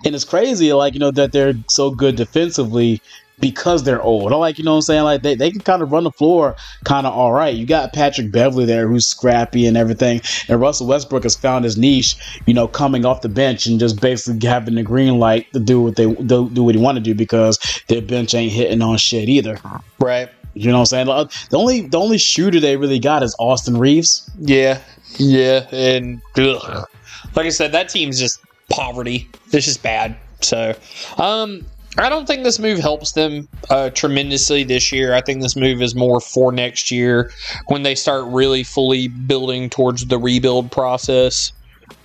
And 0.06 0.16
it's 0.16 0.24
crazy, 0.24 0.72
like, 0.72 0.94
you 0.94 1.00
know, 1.00 1.12
that 1.12 1.34
they're 1.34 1.54
so 1.68 1.92
good 1.92 2.16
defensively 2.16 3.02
because 3.40 3.84
they're 3.84 4.02
old. 4.02 4.32
I 4.32 4.36
like, 4.38 4.58
you 4.58 4.64
know 4.64 4.72
what 4.72 4.78
I'm 4.78 4.82
saying? 4.84 5.04
Like 5.04 5.22
they, 5.22 5.36
they 5.36 5.52
can 5.52 5.62
kind 5.62 5.82
of 5.82 5.92
run 5.92 6.04
the 6.06 6.12
floor 6.12 6.56
kind 6.86 7.06
of 7.06 7.14
all 7.14 7.34
right. 7.34 7.54
You 7.54 7.66
got 7.66 7.92
Patrick 7.92 8.32
Beverley 8.32 8.66
there 8.66 8.88
who's 8.88 9.06
scrappy 9.06 9.66
and 9.66 9.76
everything. 9.76 10.22
And 10.48 10.62
Russell 10.62 10.88
Westbrook 10.88 11.24
has 11.24 11.36
found 11.36 11.66
his 11.66 11.78
niche, 11.78 12.16
you 12.46 12.54
know, 12.54 12.68
coming 12.68 13.06
off 13.06 13.22
the 13.22 13.30
bench 13.30 13.66
and 13.66 13.80
just 13.80 14.00
basically 14.00 14.48
having 14.48 14.76
the 14.76 14.84
green 14.84 15.20
light 15.20 15.52
to 15.54 15.60
do 15.60 15.82
what 15.82 15.96
they 15.96 16.06
do, 16.06 16.50
do 16.50 16.64
what 16.64 16.76
he 16.76 16.82
want 16.82 16.96
to 16.96 17.04
do 17.04 17.14
because 17.14 17.60
their 17.88 18.02
bench 18.02 18.34
ain't 18.34 18.54
hitting 18.54 18.82
on 18.82 18.98
shit 18.98 19.28
either. 19.28 19.60
Right. 20.00 20.30
You 20.54 20.68
know 20.68 20.74
what 20.74 20.80
I'm 20.82 20.86
saying? 20.86 21.08
Like, 21.08 21.32
The 21.50 21.58
only 21.58 21.82
the 21.82 22.00
only 22.00 22.18
shooter 22.18 22.60
they 22.60 22.78
really 22.78 23.00
got 23.00 23.24
is 23.24 23.36
Austin 23.40 23.78
Reaves. 23.78 24.30
Yeah. 24.40 24.80
Yeah. 25.18 25.68
And 25.72 26.22
ugh. 26.38 26.88
like 27.36 27.46
I 27.46 27.50
said, 27.50 27.72
that 27.72 27.90
team's 27.90 28.20
just 28.20 28.40
poverty. 28.70 29.30
It's 29.52 29.66
just 29.66 29.84
bad. 29.84 30.16
So, 30.42 30.76
um, 31.18 31.66
I 31.98 32.10
don't 32.10 32.26
think 32.26 32.44
this 32.44 32.58
move 32.60 32.80
helps 32.80 33.12
them 33.12 33.48
uh, 33.70 33.92
tremendously 33.92 34.64
this 34.64 34.92
year. 34.92 35.14
I 35.14 35.22
think 35.22 35.42
this 35.42 35.56
move 35.56 35.82
is 35.82 35.94
more 35.94 36.20
for 36.20 36.52
next 36.52 36.90
year 36.90 37.32
when 37.68 37.84
they 37.84 37.94
start 37.94 38.26
really 38.28 38.64
fully 38.64 39.08
building 39.08 39.70
towards 39.70 40.06
the 40.08 40.18
rebuild 40.18 40.72
process 40.72 41.54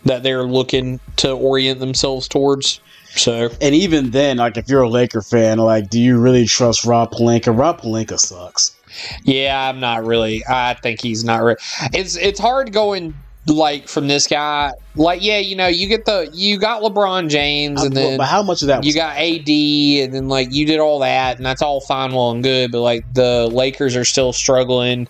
that 0.04 0.22
they're 0.22 0.44
looking 0.44 1.00
to 1.16 1.32
orient 1.32 1.80
themselves 1.80 2.28
towards. 2.28 2.80
So, 3.14 3.50
And 3.60 3.74
even 3.74 4.10
then, 4.10 4.36
like 4.36 4.56
if 4.56 4.68
you're 4.68 4.82
a 4.82 4.88
Laker 4.88 5.22
fan, 5.22 5.58
like 5.58 5.90
do 5.90 6.00
you 6.00 6.18
really 6.18 6.46
trust 6.46 6.84
Rob 6.84 7.12
Pelinka? 7.12 7.56
Rob 7.56 7.80
Pelinka 7.80 8.18
sucks. 8.18 8.76
Yeah, 9.24 9.68
I'm 9.68 9.80
not 9.80 10.04
really. 10.04 10.42
I 10.48 10.74
think 10.74 11.00
he's 11.00 11.24
not. 11.24 11.42
Re- 11.42 11.56
it's 11.92 12.16
it's 12.16 12.40
hard 12.40 12.72
going 12.72 13.14
like 13.48 13.88
from 13.88 14.08
this 14.08 14.26
guy. 14.26 14.72
Like, 14.94 15.22
yeah, 15.22 15.38
you 15.38 15.54
know, 15.54 15.68
you 15.68 15.86
get 15.88 16.04
the 16.04 16.28
you 16.32 16.58
got 16.58 16.82
LeBron 16.82 17.28
James, 17.28 17.82
and 17.82 17.96
then 17.96 18.18
but 18.18 18.26
how 18.26 18.42
much 18.42 18.62
of 18.62 18.68
that? 18.68 18.84
you 18.84 18.92
got 18.92 19.16
AD, 19.16 19.48
and 19.48 20.14
then 20.14 20.28
like 20.28 20.48
you 20.50 20.66
did 20.66 20.80
all 20.80 20.98
that, 21.00 21.36
and 21.36 21.46
that's 21.46 21.62
all 21.62 21.80
fine, 21.80 22.12
well, 22.12 22.32
and 22.32 22.42
good. 22.42 22.72
But 22.72 22.80
like 22.80 23.04
the 23.14 23.48
Lakers 23.52 23.96
are 23.96 24.04
still 24.04 24.32
struggling 24.32 25.08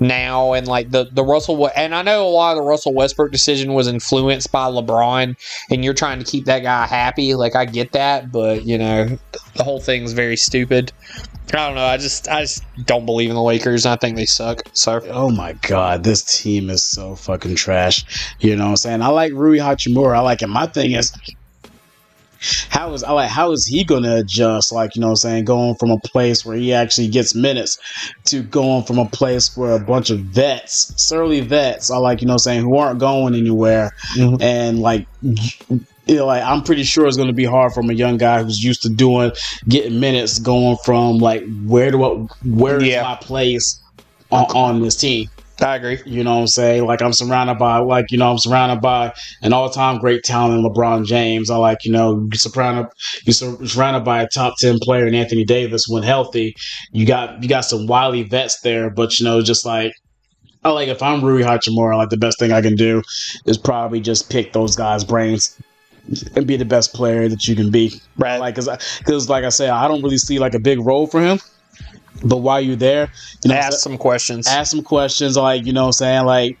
now, 0.00 0.54
and 0.54 0.66
like 0.66 0.90
the 0.90 1.08
the 1.12 1.22
Russell 1.24 1.70
and 1.76 1.94
I 1.94 2.02
know 2.02 2.26
a 2.26 2.30
lot 2.30 2.52
of 2.52 2.56
the 2.64 2.68
Russell 2.68 2.94
Westbrook 2.94 3.30
decision 3.30 3.74
was 3.74 3.86
influenced 3.86 4.50
by 4.50 4.66
LeBron, 4.66 5.36
and 5.70 5.84
you're 5.84 5.94
trying 5.94 6.18
to 6.18 6.24
keep 6.24 6.46
that 6.46 6.60
guy 6.60 6.86
happy. 6.86 7.34
Like 7.34 7.54
I 7.54 7.64
get 7.64 7.92
that, 7.92 8.32
but 8.32 8.64
you 8.64 8.76
know 8.76 9.18
the 9.54 9.64
whole 9.64 9.80
thing's 9.80 10.12
very 10.12 10.36
stupid. 10.36 10.92
I 11.54 11.66
don't 11.66 11.74
know. 11.76 11.84
I 11.84 11.96
just 11.96 12.28
I 12.28 12.42
just 12.42 12.62
don't 12.84 13.06
believe 13.06 13.30
in 13.30 13.36
the 13.36 13.42
Lakers. 13.42 13.86
I 13.86 13.96
think 13.96 14.16
they 14.16 14.26
suck. 14.26 14.62
So 14.72 15.00
oh 15.08 15.30
my 15.30 15.54
god, 15.54 16.04
this 16.04 16.22
team 16.22 16.70
is 16.70 16.84
so 16.84 17.14
fucking 17.14 17.56
trash. 17.56 18.34
You 18.40 18.56
know 18.56 18.64
what 18.64 18.70
I'm 18.70 18.76
saying? 18.76 19.02
I 19.02 19.08
like 19.08 19.32
Rui 19.32 19.58
Hachimura. 19.58 20.16
I 20.16 20.20
like 20.20 20.42
him. 20.42 20.50
My 20.50 20.66
thing 20.66 20.92
is 20.92 21.12
how 22.68 22.92
is 22.92 23.02
I 23.02 23.12
like 23.12 23.30
how 23.30 23.52
is 23.52 23.66
he 23.66 23.84
gonna 23.84 24.16
adjust? 24.16 24.72
Like, 24.72 24.94
you 24.94 25.00
know 25.00 25.08
what 25.08 25.12
I'm 25.12 25.16
saying, 25.16 25.44
going 25.44 25.74
from 25.74 25.90
a 25.90 25.98
place 25.98 26.44
where 26.44 26.56
he 26.56 26.72
actually 26.72 27.08
gets 27.08 27.34
minutes 27.34 27.78
to 28.26 28.42
going 28.42 28.84
from 28.84 28.98
a 28.98 29.06
place 29.06 29.56
where 29.56 29.72
a 29.72 29.80
bunch 29.80 30.10
of 30.10 30.20
vets, 30.20 30.92
surly 30.96 31.40
vets, 31.40 31.90
I 31.90 31.96
like, 31.96 32.20
you 32.20 32.26
know 32.26 32.34
what 32.34 32.46
I'm 32.46 32.52
saying, 32.52 32.62
who 32.62 32.76
aren't 32.76 33.00
going 33.00 33.34
anywhere 33.34 33.92
mm-hmm. 34.16 34.40
and 34.40 34.80
like 34.80 35.06
you 36.08 36.16
know, 36.16 36.26
like 36.26 36.42
I'm 36.42 36.62
pretty 36.62 36.84
sure 36.84 37.06
it's 37.06 37.16
going 37.16 37.28
to 37.28 37.34
be 37.34 37.44
hard 37.44 37.72
from 37.72 37.90
a 37.90 37.92
young 37.92 38.16
guy 38.16 38.42
who's 38.42 38.62
used 38.64 38.82
to 38.82 38.88
doing 38.88 39.30
getting 39.68 40.00
minutes, 40.00 40.38
going 40.38 40.78
from 40.84 41.18
like 41.18 41.44
where 41.64 41.90
do 41.90 42.02
I, 42.02 42.26
where 42.44 42.78
is 42.78 42.84
Yeah. 42.88 43.02
my 43.02 43.16
place 43.16 43.80
on, 44.30 44.44
on 44.46 44.82
this 44.82 44.96
team? 44.96 45.28
I 45.60 45.74
agree. 45.74 46.00
You 46.06 46.22
know 46.22 46.36
what 46.36 46.40
I'm 46.42 46.46
saying? 46.46 46.86
Like 46.86 47.02
I'm 47.02 47.12
surrounded 47.12 47.58
by 47.58 47.78
like 47.78 48.06
you 48.10 48.18
know 48.18 48.30
I'm 48.30 48.38
surrounded 48.38 48.80
by 48.80 49.12
an 49.42 49.52
all-time 49.52 49.98
great 49.98 50.22
talent, 50.22 50.64
in 50.64 50.64
LeBron 50.64 51.04
James. 51.04 51.50
I 51.50 51.56
like 51.56 51.84
you 51.84 51.92
know 51.92 52.28
you're 52.32 52.38
surrounded 52.38 52.90
you're 53.24 53.34
surrounded 53.34 54.04
by 54.04 54.22
a 54.22 54.28
top 54.28 54.54
ten 54.58 54.78
player 54.80 55.06
in 55.06 55.14
Anthony 55.14 55.44
Davis 55.44 55.86
when 55.88 56.04
healthy. 56.04 56.54
You 56.92 57.06
got 57.06 57.42
you 57.42 57.48
got 57.48 57.62
some 57.62 57.86
wily 57.86 58.22
vets 58.22 58.60
there, 58.60 58.88
but 58.88 59.18
you 59.18 59.24
know 59.24 59.42
just 59.42 59.66
like 59.66 59.92
I 60.64 60.70
like 60.70 60.88
if 60.88 61.02
I'm 61.02 61.24
Rui 61.24 61.42
Hachimura, 61.42 61.96
like 61.96 62.10
the 62.10 62.16
best 62.16 62.38
thing 62.38 62.52
I 62.52 62.62
can 62.62 62.76
do 62.76 63.02
is 63.46 63.58
probably 63.58 64.00
just 64.00 64.30
pick 64.30 64.52
those 64.52 64.76
guys' 64.76 65.04
brains 65.04 65.56
and 66.36 66.46
be 66.46 66.56
the 66.56 66.64
best 66.64 66.94
player 66.94 67.28
that 67.28 67.46
you 67.46 67.54
can 67.56 67.70
be. 67.70 68.00
Right. 68.16 68.38
Like, 68.38 68.54
cause, 68.54 68.68
I- 68.68 68.78
cause 69.04 69.28
like 69.28 69.44
I 69.44 69.50
said, 69.50 69.70
I 69.70 69.88
don't 69.88 70.02
really 70.02 70.18
see 70.18 70.38
like 70.38 70.54
a 70.54 70.58
big 70.58 70.80
role 70.80 71.06
for 71.06 71.20
him. 71.20 71.38
But 72.24 72.38
while 72.38 72.60
you're 72.60 72.74
there, 72.76 73.12
you 73.44 73.50
know, 73.50 73.54
Ask 73.54 73.78
some 73.78 73.96
questions. 73.96 74.48
ask 74.48 74.70
some 74.72 74.82
questions, 74.82 75.36
like 75.36 75.64
you 75.64 75.72
know, 75.72 75.82
what 75.82 75.88
I'm 75.88 75.92
saying 75.92 76.24
like, 76.26 76.58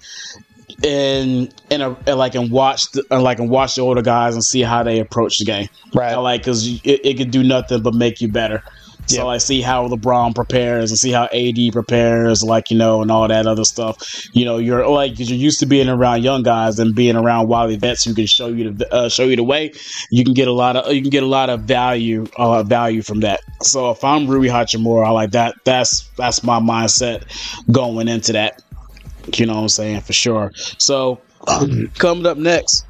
and 0.84 1.52
and, 1.70 1.82
a, 1.82 1.96
and 2.06 2.16
like 2.18 2.34
and 2.36 2.50
watch 2.50 2.92
the, 2.92 3.04
and 3.10 3.22
like 3.24 3.40
and 3.40 3.50
watch 3.50 3.74
the 3.74 3.80
older 3.82 4.02
guys 4.02 4.34
and 4.34 4.44
see 4.44 4.60
how 4.62 4.82
they 4.84 5.00
approach 5.00 5.38
the 5.38 5.44
game. 5.44 5.68
Right. 5.94 6.14
Like 6.14 6.42
because 6.42 6.66
it, 6.84 7.00
it 7.04 7.16
could 7.16 7.30
do 7.32 7.42
nothing 7.42 7.82
but 7.82 7.94
make 7.94 8.20
you 8.20 8.28
better. 8.28 8.62
So 9.08 9.24
Yeah. 9.24 9.26
I 9.26 9.38
see 9.38 9.62
how 9.62 9.88
LeBron 9.88 10.34
prepares 10.34 10.90
and 10.90 10.98
see 10.98 11.10
how 11.10 11.24
AD 11.32 11.72
prepares, 11.72 12.42
like 12.42 12.70
you 12.70 12.76
know, 12.76 13.00
and 13.00 13.10
all 13.10 13.26
that 13.26 13.46
other 13.46 13.64
stuff. 13.64 13.96
You 14.34 14.44
know, 14.44 14.58
you're 14.58 14.86
like 14.86 15.12
because 15.12 15.30
you're 15.30 15.38
used 15.38 15.60
to 15.60 15.66
being 15.66 15.88
around 15.88 16.22
young 16.22 16.42
guys 16.42 16.78
and 16.78 16.94
being 16.94 17.16
around 17.16 17.48
wily 17.48 17.76
vets 17.76 18.04
who 18.04 18.14
can 18.14 18.26
show 18.26 18.48
you 18.48 18.70
the 18.70 18.92
uh, 18.92 19.08
show 19.08 19.24
you 19.24 19.36
the 19.36 19.44
way. 19.44 19.72
You 20.10 20.24
can 20.24 20.34
get 20.34 20.46
a 20.46 20.52
lot 20.52 20.76
of 20.76 20.92
you 20.92 21.00
can 21.00 21.10
get 21.10 21.22
a 21.22 21.26
lot 21.26 21.48
of 21.48 21.62
value 21.62 22.26
uh, 22.36 22.62
value 22.62 23.02
from 23.02 23.20
that. 23.20 23.40
So 23.62 23.90
if 23.90 24.04
I'm 24.04 24.26
Rui 24.26 24.48
Hachimura, 24.48 25.06
I 25.06 25.10
like 25.10 25.30
that. 25.30 25.54
That's 25.64 26.08
that's 26.16 26.44
my 26.44 26.60
mindset 26.60 27.24
going 27.72 28.08
into 28.08 28.32
that. 28.32 28.62
You 29.34 29.46
know 29.46 29.54
what 29.54 29.62
I'm 29.62 29.68
saying 29.68 30.00
for 30.02 30.12
sure. 30.12 30.52
So 30.78 31.20
coming 31.98 32.26
up 32.26 32.36
next. 32.36 32.84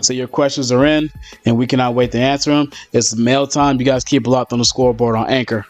So 0.00 0.12
your 0.12 0.28
questions 0.28 0.70
are 0.72 0.84
in, 0.84 1.10
and 1.44 1.56
we 1.56 1.66
cannot 1.66 1.94
wait 1.94 2.12
to 2.12 2.18
answer 2.18 2.50
them. 2.50 2.70
It's 2.92 3.16
mail 3.16 3.46
time. 3.46 3.78
You 3.78 3.84
guys 3.84 4.04
keep 4.04 4.26
locked 4.26 4.52
on 4.52 4.58
the 4.58 4.64
scoreboard 4.64 5.16
on 5.16 5.28
Anchor. 5.28 5.66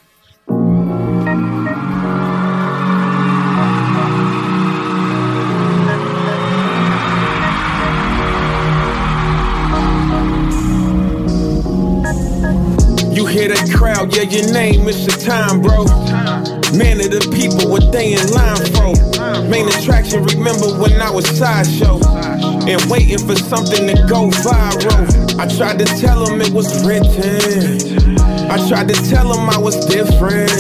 You 13.15 13.27
hear 13.27 13.49
that 13.49 13.71
crowd, 13.75 14.15
yeah, 14.15 14.23
your 14.23 14.53
name, 14.53 14.89
it's 14.89 15.01
your 15.01 15.19
time, 15.27 15.61
bro. 15.61 15.85
Man 16.77 17.01
of 17.01 17.11
the 17.11 17.25
people, 17.33 17.71
what 17.71 17.93
they 17.93 18.13
in 18.13 18.29
line 18.31 18.61
for. 18.77 18.93
Main 19.49 19.69
attraction, 19.69 20.25
remember 20.25 20.69
when 20.79 21.01
I 21.01 21.11
was 21.11 21.27
sideshow 21.39 22.01
and 22.69 22.81
waiting 22.91 23.25
for 23.27 23.37
something 23.37 23.87
to 23.87 23.95
go 24.09 24.29
viral. 24.45 25.39
I 25.39 25.47
tried 25.57 25.79
to 25.79 25.87
tell 25.87 26.25
them 26.25 26.41
it 26.41 26.51
was 26.51 26.69
written. 26.85 28.19
I 28.51 28.69
tried 28.69 28.89
to 28.89 28.95
tell 29.09 29.33
them 29.33 29.49
I 29.49 29.59
was 29.59 29.77
different. 29.87 30.51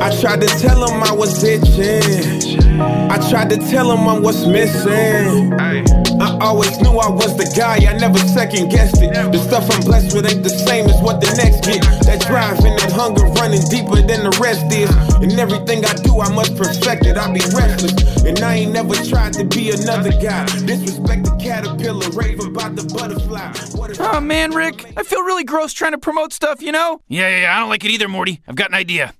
I 0.00 0.10
tried 0.20 0.40
to 0.40 0.48
tell 0.58 0.84
them 0.84 1.02
I 1.02 1.12
was 1.12 1.44
itching. 1.44 2.63
I 2.80 3.18
tried 3.30 3.50
to 3.50 3.56
tell 3.56 3.88
them 3.88 4.08
I'm 4.08 4.22
what's 4.22 4.46
missing. 4.46 5.52
I 5.54 6.38
always 6.40 6.80
knew 6.80 6.98
I 6.98 7.08
was 7.08 7.36
the 7.36 7.50
guy, 7.56 7.76
I 7.88 7.96
never 7.98 8.18
second 8.18 8.70
guessed 8.70 9.02
it. 9.02 9.12
The 9.14 9.38
stuff 9.38 9.70
I'm 9.70 9.80
blessed 9.82 10.14
with 10.14 10.26
ain't 10.30 10.42
the 10.42 10.50
same 10.50 10.86
as 10.86 11.00
what 11.00 11.20
the 11.20 11.30
next 11.36 11.64
get. 11.64 11.82
That 12.06 12.20
drive 12.26 12.58
and 12.64 12.78
that 12.78 12.92
hunger 12.92 13.24
running 13.38 13.62
deeper 13.70 13.96
than 14.02 14.24
the 14.24 14.36
rest 14.40 14.66
is. 14.72 14.90
And 15.22 15.32
everything 15.38 15.84
I 15.84 15.94
do, 15.94 16.20
I 16.20 16.32
must 16.34 16.56
perfect 16.56 17.06
it. 17.06 17.16
I 17.16 17.32
be 17.32 17.40
restless. 17.54 18.24
And 18.24 18.38
I 18.40 18.54
ain't 18.66 18.72
never 18.72 18.94
tried 18.94 19.34
to 19.34 19.44
be 19.44 19.70
another 19.70 20.10
guy. 20.10 20.46
Disrespect 20.66 21.24
the 21.24 21.36
caterpillar, 21.40 22.10
rave 22.10 22.40
about 22.40 22.76
the 22.76 22.84
butterfly. 22.84 23.52
What 23.78 23.90
if 23.90 24.00
Oh 24.00 24.20
man, 24.20 24.52
Rick, 24.52 24.92
I 24.96 25.02
feel 25.02 25.22
really 25.22 25.44
gross 25.44 25.72
trying 25.72 25.92
to 25.92 25.98
promote 25.98 26.32
stuff, 26.32 26.62
you 26.62 26.72
know? 26.72 27.02
Yeah, 27.08 27.28
yeah, 27.28 27.40
yeah, 27.42 27.56
I 27.56 27.60
don't 27.60 27.68
like 27.68 27.84
it 27.84 27.90
either, 27.90 28.08
Morty. 28.08 28.40
I've 28.46 28.56
got 28.56 28.70
an 28.70 28.74
idea. 28.74 29.14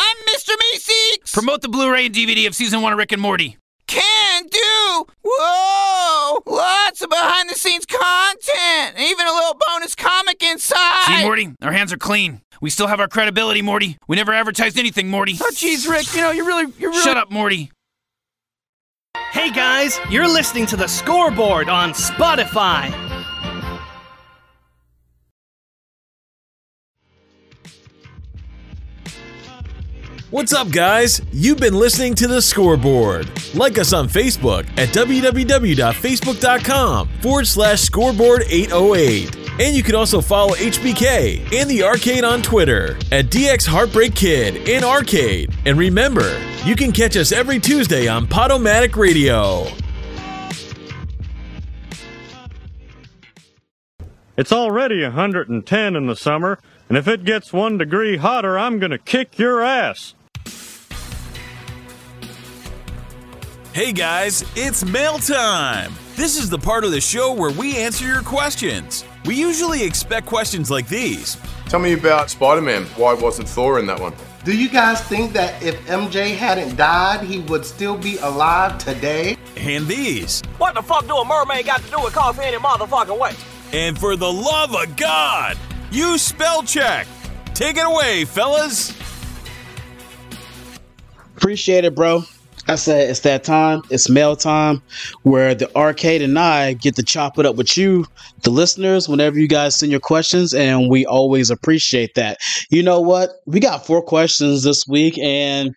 I'm 0.00 0.16
Mr. 0.28 0.50
Meeseeks! 0.56 1.32
Promote 1.32 1.60
the 1.60 1.68
Blu-ray 1.68 2.06
and 2.06 2.14
DVD 2.14 2.46
of 2.46 2.54
season 2.54 2.82
one 2.82 2.92
of 2.92 2.98
Rick 2.98 3.10
and 3.10 3.20
Morty. 3.20 3.56
Can 3.88 4.46
do! 4.46 5.06
Whoa! 5.24 6.38
Lots 6.46 7.02
of 7.02 7.10
behind 7.10 7.50
the 7.50 7.54
scenes 7.54 7.84
content! 7.84 8.94
and 8.94 9.00
Even 9.00 9.26
a 9.26 9.32
little 9.32 9.58
bonus 9.66 9.96
comic 9.96 10.40
inside! 10.40 11.18
See, 11.18 11.24
Morty, 11.24 11.48
our 11.62 11.72
hands 11.72 11.92
are 11.92 11.96
clean. 11.96 12.42
We 12.60 12.70
still 12.70 12.86
have 12.86 13.00
our 13.00 13.08
credibility, 13.08 13.60
Morty. 13.60 13.98
We 14.06 14.14
never 14.14 14.32
advertised 14.32 14.78
anything, 14.78 15.08
Morty. 15.08 15.34
Oh, 15.40 15.50
jeez, 15.52 15.88
Rick, 15.90 16.14
you 16.14 16.20
know, 16.20 16.30
you're 16.30 16.46
really, 16.46 16.72
you're 16.78 16.90
really. 16.90 17.02
Shut 17.02 17.16
up, 17.16 17.32
Morty. 17.32 17.72
Hey 19.32 19.50
guys, 19.50 19.98
you're 20.10 20.28
listening 20.28 20.66
to 20.66 20.76
the 20.76 20.86
scoreboard 20.86 21.68
on 21.68 21.90
Spotify. 21.90 23.17
What's 30.30 30.52
up, 30.52 30.70
guys? 30.70 31.22
You've 31.32 31.56
been 31.56 31.72
listening 31.72 32.14
to 32.16 32.26
The 32.26 32.42
Scoreboard. 32.42 33.30
Like 33.54 33.78
us 33.78 33.94
on 33.94 34.08
Facebook 34.08 34.68
at 34.76 34.90
www.facebook.com 34.90 37.08
forward 37.22 37.46
slash 37.46 37.80
scoreboard 37.80 38.42
808. 38.46 39.34
And 39.58 39.74
you 39.74 39.82
can 39.82 39.94
also 39.94 40.20
follow 40.20 40.52
HBK 40.56 41.50
and 41.54 41.70
the 41.70 41.82
arcade 41.82 42.24
on 42.24 42.42
Twitter 42.42 42.98
at 43.10 43.30
DX 43.30 43.66
Heartbreak 43.66 44.14
Kid 44.14 44.68
and 44.68 44.84
Arcade. 44.84 45.50
And 45.64 45.78
remember, 45.78 46.38
you 46.62 46.76
can 46.76 46.92
catch 46.92 47.16
us 47.16 47.32
every 47.32 47.58
Tuesday 47.58 48.06
on 48.06 48.26
Podomatic 48.26 48.96
Radio. 48.96 49.66
It's 54.36 54.52
already 54.52 55.02
110 55.02 55.96
in 55.96 56.06
the 56.06 56.14
summer, 56.14 56.58
and 56.90 56.98
if 56.98 57.08
it 57.08 57.24
gets 57.24 57.50
one 57.50 57.78
degree 57.78 58.18
hotter, 58.18 58.58
I'm 58.58 58.78
gonna 58.78 58.98
kick 58.98 59.38
your 59.38 59.62
ass. 59.62 60.12
Hey 63.78 63.92
guys, 63.92 64.44
it's 64.56 64.84
mail 64.84 65.20
time! 65.20 65.92
This 66.16 66.36
is 66.36 66.50
the 66.50 66.58
part 66.58 66.82
of 66.82 66.90
the 66.90 67.00
show 67.00 67.32
where 67.32 67.52
we 67.52 67.76
answer 67.76 68.04
your 68.04 68.22
questions. 68.22 69.04
We 69.24 69.36
usually 69.36 69.84
expect 69.84 70.26
questions 70.26 70.68
like 70.68 70.88
these. 70.88 71.36
Tell 71.66 71.78
me 71.78 71.92
about 71.92 72.28
Spider 72.28 72.60
Man. 72.60 72.86
Why 72.96 73.14
wasn't 73.14 73.48
Thor 73.48 73.78
in 73.78 73.86
that 73.86 74.00
one? 74.00 74.14
Do 74.44 74.58
you 74.58 74.68
guys 74.68 75.00
think 75.02 75.32
that 75.34 75.62
if 75.62 75.76
MJ 75.86 76.34
hadn't 76.36 76.74
died, 76.74 77.24
he 77.24 77.38
would 77.42 77.64
still 77.64 77.96
be 77.96 78.16
alive 78.16 78.78
today? 78.78 79.36
And 79.56 79.86
these. 79.86 80.42
What 80.56 80.74
the 80.74 80.82
fuck 80.82 81.06
do 81.06 81.14
a 81.14 81.24
mermaid 81.24 81.66
got 81.66 81.80
to 81.80 81.88
do 81.88 82.02
with 82.02 82.14
coffee 82.14 82.46
any 82.46 82.56
motherfucking 82.56 83.16
way? 83.16 83.36
And 83.72 83.96
for 83.96 84.16
the 84.16 84.32
love 84.32 84.74
of 84.74 84.96
God, 84.96 85.56
you 85.92 86.18
spell 86.18 86.64
check. 86.64 87.06
Take 87.54 87.76
it 87.76 87.86
away, 87.86 88.24
fellas. 88.24 88.92
Appreciate 91.36 91.84
it, 91.84 91.94
bro. 91.94 92.24
I 92.68 92.74
said 92.74 93.08
it's 93.08 93.20
that 93.20 93.44
time. 93.44 93.80
It's 93.90 94.10
mail 94.10 94.36
time 94.36 94.82
where 95.22 95.54
the 95.54 95.74
arcade 95.74 96.20
and 96.20 96.38
I 96.38 96.74
get 96.74 96.96
to 96.96 97.02
chop 97.02 97.38
it 97.38 97.46
up 97.46 97.56
with 97.56 97.78
you, 97.78 98.04
the 98.42 98.50
listeners, 98.50 99.08
whenever 99.08 99.38
you 99.38 99.48
guys 99.48 99.74
send 99.74 99.90
your 99.90 100.00
questions, 100.00 100.52
and 100.52 100.90
we 100.90 101.06
always 101.06 101.48
appreciate 101.48 102.14
that. 102.16 102.38
You 102.68 102.82
know 102.82 103.00
what? 103.00 103.30
We 103.46 103.58
got 103.58 103.86
four 103.86 104.02
questions 104.02 104.64
this 104.64 104.84
week, 104.86 105.18
and 105.18 105.70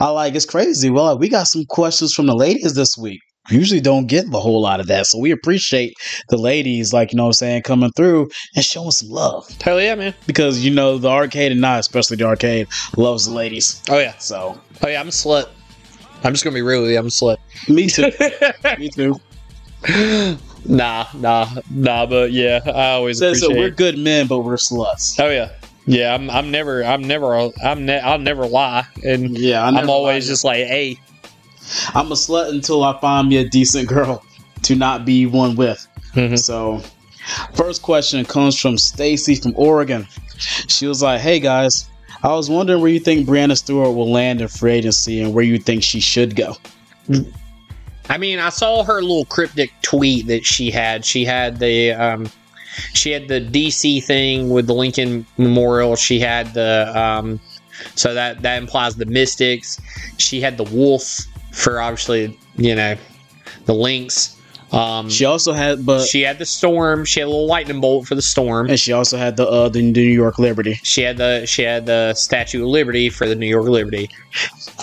I 0.00 0.08
like 0.08 0.34
it's 0.34 0.44
crazy. 0.44 0.90
Well, 0.90 1.16
we 1.16 1.28
got 1.28 1.46
some 1.46 1.64
questions 1.64 2.12
from 2.12 2.26
the 2.26 2.34
ladies 2.34 2.74
this 2.74 2.96
week. 2.96 3.20
We 3.48 3.58
usually 3.58 3.80
don't 3.80 4.06
get 4.08 4.26
a 4.26 4.40
whole 4.40 4.60
lot 4.60 4.80
of 4.80 4.88
that, 4.88 5.06
so 5.06 5.20
we 5.20 5.30
appreciate 5.30 5.94
the 6.30 6.36
ladies, 6.36 6.92
like 6.92 7.12
you 7.12 7.16
know, 7.16 7.24
what 7.24 7.28
I'm 7.28 7.34
saying 7.34 7.62
coming 7.62 7.92
through 7.96 8.28
and 8.56 8.64
showing 8.64 8.90
some 8.90 9.10
love. 9.10 9.48
Hell 9.62 9.80
yeah, 9.80 9.94
man! 9.94 10.14
Because 10.26 10.64
you 10.64 10.72
know 10.72 10.98
the 10.98 11.08
arcade 11.08 11.52
and 11.52 11.64
I, 11.64 11.78
especially 11.78 12.16
the 12.16 12.24
arcade, 12.24 12.66
loves 12.96 13.26
the 13.26 13.32
ladies. 13.32 13.80
Oh 13.88 14.00
yeah. 14.00 14.18
So 14.18 14.60
Oh 14.82 14.88
yeah, 14.88 15.00
I'm 15.00 15.08
a 15.08 15.10
slut. 15.10 15.48
I'm 16.24 16.32
just 16.32 16.44
gonna 16.44 16.54
be 16.54 16.62
real 16.62 16.82
with 16.82 16.90
you. 16.90 16.98
I'm 16.98 17.06
a 17.06 17.08
slut. 17.10 17.36
Me 17.68 17.86
too. 17.88 18.10
Me 18.78 18.88
too. 18.90 19.20
Nah, 20.64 21.06
nah, 21.14 21.48
nah. 21.70 22.06
But 22.06 22.32
yeah, 22.32 22.60
I 22.66 22.90
always 22.92 23.18
So, 23.18 23.28
appreciate. 23.28 23.56
we're 23.56 23.70
good 23.70 23.98
men, 23.98 24.26
but 24.26 24.40
we're 24.40 24.56
sluts. 24.56 25.14
Oh 25.20 25.28
yeah, 25.28 25.50
yeah. 25.86 26.14
I'm. 26.14 26.28
I'm 26.30 26.50
never. 26.50 26.82
I'm 26.84 27.02
never. 27.04 27.34
I'm. 27.64 27.84
Ne- 27.86 28.00
I'll 28.00 28.18
never 28.18 28.46
lie, 28.46 28.84
and 29.04 29.38
yeah, 29.38 29.62
I 29.64 29.68
I'm 29.68 29.88
always 29.90 30.26
just 30.26 30.44
like, 30.44 30.66
hey. 30.66 30.98
I'm 31.94 32.12
a 32.12 32.14
slut 32.14 32.50
until 32.50 32.84
I 32.84 32.96
find 33.00 33.28
me 33.28 33.38
a 33.38 33.48
decent 33.48 33.88
girl 33.88 34.24
to 34.62 34.76
not 34.76 35.04
be 35.04 35.26
one 35.26 35.56
with. 35.56 35.84
Mm-hmm. 36.14 36.36
So, 36.36 36.80
first 37.54 37.82
question 37.82 38.24
comes 38.24 38.56
from 38.56 38.78
Stacy 38.78 39.34
from 39.34 39.52
Oregon. 39.56 40.06
She 40.38 40.86
was 40.86 41.02
like, 41.02 41.20
"Hey 41.20 41.40
guys, 41.40 41.88
I 42.26 42.34
was 42.34 42.50
wondering 42.50 42.80
where 42.80 42.90
you 42.90 42.98
think 42.98 43.28
Breanna 43.28 43.56
Stewart 43.56 43.94
will 43.94 44.10
land 44.10 44.40
in 44.40 44.48
free 44.48 44.72
agency 44.72 45.20
and 45.20 45.32
where 45.32 45.44
you 45.44 45.58
think 45.58 45.84
she 45.84 46.00
should 46.00 46.34
go." 46.34 46.56
I 48.08 48.18
mean, 48.18 48.40
I 48.40 48.48
saw 48.48 48.82
her 48.82 49.00
little 49.00 49.26
cryptic 49.26 49.70
tweet 49.82 50.26
that 50.26 50.44
she 50.44 50.72
had. 50.72 51.04
She 51.04 51.24
had 51.24 51.60
the 51.60 51.92
um, 51.92 52.28
she 52.94 53.12
had 53.12 53.28
the 53.28 53.40
DC 53.40 54.02
thing 54.02 54.50
with 54.50 54.66
the 54.66 54.74
Lincoln 54.74 55.24
Memorial. 55.38 55.94
She 55.94 56.18
had 56.18 56.52
the 56.52 56.92
um, 57.00 57.38
so 57.94 58.12
that 58.12 58.42
that 58.42 58.60
implies 58.60 58.96
the 58.96 59.06
Mystics. 59.06 59.80
She 60.18 60.40
had 60.40 60.56
the 60.56 60.64
Wolf 60.64 61.20
for 61.52 61.80
obviously 61.80 62.36
you 62.56 62.74
know 62.74 62.96
the 63.66 63.74
Lynx. 63.74 64.35
Um, 64.76 65.08
She 65.08 65.24
also 65.24 65.52
had, 65.52 65.86
but 65.86 66.06
she 66.06 66.22
had 66.22 66.38
the 66.38 66.44
Storm. 66.46 67.04
She 67.04 67.20
had 67.20 67.26
a 67.26 67.30
little 67.30 67.46
lightning 67.46 67.80
bolt 67.80 68.06
for 68.06 68.14
the 68.14 68.22
Storm. 68.22 68.68
and 68.68 68.78
she 68.78 68.92
also 68.92 69.16
had 69.16 69.36
the 69.36 69.46
uh, 69.48 69.68
the 69.68 69.80
New 69.82 70.00
York 70.02 70.38
Liberty. 70.38 70.74
She 70.82 71.02
had 71.02 71.16
the 71.16 71.46
she 71.46 71.62
had 71.62 71.86
the 71.86 72.12
Statue 72.14 72.62
of 72.62 72.68
Liberty 72.68 73.08
for 73.08 73.26
the 73.26 73.34
New 73.34 73.46
York 73.46 73.66
Liberty. 73.66 74.10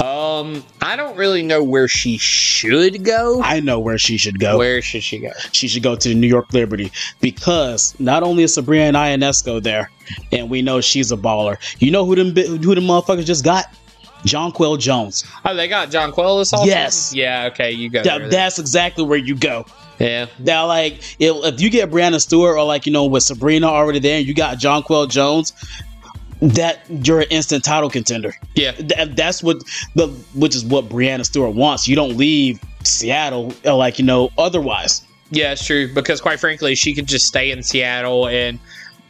Um, 0.02 0.64
I 0.82 0.96
don't 0.96 1.16
really 1.16 1.44
know 1.44 1.64
where 1.64 1.88
she 1.88 2.18
should 2.18 3.04
go. 3.04 3.42
I 3.44 3.60
know 3.60 3.80
where 3.80 3.98
she 4.00 4.18
should 4.18 4.40
go. 4.40 4.58
Where 4.58 4.82
should 4.82 5.04
she 5.04 5.20
go? 5.20 5.30
She 5.52 5.68
should 5.68 5.84
go 5.84 5.96
to 5.96 6.10
the 6.10 6.16
New 6.16 6.28
York 6.28 6.52
Liberty 6.54 6.92
because 7.22 7.94
not 8.00 8.24
only 8.24 8.44
is 8.44 8.54
Sabrina 8.56 8.98
Ionescu 8.98 9.62
there, 9.62 9.92
and 10.32 10.50
we 10.50 10.62
know 10.64 10.82
she's 10.82 11.12
a 11.12 11.18
baller. 11.18 11.58
You 11.80 11.92
know 11.92 12.06
who 12.06 12.16
them 12.16 12.36
who 12.36 12.74
them 12.74 12.86
motherfuckers 12.86 13.26
just 13.26 13.44
got? 13.44 13.66
Jonquel 14.26 14.80
Jones. 14.80 15.26
Oh, 15.44 15.54
they 15.54 15.68
got 15.68 15.90
Jonquel 15.90 16.40
this 16.40 16.54
offseason? 16.54 16.66
Yes. 16.68 17.14
Yeah. 17.14 17.50
Okay, 17.52 17.72
you 17.72 17.90
go. 17.90 18.04
There 18.04 18.30
that's 18.30 18.58
exactly 18.58 19.04
where 19.04 19.18
you 19.20 19.36
go. 19.36 19.66
Yeah. 20.00 20.28
Now, 20.40 20.68
like, 20.68 20.96
if, 21.20 21.54
if 21.54 21.62
you 21.62 21.70
get 21.70 21.92
Breanna 21.92 22.20
Stewart 22.20 22.58
or 22.58 22.64
like 22.64 22.86
you 22.86 22.92
know 22.92 23.06
with 23.06 23.24
Sabrina 23.24 23.68
already 23.68 24.00
there, 24.00 24.18
and 24.18 24.28
you 24.28 24.34
got 24.34 24.58
Jonquel 24.58 25.10
Jones. 25.10 25.54
That 26.42 26.82
you're 26.90 27.22
an 27.22 27.28
instant 27.30 27.64
title 27.64 27.90
contender. 27.90 28.36
Yeah. 28.56 28.74
Th- 28.74 29.08
that's 29.16 29.42
what 29.42 29.60
the 29.96 30.08
which 30.36 30.58
is 30.58 30.66
what 30.66 30.90
Breanna 30.90 31.24
Stewart 31.24 31.56
wants. 31.56 31.88
You 31.88 31.96
don't 31.96 32.18
leave 32.18 32.60
Seattle 32.84 33.54
uh, 33.66 33.78
like 33.78 33.98
you 33.98 34.04
know 34.04 34.30
otherwise. 34.38 35.04
Yeah, 35.30 35.54
it's 35.54 35.66
true. 35.66 35.94
Because 35.94 36.20
quite 36.20 36.42
frankly, 36.42 36.76
she 36.76 36.94
could 36.94 37.08
just 37.08 37.26
stay 37.26 37.52
in 37.52 37.64
Seattle, 37.64 38.28
and 38.28 38.60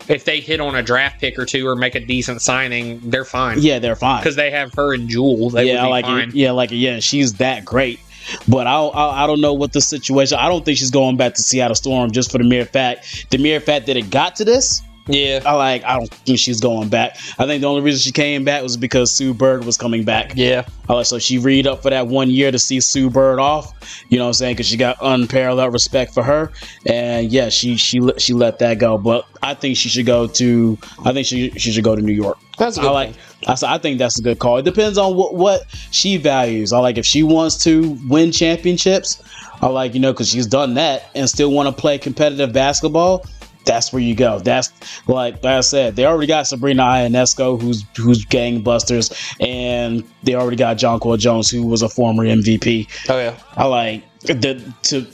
if 0.08 0.26
they 0.26 0.40
hit 0.40 0.60
on 0.60 0.76
a 0.76 0.84
draft 0.84 1.20
pick 1.20 1.38
or 1.38 1.46
two 1.46 1.68
or 1.68 1.76
make 1.76 1.96
a 1.96 2.00
decent 2.00 2.42
signing, 2.42 3.00
they're 3.10 3.26
fine. 3.26 3.58
Yeah, 3.62 3.80
they're 3.80 3.96
fine. 3.96 4.22
Because 4.22 4.36
they 4.36 4.52
have 4.52 4.74
her 4.76 4.94
and 4.94 5.10
Jewell. 5.10 5.50
They 5.50 5.74
yeah, 5.74 5.86
like 5.86 6.06
fine. 6.06 6.32
yeah, 6.34 6.52
like 6.52 6.72
yeah, 6.72 7.00
she's 7.00 7.34
that 7.36 7.66
great. 7.66 8.00
But 8.48 8.68
I, 8.68 8.80
I 8.80 9.24
I 9.24 9.28
don't 9.28 9.42
know 9.42 9.54
what 9.54 9.74
the 9.74 9.82
situation. 9.82 10.38
I 10.40 10.48
don't 10.48 10.64
think 10.66 10.78
she's 10.78 10.92
going 10.92 11.18
back 11.18 11.34
to 11.36 11.42
Seattle 11.42 11.76
Storm 11.76 12.12
just 12.12 12.32
for 12.32 12.38
the 12.38 12.44
mere 12.44 12.66
fact 12.66 13.28
the 13.30 13.38
mere 13.38 13.60
fact 13.60 13.88
that 13.88 13.98
it 13.98 14.10
got 14.10 14.36
to 14.38 14.46
this. 14.46 14.82
Yeah, 15.06 15.42
I 15.46 15.52
like. 15.56 15.84
I 15.84 15.98
don't 15.98 16.10
think 16.10 16.40
she's 16.40 16.62
going 16.62 16.88
back. 16.88 17.18
I 17.38 17.46
think 17.46 17.60
the 17.60 17.68
only 17.68 17.82
reason 17.82 18.00
she 18.00 18.14
came 18.14 18.46
back 18.46 18.64
was 18.64 18.78
because 18.78 19.12
Sue 19.12 19.34
Bird 19.34 19.66
was 19.66 19.76
coming 19.76 20.06
back. 20.06 20.32
Yeah. 20.34 20.66
I 20.88 20.94
like 20.94 21.06
so 21.08 21.20
she 21.20 21.38
read 21.40 21.68
up 21.68 21.82
for 21.84 21.90
that 21.90 22.08
one 22.08 22.30
year 22.30 22.52
to 22.52 22.58
see 22.60 22.80
Sue 22.80 23.10
Bird 23.10 23.38
off. 23.38 23.74
You 24.08 24.18
know 24.18 24.24
what 24.24 24.30
I'm 24.30 24.34
saying? 24.36 24.54
Because 24.56 24.68
she 24.68 24.78
got 24.78 24.96
unparalleled 25.02 25.74
respect 25.74 26.14
for 26.14 26.24
her, 26.24 26.54
and 26.86 27.30
yeah, 27.30 27.50
she 27.50 27.76
she 27.76 28.00
let- 28.00 28.22
she 28.22 28.32
let 28.32 28.60
that 28.60 28.80
go. 28.80 28.98
But 28.98 29.26
I 29.42 29.56
think 29.56 29.76
she 29.76 29.90
should 29.90 30.06
go 30.06 30.26
to. 30.28 30.78
I 31.04 31.12
think 31.12 31.28
she 31.28 31.50
she 31.58 31.74
should 31.74 31.84
go 31.84 31.98
to 31.98 32.02
New 32.02 32.14
York. 32.14 32.38
That's 32.58 32.78
a 32.78 32.80
I 32.80 32.84
good 32.84 32.92
like. 32.92 33.14
I, 33.48 33.56
I 33.66 33.78
think 33.78 33.98
that's 33.98 34.20
a 34.20 34.22
good 34.22 34.40
call. 34.40 34.58
It 34.58 34.66
depends 34.66 34.98
on 34.98 35.16
what 35.16 35.36
what 35.36 35.66
she 35.92 36.18
values. 36.18 36.74
I 36.74 36.80
like 36.80 36.98
if 36.98 37.06
she 37.06 37.24
wants 37.24 37.58
to 37.64 37.98
win 38.08 38.32
championships. 38.32 39.22
I 39.62 39.68
like 39.68 39.94
you 39.94 40.00
know 40.00 40.12
because 40.14 40.30
she's 40.30 40.48
done 40.48 40.74
that 40.76 41.10
and 41.16 41.30
still 41.30 41.52
want 41.52 41.74
to 41.74 41.82
play 41.82 41.98
competitive 41.98 42.54
basketball. 42.54 43.26
That's 43.66 43.94
where 43.94 44.02
you 44.02 44.14
go. 44.14 44.40
That's 44.40 44.74
like, 45.08 45.36
like 45.36 45.46
I 45.46 45.62
said, 45.62 45.96
they 45.96 46.06
already 46.06 46.28
got 46.28 46.48
Sabrina 46.48 46.84
Ionescu, 46.84 47.62
who's 47.62 47.86
who's 47.96 48.26
gangbusters, 48.26 49.14
and 49.40 50.04
they 50.24 50.36
already 50.36 50.58
got 50.58 50.78
Jonquel 50.78 51.18
Jones, 51.18 51.50
who 51.50 51.66
was 51.66 51.82
a 51.82 51.90
former 51.90 52.26
MVP. 52.26 52.90
Oh 53.10 53.18
yeah. 53.18 53.38
I 53.56 53.66
like 53.66 54.04
the 54.22 54.74
to 54.84 55.08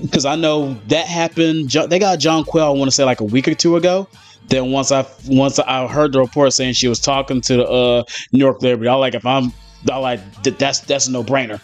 because 0.00 0.24
I 0.24 0.36
know 0.36 0.74
that 0.88 1.06
happened. 1.06 1.70
They 1.70 1.98
got 1.98 2.18
Jonquel. 2.18 2.62
I 2.62 2.70
want 2.70 2.90
to 2.90 2.94
say 2.94 3.04
like 3.04 3.20
a 3.20 3.24
week 3.24 3.46
or 3.46 3.54
two 3.54 3.76
ago. 3.76 4.08
Then 4.48 4.70
once 4.70 4.92
I 4.92 5.06
once 5.26 5.58
I 5.58 5.86
heard 5.86 6.12
the 6.12 6.20
report 6.20 6.52
saying 6.52 6.74
she 6.74 6.88
was 6.88 7.00
talking 7.00 7.40
to 7.42 7.56
the 7.56 7.66
uh, 7.66 8.04
New 8.32 8.38
York 8.38 8.62
Liberty, 8.62 8.88
I 8.88 8.94
like 8.94 9.14
if 9.14 9.24
I'm 9.24 9.52
I 9.90 9.96
like 9.96 10.20
that's 10.42 10.80
that's 10.80 11.06
a 11.08 11.12
no 11.12 11.24
brainer. 11.24 11.60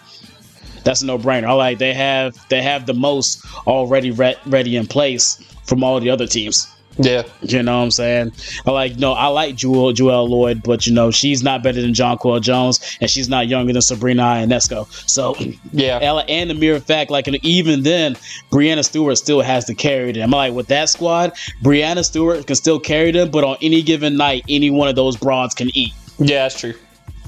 That's 0.85 1.03
a 1.03 1.07
no 1.07 1.19
brainer. 1.19 1.45
I 1.49 1.53
like 1.53 1.79
they 1.79 1.93
have 1.93 2.37
they 2.49 2.63
have 2.63 2.87
the 2.87 2.95
most 2.95 3.45
already 3.67 4.11
re- 4.11 4.37
ready 4.47 4.77
in 4.77 4.87
place 4.87 5.37
from 5.65 5.85
all 5.85 6.01
the 6.01 6.11
other 6.11 6.27
teams. 6.27 6.67
Yeah. 6.99 7.23
You 7.43 7.63
know 7.63 7.79
what 7.79 7.85
I'm 7.85 7.91
saying? 7.91 8.33
I 8.67 8.71
like 8.73 8.97
no, 8.97 9.13
I 9.13 9.29
like 9.29 9.55
Jewell 9.55 9.93
Loyd, 9.95 10.63
but 10.65 10.87
you 10.87 10.93
know 10.93 11.11
she's 11.11 11.43
not 11.43 11.63
better 11.63 11.81
than 11.81 11.93
Jonquel 11.93 12.41
Jones, 12.43 12.81
and 13.01 13.09
she's 13.09 13.29
not 13.29 13.47
younger 13.49 13.73
than 13.73 13.83
Sabrina 13.83 14.23
Ionescu. 14.23 14.87
So 15.09 15.37
Yeah. 15.73 15.99
Ella, 16.03 16.25
and 16.29 16.51
the 16.51 16.55
mere 16.55 16.81
fact, 16.81 17.11
like 17.11 17.29
even 17.45 17.83
then, 17.83 18.15
Breanna 18.51 18.85
Stewart 18.85 19.17
still 19.19 19.41
has 19.41 19.65
to 19.67 19.75
carry 19.75 20.13
them. 20.13 20.31
Like 20.31 20.55
with 20.55 20.67
that 20.69 20.89
squad, 20.89 21.35
Breanna 21.63 22.05
Stewart 22.05 22.47
can 22.47 22.57
still 22.57 22.81
carry 22.81 23.13
them, 23.13 23.31
but 23.31 23.45
on 23.45 23.57
any 23.63 23.83
given 23.83 24.17
night, 24.17 24.45
any 24.49 24.71
one 24.71 24.89
of 24.89 24.97
those 24.97 25.17
broads 25.17 25.55
can 25.55 25.69
eat. 25.75 25.93
Yeah, 26.19 26.45
that's 26.45 26.59
true. 26.59 26.75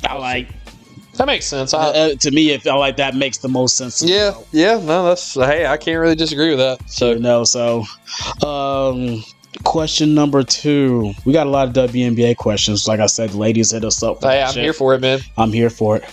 I 0.04 0.14
like 0.14 0.48
That 1.14 1.26
makes 1.26 1.44
sense. 1.46 1.74
I, 1.74 1.78
uh, 1.88 2.14
to 2.14 2.30
me, 2.30 2.50
if 2.50 2.66
I 2.66 2.74
like 2.74 2.96
that 2.96 3.14
makes 3.14 3.38
the 3.38 3.48
most 3.48 3.76
sense. 3.76 4.02
yeah, 4.02 4.34
yeah. 4.52 4.74
No, 4.82 5.04
that's 5.04 5.34
hey, 5.34 5.66
I 5.66 5.76
can't 5.76 6.00
really 6.00 6.14
disagree 6.14 6.50
with 6.50 6.58
that. 6.58 6.80
So 6.90 7.14
no, 7.14 7.44
so 7.44 7.84
um, 8.44 9.22
question 9.64 10.14
number 10.14 10.42
two, 10.42 11.12
we 11.24 11.32
got 11.32 11.46
a 11.46 11.50
lot 11.50 11.68
of 11.68 11.90
WNBA 11.90 12.36
questions. 12.36 12.86
Like 12.86 13.00
I 13.00 13.06
said, 13.06 13.34
ladies 13.34 13.70
hit 13.72 13.84
us 13.84 14.02
up. 14.02 14.22
hey, 14.22 14.42
I'm 14.42 14.52
shit. 14.52 14.62
here 14.62 14.72
for 14.72 14.94
it, 14.94 15.00
man. 15.00 15.20
I'm 15.36 15.52
here 15.52 15.70
for 15.70 15.96
it. 15.96 16.04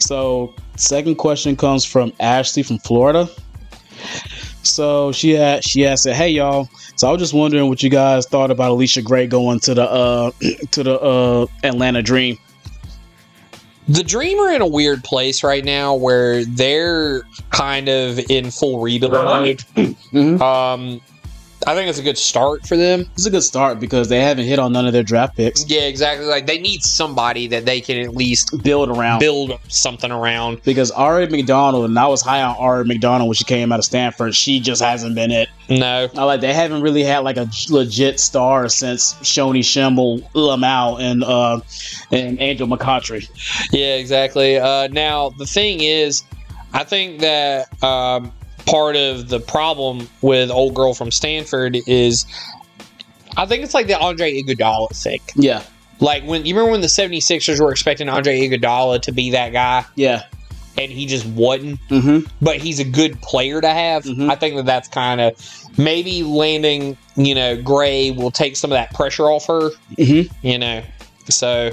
So, 0.00 0.54
second 0.76 1.16
question 1.16 1.56
comes 1.56 1.84
from 1.84 2.12
Ashley 2.20 2.62
from 2.62 2.78
Florida. 2.78 3.28
So 4.62 5.12
she 5.12 5.32
had 5.32 5.62
she 5.62 5.82
had 5.82 5.98
said, 5.98 6.16
"Hey 6.16 6.30
y'all." 6.30 6.68
So 6.96 7.08
I 7.08 7.12
was 7.12 7.20
just 7.20 7.34
wondering 7.34 7.68
what 7.68 7.82
you 7.82 7.90
guys 7.90 8.26
thought 8.26 8.50
about 8.50 8.70
Allisha 8.72 9.04
Gray 9.04 9.26
going 9.26 9.60
to 9.60 9.74
the 9.74 9.90
uh 9.90 10.30
to 10.70 10.82
the 10.82 10.98
uh 11.00 11.46
Atlanta 11.62 12.02
Dream. 12.02 12.38
The 13.86 14.02
Dream 14.02 14.38
are 14.40 14.50
in 14.54 14.62
a 14.62 14.66
weird 14.66 15.04
place 15.04 15.44
right 15.44 15.62
now 15.62 15.94
where 15.94 16.44
they're 16.46 17.24
kind 17.50 17.90
of 17.90 18.18
in 18.30 18.50
full 18.50 18.80
rebuild 18.80 19.12
mode. 19.12 19.62
Um, 20.40 21.02
I 21.66 21.74
think 21.74 21.88
it's 21.88 21.98
a 21.98 22.02
good 22.02 22.18
start 22.18 22.66
for 22.66 22.76
them. 22.76 23.06
It's 23.14 23.26
a 23.26 23.30
good 23.30 23.42
start 23.42 23.80
because 23.80 24.08
they 24.08 24.20
haven't 24.20 24.44
hit 24.44 24.58
on 24.58 24.72
none 24.72 24.86
of 24.86 24.92
their 24.92 25.02
draft 25.02 25.36
picks. 25.36 25.68
Yeah, 25.68 25.82
exactly. 25.82 26.26
Like 26.26 26.46
they 26.46 26.58
need 26.58 26.82
somebody 26.82 27.46
that 27.48 27.64
they 27.64 27.80
can 27.80 27.98
at 27.98 28.14
least 28.14 28.62
Build 28.62 28.88
around. 28.90 29.18
build 29.20 29.58
something 29.68 30.10
around. 30.10 30.62
Because 30.64 30.92
Aari 30.92 31.30
McDonald, 31.30 31.84
and 31.86 31.98
I 31.98 32.06
was 32.06 32.22
high 32.22 32.42
on 32.42 32.56
Aari 32.56 32.86
McDonald 32.86 33.28
when 33.28 33.34
she 33.34 33.44
came 33.44 33.72
out 33.72 33.78
of 33.78 33.84
Stanford, 33.84 34.34
she 34.34 34.60
just 34.60 34.82
hasn't 34.82 35.14
been 35.14 35.30
it. 35.30 35.48
No, 35.70 36.08
I 36.16 36.24
like 36.24 36.40
they 36.42 36.52
haven't 36.52 36.82
really 36.82 37.02
had 37.04 37.20
like 37.20 37.38
a 37.38 37.48
legit 37.70 38.20
star 38.20 38.68
since 38.68 39.14
Shoni 39.14 39.64
Schimmel, 39.64 40.20
Lamau, 40.34 41.00
and 41.00 41.24
uh 41.24 41.60
and 42.12 42.38
Angel 42.40 42.68
McCoughtry. 42.68 43.26
Yeah, 43.72 43.94
exactly. 43.96 44.58
Uh, 44.58 44.88
now 44.88 45.30
the 45.30 45.46
thing 45.46 45.80
is, 45.80 46.22
I 46.74 46.84
think 46.84 47.20
that 47.20 47.82
um, 47.82 48.30
part 48.66 48.96
of 48.96 49.28
the 49.28 49.40
problem 49.40 50.08
with 50.22 50.50
old 50.50 50.74
girl 50.74 50.94
from 50.94 51.10
Stanford 51.10 51.76
is, 51.86 52.26
I 53.36 53.46
think 53.46 53.64
it's 53.64 53.74
like 53.74 53.86
the 53.86 53.98
Andre 53.98 54.42
Iguodala 54.42 54.90
thing. 54.96 55.20
Yeah, 55.36 55.62
Like 56.00 56.24
when 56.24 56.44
you 56.44 56.54
remember 56.54 56.72
when 56.72 56.80
the 56.80 56.86
76ers 56.86 57.60
were 57.60 57.70
expecting 57.70 58.08
Andre 58.08 58.40
Iguodala 58.40 59.02
to 59.02 59.12
be 59.12 59.30
that 59.30 59.52
guy, 59.52 59.84
yeah. 59.94 60.24
and 60.78 60.90
he 60.90 61.06
just 61.06 61.26
wasn't. 61.26 61.80
Mm-hmm. 61.88 62.26
But 62.42 62.58
he's 62.58 62.80
a 62.80 62.84
good 62.84 63.20
player 63.22 63.60
to 63.60 63.68
have. 63.68 64.06
I 64.06 64.34
think 64.34 64.56
that 64.56 64.66
that's 64.66 64.88
kind 64.88 65.20
of 65.20 65.34
maybe 65.78 66.22
landing. 66.22 66.96
You 67.16 67.34
know, 67.34 67.62
Gray 67.62 68.10
will 68.10 68.30
take 68.32 68.56
some 68.56 68.72
of 68.72 68.76
that 68.76 68.92
pressure 68.92 69.24
off 69.24 69.46
her. 69.46 69.70
Mm-hmm. 69.96 70.46
You 70.46 70.58
know, 70.58 70.82
so 71.28 71.70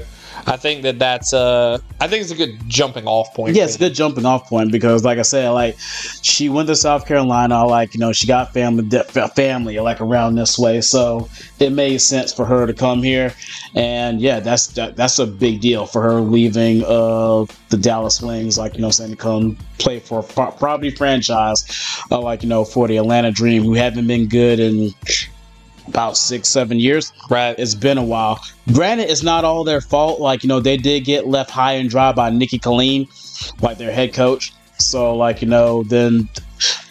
I 0.47 0.57
think 0.57 0.83
that 0.83 0.99
that's 0.99 1.33
uh 1.33 1.77
I 1.99 2.07
think 2.07 2.23
it's 2.23 2.31
a 2.31 2.35
good 2.35 2.57
jumping 2.67 3.05
off 3.05 3.33
point. 3.33 3.55
Yeah, 3.55 3.65
it's 3.65 3.75
a 3.75 3.79
good 3.79 3.93
jumping 3.93 4.25
off 4.25 4.47
point 4.49 4.71
because, 4.71 5.03
like 5.03 5.19
I 5.19 5.23
said, 5.23 5.49
like 5.49 5.77
she 5.79 6.49
went 6.49 6.67
to 6.67 6.75
South 6.75 7.05
Carolina, 7.05 7.65
like 7.65 7.93
you 7.93 7.99
know, 7.99 8.11
she 8.11 8.27
got 8.27 8.53
family, 8.53 8.87
family 9.35 9.79
like 9.79 10.01
around 10.01 10.35
this 10.35 10.57
way, 10.57 10.81
so 10.81 11.29
it 11.59 11.71
made 11.71 11.99
sense 11.99 12.33
for 12.33 12.45
her 12.45 12.65
to 12.65 12.73
come 12.73 13.03
here, 13.03 13.33
and 13.75 14.19
yeah, 14.19 14.39
that's 14.39 14.67
that, 14.67 14.95
that's 14.95 15.19
a 15.19 15.27
big 15.27 15.61
deal 15.61 15.85
for 15.85 16.01
her 16.01 16.21
leaving 16.21 16.83
uh 16.85 17.45
the 17.69 17.77
Dallas 17.77 18.21
Wings, 18.21 18.57
like 18.57 18.75
you 18.75 18.81
know, 18.81 18.91
saying 18.91 19.11
to 19.11 19.17
come 19.17 19.57
play 19.77 19.99
for 19.99 20.19
a 20.19 20.23
pro- 20.23 20.51
property 20.51 20.91
franchise, 20.91 21.65
uh, 22.11 22.19
like 22.19 22.43
you 22.43 22.49
know, 22.49 22.65
for 22.65 22.87
the 22.87 22.97
Atlanta 22.97 23.31
Dream, 23.31 23.63
who 23.63 23.73
haven't 23.73 24.07
been 24.07 24.27
good 24.27 24.59
in 24.59 24.93
about 25.87 26.17
six, 26.17 26.47
seven 26.49 26.79
years. 26.79 27.11
Right. 27.29 27.57
It's 27.57 27.75
been 27.75 27.97
a 27.97 28.03
while. 28.03 28.43
Granted, 28.73 29.09
it's 29.09 29.23
not 29.23 29.43
all 29.43 29.63
their 29.63 29.81
fault. 29.81 30.19
Like, 30.19 30.43
you 30.43 30.47
know, 30.49 30.59
they 30.59 30.77
did 30.77 31.01
get 31.01 31.27
left 31.27 31.49
high 31.49 31.73
and 31.73 31.89
dry 31.89 32.11
by 32.11 32.29
Nicki 32.29 32.59
Collen, 32.59 33.07
like 33.61 33.77
their 33.77 33.91
head 33.91 34.13
coach. 34.13 34.53
So 34.81 35.15
like 35.15 35.41
you 35.41 35.47
know, 35.47 35.83
then 35.83 36.27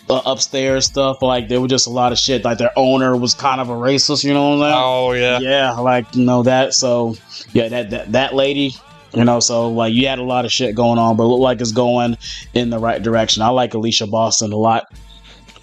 uh, 0.08 0.22
upstairs 0.24 0.86
stuff 0.86 1.22
like 1.22 1.48
there 1.48 1.60
was 1.60 1.70
just 1.70 1.86
a 1.86 1.90
lot 1.90 2.12
of 2.12 2.18
shit. 2.18 2.44
Like 2.44 2.58
their 2.58 2.72
owner 2.76 3.16
was 3.16 3.34
kind 3.34 3.60
of 3.60 3.68
a 3.68 3.74
racist. 3.74 4.24
You 4.24 4.32
know 4.32 4.50
what 4.50 4.66
I'm 4.66 4.72
saying? 4.72 4.74
Oh 4.76 5.12
yeah, 5.12 5.38
yeah. 5.40 5.72
Like 5.72 6.14
you 6.14 6.24
know 6.24 6.42
that. 6.44 6.74
So 6.74 7.16
yeah, 7.52 7.68
that 7.68 7.90
that 7.90 8.12
that 8.12 8.34
lady. 8.34 8.74
You 9.12 9.24
know, 9.24 9.40
so 9.40 9.68
like 9.68 9.92
you 9.92 10.06
had 10.06 10.20
a 10.20 10.22
lot 10.22 10.44
of 10.44 10.52
shit 10.52 10.76
going 10.76 10.96
on, 10.96 11.16
but 11.16 11.24
it 11.24 11.26
looked 11.26 11.42
like 11.42 11.60
it's 11.60 11.72
going 11.72 12.16
in 12.54 12.70
the 12.70 12.78
right 12.78 13.02
direction. 13.02 13.42
I 13.42 13.48
like 13.48 13.74
Alicia 13.74 14.06
Boston 14.06 14.52
a 14.52 14.56
lot. 14.56 14.86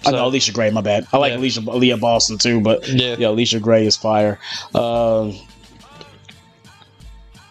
I 0.06 0.12
know 0.12 0.30
Allisha 0.30 0.52
Gray, 0.54 0.70
my 0.70 0.80
bad. 0.80 1.06
I 1.12 1.18
like 1.18 1.32
Yeah. 1.32 1.38
Alicia 1.38 1.60
Leah 1.60 1.96
Boston 1.96 2.38
too, 2.38 2.60
but 2.60 2.86
Yeah. 2.88 3.16
yeah, 3.18 3.28
Allisha 3.28 3.60
Gray 3.60 3.86
is 3.86 3.96
fire. 3.96 4.38
Um 4.74 5.34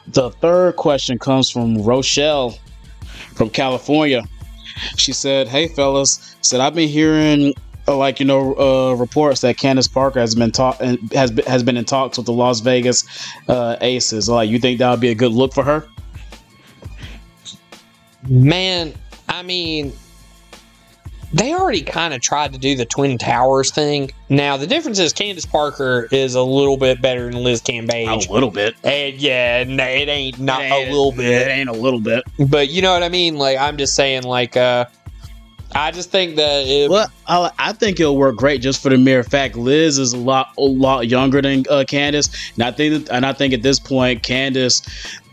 the 0.08 0.32
third 0.32 0.78
question 0.78 1.20
comes 1.20 1.50
from 1.50 1.82
Rochelle 1.84 2.58
from 3.36 3.50
California. 3.50 4.24
She 4.95 5.12
said, 5.12 5.48
"Hey 5.48 5.68
fellas, 5.68 6.36
said 6.41 6.60
I've 6.62 6.76
been 6.76 6.88
hearing 6.89 7.54
uh, 7.88 7.95
like 7.95 8.20
you 8.20 8.26
know 8.26 8.54
uh, 8.56 8.93
reports 8.95 9.41
that 9.41 9.58
Candace 9.58 9.88
Parker 9.88 10.20
has 10.20 10.36
been 10.36 10.52
talk 10.52 10.80
has 11.14 11.32
been, 11.32 11.45
has 11.45 11.64
been 11.64 11.78
in 11.78 11.86
talks 11.86 12.18
with 12.18 12.26
the 12.26 12.34
Las 12.34 12.60
Vegas 12.62 13.04
uh, 13.48 13.76
Aces. 13.82 14.30
Like, 14.30 14.50
you 14.50 14.60
think 14.60 14.80
that 14.80 14.89
would 14.91 15.00
be 15.00 15.10
a 15.10 15.16
good 15.16 15.32
look 15.32 15.54
for 15.54 15.64
her? 15.64 15.88
Man, 18.28 18.93
I 19.30 19.41
mean, 19.43 19.93
they 21.34 21.53
already 21.53 21.82
kind 21.82 22.13
of 22.13 22.21
tried 22.21 22.53
to 22.53 22.59
do 22.59 22.75
the 22.75 22.86
Twin 22.86 23.17
Towers 23.17 23.71
thing. 23.71 24.11
Now, 24.30 24.57
the 24.57 24.67
difference 24.67 24.99
is 24.99 25.13
Candace 25.13 25.45
Parker 25.45 26.07
is 26.11 26.36
a 26.36 26.41
little 26.41 26.78
bit 26.78 27.01
better 27.01 27.25
than 27.30 27.43
Liz 27.43 27.61
Cambage. 27.61 28.28
A 28.28 28.32
little 28.32 28.51
bit. 28.51 28.75
And 28.84 29.15
yeah, 29.15 29.63
no, 29.65 29.84
it 29.84 30.07
ain't 30.07 30.39
not 30.39 30.61
a 30.61 30.86
little 30.89 31.11
bit. 31.11 31.47
It 31.47 31.49
ain't 31.49 31.69
a 31.69 31.73
little 31.73 31.99
bit. 31.99 32.23
But 32.49 32.69
you 32.69 32.82
know 32.82 32.93
what 32.93 33.03
I 33.03 33.09
mean? 33.09 33.38
Like, 33.38 33.57
I'm 33.57 33.78
just 33.78 33.95
saying, 33.95 34.23
like, 34.23 34.57
uh, 34.57 34.86
I 35.76 35.91
just 35.91 36.11
think 36.11 36.36
that 36.38 36.63
if, 36.65 36.89
Well, 36.89 37.07
I, 37.28 37.51
I 37.59 37.74
think 37.74 37.99
it'll 37.99 38.18
work 38.18 38.36
great 38.38 38.61
just 38.61 38.82
for 38.82 38.89
the 38.89 38.97
mere 38.97 39.24
fact 39.24 39.55
Liz 39.55 39.97
is 39.97 40.13
a 40.13 40.18
lot 40.18 40.53
a 40.57 40.61
lot 40.61 41.07
younger 41.07 41.41
than 41.41 41.65
uh, 41.70 41.84
Candace, 41.88 42.30
and 42.55 42.63
I 42.63 42.72
think 42.72 43.05
that, 43.05 43.13
and 43.15 43.26
I 43.26 43.34
think 43.34 43.53
at 43.53 43.61
this 43.63 43.80
point 43.80 44.24
Candace, 44.24 44.82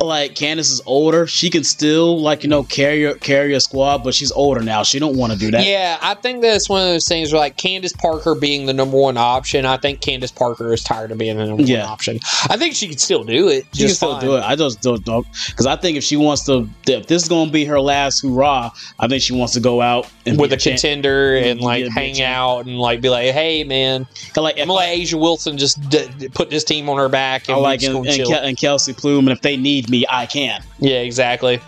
like 0.00 0.34
Candace 0.34 0.70
is 0.70 0.82
older, 0.86 1.26
she 1.26 1.48
can 1.50 1.62
still 1.64 2.20
like 2.20 2.42
you 2.42 2.48
know 2.48 2.64
carry 2.64 3.04
a- 3.04 3.14
carry 3.14 3.54
a 3.54 3.60
squad, 3.60 3.98
but 4.04 4.12
she's 4.14 4.32
older 4.32 4.60
now. 4.60 4.82
She 4.82 4.98
don't 4.98 5.16
want 5.16 5.32
to 5.32 5.38
do 5.38 5.50
that. 5.52 5.64
yeah, 5.64 5.98
I 6.02 6.14
think 6.14 6.42
that's 6.42 6.68
one 6.68 6.82
of 6.82 6.88
those 6.88 7.06
things 7.08 7.32
where, 7.32 7.40
like, 7.40 7.56
Candace 7.56 7.92
Parker 7.92 8.34
being 8.34 8.66
the 8.66 8.74
number 8.74 8.96
one 8.98 9.16
option, 9.16 9.64
I 9.64 9.76
think 9.76 10.00
Candace 10.00 10.32
Parker 10.32 10.72
is 10.72 10.82
tired 10.82 11.12
of 11.12 11.18
being 11.18 11.36
the 11.36 11.46
number 11.46 11.62
Yeah. 11.62 11.82
one 11.84 11.90
option. 11.92 12.18
I 12.50 12.56
think 12.56 12.74
she 12.74 12.88
can 12.88 12.98
still 12.98 13.22
do 13.24 13.48
it. 13.48 13.66
She 13.72 13.86
can 13.86 13.94
still 13.94 14.12
fine. 14.14 14.20
do 14.24 14.36
it. 14.36 14.40
I 14.40 14.56
just 14.56 14.82
don't 14.82 15.04
because 15.48 15.66
I 15.66 15.76
think 15.76 15.96
if 15.96 16.02
she 16.04 16.16
wants 16.16 16.44
to, 16.46 16.68
if 16.88 17.06
this 17.06 17.22
is 17.22 17.28
going 17.28 17.46
to 17.46 17.52
be 17.52 17.64
her 17.66 17.80
last 17.80 18.22
hurrah, 18.22 18.70
I 18.98 19.06
think 19.06 19.22
she 19.22 19.32
wants 19.32 19.54
to 19.54 19.60
go 19.60 19.80
out 19.80 20.08
and 20.26 20.38
with 20.38 20.52
a 20.52 20.56
champ- 20.56 20.80
contender 20.80 21.36
and 21.36 21.60
Yeah, 21.60 21.66
like 21.66 21.88
hang 21.88 22.22
out 22.22 22.66
and 22.66 22.78
like 22.78 23.00
be 23.00 23.08
like, 23.10 23.32
hey 23.32 23.64
man, 23.64 24.06
like 24.36 24.58
I'm 24.58 24.68
gonna 24.68 24.72
let 24.74 24.96
A'ja 24.98 25.20
Wilson 25.20 25.58
just 25.58 25.80
d- 25.90 26.08
d- 26.18 26.28
put 26.28 26.50
this 26.50 26.64
team 26.64 26.88
on 26.88 26.96
her 26.96 27.08
back 27.08 27.48
and 27.48 27.56
I 27.56 27.60
like 27.60 27.82
and, 27.82 28.06
and. 28.06 28.26
Kel- 28.26 28.44
and 28.44 28.56
Kelsey 28.56 28.92
Plum, 28.92 29.28
and 29.28 29.30
if 29.30 29.42
they 29.42 29.56
need 29.56 29.88
me, 29.90 30.04
I 30.08 30.26
can. 30.26 30.62
yeah, 30.78 31.00
exactly. 31.00 31.60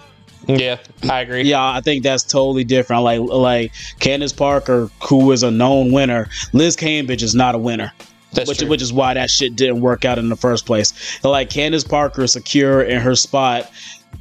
Yeah, 0.49 0.79
I 1.11 1.23
agree. 1.23 1.43
Yeah, 1.43 1.61
I 1.61 1.81
think 1.81 2.05
that's 2.05 2.23
totally 2.23 2.63
different. 2.63 3.03
Like 3.03 3.21
like 3.21 3.73
Candace 3.99 4.33
Parker, 4.33 4.89
who 5.03 5.33
is 5.33 5.43
a 5.43 5.51
known 5.51 5.91
winner. 5.91 6.29
Liz 6.53 6.77
Cambage 6.77 7.23
is 7.23 7.35
not 7.35 7.55
a 7.55 7.59
winner. 7.59 7.93
That's 8.33 8.49
which, 8.49 8.59
true. 8.59 8.69
which 8.69 8.83
is 8.83 8.93
why 8.93 9.15
that 9.15 9.31
shit 9.31 9.57
didn't 9.57 9.81
work 9.81 10.05
out 10.05 10.19
in 10.19 10.29
the 10.29 10.37
first 10.37 10.67
place. 10.67 10.93
Like 11.25 11.51
Candace 11.51 11.85
Parker 11.85 12.25
is 12.25 12.33
secure 12.33 12.83
in 12.83 13.01
her 13.01 13.17
spot 13.17 13.71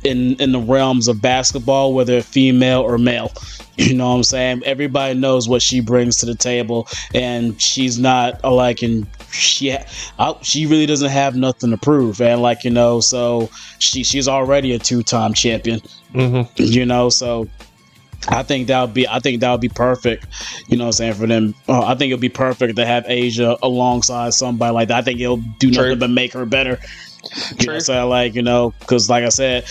in 0.05 0.35
in 0.35 0.51
the 0.51 0.59
realms 0.59 1.07
of 1.07 1.21
basketball, 1.21 1.93
whether 1.93 2.21
female 2.21 2.81
or 2.81 2.97
male. 2.97 3.31
You 3.77 3.93
know 3.93 4.07
what 4.07 4.15
I'm 4.15 4.23
saying? 4.23 4.63
Everybody 4.63 5.19
knows 5.19 5.49
what 5.49 5.61
she 5.61 5.81
brings 5.81 6.15
to 6.19 6.25
the 6.25 6.33
table, 6.33 6.87
and 7.13 7.61
she's 7.61 7.99
not 7.99 8.41
uh, 8.41 8.53
like 8.53 8.81
and 8.81 9.05
she 9.33 9.71
ha- 9.71 9.83
uh, 10.17 10.35
she 10.41 10.65
really 10.65 10.85
doesn't 10.85 11.09
have 11.09 11.35
nothing 11.35 11.71
to 11.71 11.77
prove, 11.77 12.21
and 12.21 12.41
like 12.41 12.63
you 12.63 12.69
know, 12.69 13.01
so 13.01 13.49
she 13.79 14.05
she's 14.05 14.29
already 14.29 14.73
a 14.73 14.79
two 14.79 15.03
time 15.03 15.33
champion. 15.33 15.81
Mm-hmm. 16.13 16.63
You 16.63 16.85
know, 16.85 17.09
so 17.09 17.49
I 18.29 18.43
think 18.43 18.67
that 18.67 18.81
would 18.81 18.93
be 18.93 19.07
I 19.07 19.19
think 19.19 19.41
that 19.41 19.51
would 19.51 19.59
be 19.59 19.69
perfect. 19.69 20.25
You 20.67 20.77
know 20.77 20.85
what 20.85 20.89
I'm 20.89 20.93
saying 20.93 21.13
for 21.15 21.27
them. 21.27 21.53
Uh, 21.67 21.85
I 21.85 21.95
think 21.95 22.11
it'll 22.11 22.21
be 22.21 22.29
perfect 22.29 22.75
to 22.77 22.85
have 22.85 23.03
A'ja 23.05 23.57
alongside 23.61 24.33
somebody 24.33 24.73
like 24.73 24.87
that. 24.87 24.97
I 24.97 25.01
think 25.01 25.19
it'll 25.19 25.43
do 25.59 25.71
nothing 25.71 25.99
but 25.99 26.09
make 26.09 26.33
her 26.33 26.45
better. 26.45 26.79
You 27.59 27.67
know 27.67 27.79
saying? 27.79 28.09
Like, 28.09 28.35
you 28.35 28.41
know, 28.41 28.73
because 28.79 29.09
like 29.09 29.23
I 29.23 29.29
said, 29.29 29.65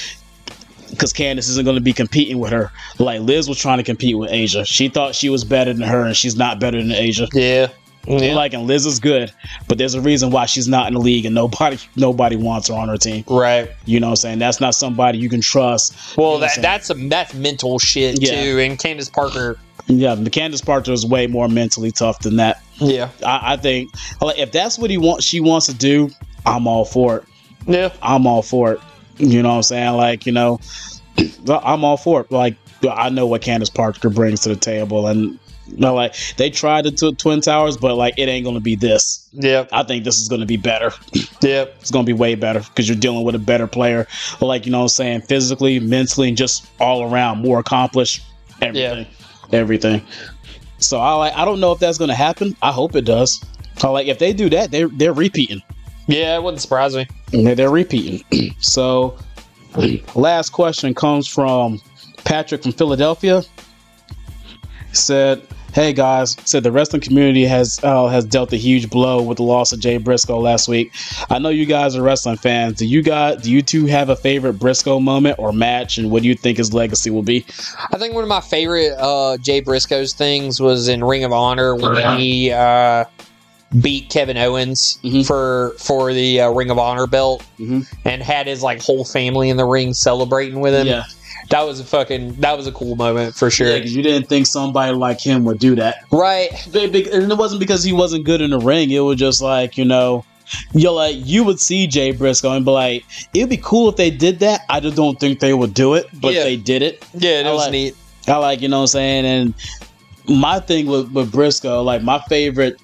because 0.95 1.12
Candace 1.12 1.49
isn't 1.49 1.64
going 1.64 1.76
to 1.76 1.82
be 1.82 1.92
competing 1.92 2.38
with 2.38 2.53
her. 2.53 2.70
Like 2.99 3.20
Liz 3.20 3.49
was 3.49 3.59
trying 3.59 3.78
to 3.78 3.84
compete 3.84 4.16
with 4.18 4.30
A'ja. 4.30 4.66
She 4.66 4.88
thought 4.88 5.14
she 5.14 5.28
was 5.28 5.45
better 5.45 5.72
than 5.72 5.82
her, 5.86 6.03
and 6.05 6.16
she's 6.16 6.36
not 6.36 6.59
better 6.61 6.78
than 6.78 6.90
A'ja. 6.90 7.28
Yeah. 7.32 7.68
Like, 8.07 8.53
and 8.53 8.66
Liz 8.66 8.84
is 8.84 8.99
good, 9.01 9.32
but 9.66 9.78
there's 9.78 9.95
a 9.95 10.01
reason 10.01 10.30
why 10.30 10.45
she's 10.45 10.68
not 10.68 10.88
in 10.88 10.92
the 10.95 11.01
league, 11.01 11.24
and 11.24 11.34
nobody 11.34 11.78
nobody 11.97 12.36
wants 12.36 12.68
her 12.68 12.74
on 12.74 12.88
her 12.90 12.99
team. 12.99 13.24
Right. 13.26 13.70
You 13.86 13.99
know 13.99 14.09
what 14.09 14.12
I'm 14.12 14.16
saying? 14.16 14.38
That's 14.40 14.61
not 14.61 14.74
somebody 14.74 15.16
you 15.16 15.30
can 15.30 15.40
trust. 15.40 16.16
Well, 16.18 16.34
You 16.34 16.40
know 16.40 16.47
that 16.47 16.59
that's 16.61 16.86
some 16.88 17.09
that's 17.09 17.32
mental 17.32 17.78
shit 17.78 18.20
Yeah. 18.20 18.42
too. 18.45 18.59
And 18.59 18.78
Candace 18.78 19.09
Parker, 19.09 19.59
Yeah, 19.86 20.14
the 20.16 20.28
Candace 20.28 20.61
Parker 20.61 20.92
is 20.92 21.07
way 21.07 21.26
more 21.26 21.49
mentally 21.49 21.92
tough 21.92 22.18
than 22.18 22.36
that. 22.36 22.62
Yeah. 22.76 23.09
I, 23.24 23.55
I 23.55 23.57
think 23.57 23.90
like, 24.20 24.38
if 24.38 24.53
that's 24.53 24.78
what 24.78 24.90
he 24.90 24.99
wants, 24.99 25.24
she 25.24 25.40
wants 25.40 25.64
to 25.66 25.74
do. 25.74 26.11
I'm 26.45 26.66
all 26.66 26.84
for 26.84 27.16
it. 27.16 27.24
Yeah, 27.66 27.88
I'm 28.03 28.26
all 28.26 28.42
for 28.42 28.72
it. 28.72 28.80
You 29.19 29.43
know 29.43 29.51
what 29.51 29.57
I'm 29.57 29.62
saying? 29.62 29.93
Like 29.95 30.27
you 30.27 30.33
know, 30.33 30.61
I'm 31.49 31.85
all 31.85 31.97
for 31.97 32.23
it. 32.23 32.31
Like 32.31 32.57
I 32.89 33.09
know 33.09 33.27
what 33.27 33.43
Candace 33.43 33.71
Parker 33.71 34.11
brings 34.11 34.41
to 34.41 34.49
the 34.51 34.57
table, 34.57 35.07
and 35.07 35.39
you 35.67 35.77
know, 35.79 35.95
like 35.95 36.15
they 36.37 36.51
tried 36.51 36.87
it 36.87 36.97
to 36.99 37.12
Twin 37.12 37.41
Towers, 37.41 37.77
but 37.77 37.97
like 37.97 38.15
it 38.19 38.29
ain't 38.29 38.45
gonna 38.45 38.61
be 38.61 38.75
this. 38.75 39.29
Yeah, 39.33 39.67
I 39.73 39.83
think 39.83 40.05
this 40.05 40.21
is 40.21 40.29
gonna 40.29 40.47
be 40.47 40.57
better. 40.57 40.93
yeah, 41.41 41.67
It's 41.81 41.91
gonna 41.91 42.05
be 42.05 42.12
way 42.12 42.35
better 42.35 42.61
because 42.61 42.89
you're 42.89 42.99
dealing 42.99 43.25
with 43.25 43.35
a 43.35 43.41
better 43.41 43.67
player. 43.67 44.07
But 44.41 44.47
like 44.47 44.67
you 44.67 44.73
know 44.73 44.79
what 44.79 44.85
I'm 44.85 44.89
saying, 44.89 45.23
physically, 45.23 45.81
mentally, 45.81 46.29
and 46.29 46.37
just 46.37 46.67
all 46.81 47.11
around 47.11 47.39
more 47.39 47.59
accomplished. 47.59 48.23
Everything. 48.61 49.07
Everything. 49.53 50.03
So 50.79 50.99
I 50.99 51.15
like 51.15 51.35
I 51.35 51.45
don't 51.45 51.61
know 51.61 51.73
if 51.73 51.79
that's 51.79 51.99
gonna 51.99 52.15
happen. 52.15 52.57
I 52.62 52.73
hope 52.73 52.95
it 52.97 53.05
does. 53.05 53.45
I 53.83 53.89
like 53.89 54.07
if 54.07 54.19
they 54.19 54.33
do 54.33 54.51
that, 54.51 54.71
they're 54.71 54.89
they're 54.89 55.12
repeating. 55.12 55.62
Yeah, 56.07 56.37
it 56.37 56.43
wouldn't 56.43 56.61
surprise 56.61 56.95
me. 56.95 57.07
They're, 57.31 57.55
they're 57.55 57.71
repeating. 57.71 58.25
so 58.59 59.17
last 60.15 60.51
question 60.51 60.95
comes 60.95 61.27
from 61.27 61.81
Patrick 62.25 62.63
from 62.63 62.73
Philadelphia. 62.73 63.43
Said, 64.93 65.43
"Hey 65.73 65.93
guys, 65.93 66.37
said 66.45 66.63
the 66.63 66.71
wrestling 66.71 67.03
community 67.03 67.45
has 67.47 67.81
uh, 67.83 68.07
has 68.07 68.25
dealt 68.25 68.53
a 68.53 68.57
huge 68.57 68.91
blow 68.91 69.21
with 69.21 69.39
the 69.39 69.43
loss 69.43 69.73
of 69.73 69.81
Jay 69.81 69.97
Briscoe 69.97 70.39
last 70.39 70.69
week. 70.69 70.93
I 71.31 71.41
know 71.41 71.49
you 71.49 71.67
guys 71.67 71.97
are 71.97 72.03
wrestling 72.03 72.37
fans. 72.37 72.79
Do 72.79 72.87
you 72.87 73.03
guys 73.03 73.43
do 73.43 73.51
you 73.51 73.61
two 73.61 73.87
have 73.87 74.09
a 74.09 74.15
favorite 74.15 74.55
Briscoe 74.55 75.01
moment 75.01 75.39
or 75.41 75.53
match, 75.53 75.99
and 75.99 76.13
what 76.13 76.23
do 76.23 76.29
you 76.29 76.37
think 76.37 76.59
his 76.59 76.73
legacy 76.73 77.11
will 77.11 77.25
be?" 77.25 77.45
I 77.91 77.99
think 77.99 78.15
one 78.15 78.23
of 78.23 78.29
my 78.29 78.41
favorite 78.41 78.95
uh, 78.99 79.37
Jay 79.39 79.61
Briscoe's 79.61 80.13
things 80.13 80.61
was 80.61 80.87
in 80.87 81.03
Ring 81.03 81.25
of 81.25 81.33
Honor 81.33 81.75
when 81.75 82.19
he 82.19 82.53
uh, 82.53 83.07
beat 83.81 84.09
Kevin 84.11 84.37
Owens 84.37 84.99
for 85.27 85.75
for 85.79 86.12
the 86.12 86.41
uh, 86.43 86.51
Ring 86.51 86.70
of 86.70 86.79
Honor 86.79 87.07
belt 87.07 87.45
and 87.59 88.22
had 88.22 88.47
his 88.47 88.62
like 88.62 88.81
whole 88.83 89.05
family 89.05 89.51
in 89.51 89.57
the 89.57 89.64
ring 89.64 89.95
celebrating 89.95 90.61
with 90.61 90.75
him. 90.75 90.87
Yeah. 90.87 91.05
That 91.51 91.62
was 91.62 91.79
a 91.79 91.85
fucking 91.85 92.37
that 92.37 92.57
was 92.57 92.66
a 92.66 92.72
cool 92.72 92.97
moment 92.97 93.35
for 93.35 93.51
sure. 93.51 93.68
Yeah, 93.68 93.77
you 93.77 94.03
didn't 94.03 94.29
think 94.29 94.47
somebody 94.47 94.95
like 94.95 95.20
him 95.20 95.45
would 95.45 95.59
do 95.59 95.75
that, 95.75 95.97
right? 96.11 96.49
And 96.75 96.95
it 96.95 97.37
wasn't 97.39 97.61
because 97.61 97.85
he 97.85 97.93
wasn't 97.93 98.25
good 98.25 98.41
in 98.41 98.51
the 98.51 98.59
ring. 98.59 98.91
It 98.91 99.01
was 99.01 99.18
just 99.18 99.43
like 99.43 99.77
you 99.77 99.85
know, 99.85 100.25
you're 100.72 100.93
like 100.93 101.16
you 101.18 101.45
would 101.45 101.61
see 101.61 101.87
Jay 101.87 102.12
Briscoe 102.12 102.53
and 102.53 102.64
be 102.64 102.70
like, 102.70 103.05
it'd 103.35 103.51
be 103.51 103.59
cool 103.59 103.91
if 103.91 103.97
they 103.97 104.11
did 104.11 104.39
that. 104.39 104.62
I 104.70 104.81
just 104.81 104.97
don't 104.97 105.20
think 105.20 105.41
they 105.41 105.53
would 105.53 105.75
do 105.75 105.95
it, 105.95 106.07
but 106.14 106.33
Yeah. 106.33 106.45
they 106.45 106.57
did 106.57 106.81
it. 106.81 107.05
Yeah, 107.12 107.41
it 107.41 107.47
I 107.47 107.53
was 107.53 107.62
like- 107.64 107.72
neat. 107.72 107.97
I 108.27 108.37
like 108.37 108.62
you 108.62 108.68
know 108.68 108.79
what 108.79 108.83
I'm 108.85 108.87
saying, 108.87 109.25
and 109.27 109.55
my 110.27 110.61
thing 110.61 110.87
with 110.87 111.11
with 111.12 111.31
Briscoe, 111.31 111.83
like 111.83 112.03
my 112.03 112.20
favorite. 112.29 112.81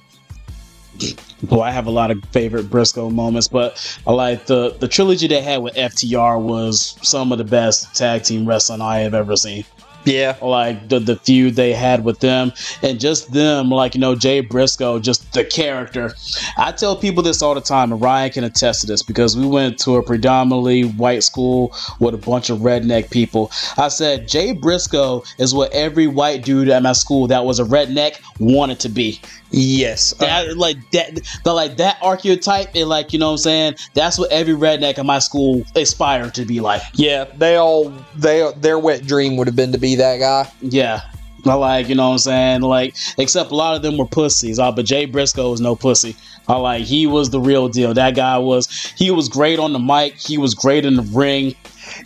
Boy, 1.43 1.63
I 1.63 1.71
have 1.71 1.87
a 1.87 1.91
lot 1.91 2.11
of 2.11 2.23
favorite 2.27 2.71
Briscoe 2.71 3.11
moments, 3.11 3.49
but 3.49 3.99
I 4.07 4.13
like 4.13 4.47
the 4.47 4.77
the 4.79 4.89
trilogy 4.89 5.27
they 5.27 5.41
had 5.41 5.63
with 5.63 5.75
FTR 5.75 6.41
was 6.41 6.97
some 7.03 7.33
of 7.33 7.39
the 7.39 7.45
best 7.45 7.95
tag 7.95 8.25
team 8.25 8.47
wrestling 8.47 8.81
I 8.81 8.99
have 8.99 9.15
ever 9.15 9.37
seen. 9.37 9.65
Yeah. 10.05 10.37
Like 10.41 10.89
the 10.89 10.99
the 10.99 11.17
feud 11.17 11.57
they 11.57 11.73
had 11.73 12.05
with 12.05 12.21
them 12.21 12.53
and 12.83 12.99
just 12.99 13.33
them, 13.33 13.71
like, 13.71 13.95
you 13.95 14.01
know, 14.01 14.15
Jay 14.15 14.41
Briscoe, 14.41 14.99
just 14.99 15.33
the 15.33 15.45
character. 15.45 16.15
I 16.57 16.73
tell 16.73 16.97
people 16.97 17.23
this 17.23 17.43
all 17.43 17.55
the 17.55 17.61
time, 17.61 17.93
and 17.93 18.01
Ryan 18.01 18.31
can 18.31 18.45
attest 18.45 18.83
to 18.83 18.87
this 18.87 19.03
because 19.03 19.37
we 19.37 19.47
went 19.47 19.79
to 19.81 19.97
a 19.97 20.03
predominantly 20.03 20.83
white 20.83 21.23
school 21.23 21.75
with 21.99 22.15
a 22.15 22.19
bunch 22.19 22.51
of 22.51 22.61
redneck 22.61 23.11
people. 23.11 23.51
I 23.77 23.89
said 23.89 24.29
Jay 24.29 24.53
Briscoe 24.53 25.23
is 25.39 25.55
what 25.55 25.73
every 25.73 26.07
white 26.07 26.45
dude 26.45 26.69
at 26.69 26.83
my 26.83 26.93
school 26.93 27.27
that 27.29 27.45
was 27.45 27.61
a 27.61 27.65
redneck 27.65 28.21
wanted 28.39 28.81
to 28.81 28.89
be. 28.89 29.21
Yes. 29.51 30.13
That 30.15 30.57
like 30.57 30.77
that 30.93 31.21
the 31.45 31.53
like 31.53 31.77
that 31.79 31.99
archetype 32.03 32.71
and 32.75 32.89
like 32.89 33.13
you 33.13 33.19
know 33.19 33.27
what 33.29 33.33
I'm 33.33 33.39
saying 33.39 33.75
that's 33.95 34.19
what 34.19 34.31
every 34.31 34.55
redneck 34.55 34.99
in 34.99 35.07
my 35.07 35.19
school 35.19 35.65
aspired 35.75 36.35
to 36.35 36.45
be 36.45 36.61
like. 36.61 36.83
Yeah, 36.95 37.25
they 37.37 37.57
all 37.57 37.91
they 38.17 38.51
their 38.59 38.79
wet 38.79 39.07
dream 39.07 39.37
would 39.37 39.47
have 39.49 39.57
been 39.57 39.73
to 39.73 39.79
be 39.79 39.97
that 39.97 40.19
guy. 40.19 40.51
Yeah. 40.61 41.03
I 41.47 41.55
like, 41.55 41.89
you 41.89 41.95
know 41.95 42.09
what 42.09 42.13
I'm 42.13 42.19
saying? 42.19 42.61
Like, 42.61 42.95
except 43.17 43.51
a 43.51 43.55
lot 43.55 43.75
of 43.75 43.81
them 43.81 43.97
were 43.97 44.05
pussies. 44.05 44.59
Uh, 44.59 44.71
but 44.73 44.85
Jay 44.85 45.07
Briscoe 45.07 45.51
was 45.51 45.59
no 45.61 45.75
pussy. 45.75 46.15
I 46.49 46.57
like, 46.57 46.85
he 46.85 47.07
was 47.07 47.31
the 47.31 47.41
real 47.41 47.67
deal. 47.71 47.95
That 47.95 48.15
guy 48.15 48.37
was, 48.37 48.69
he 48.99 49.11
was 49.11 49.31
great 49.31 49.59
on 49.59 49.73
the 49.73 49.79
mic. 49.79 50.19
He 50.19 50.37
was 50.37 50.55
great 50.55 50.85
in 50.85 50.97
the 50.97 51.03
ring. 51.03 51.55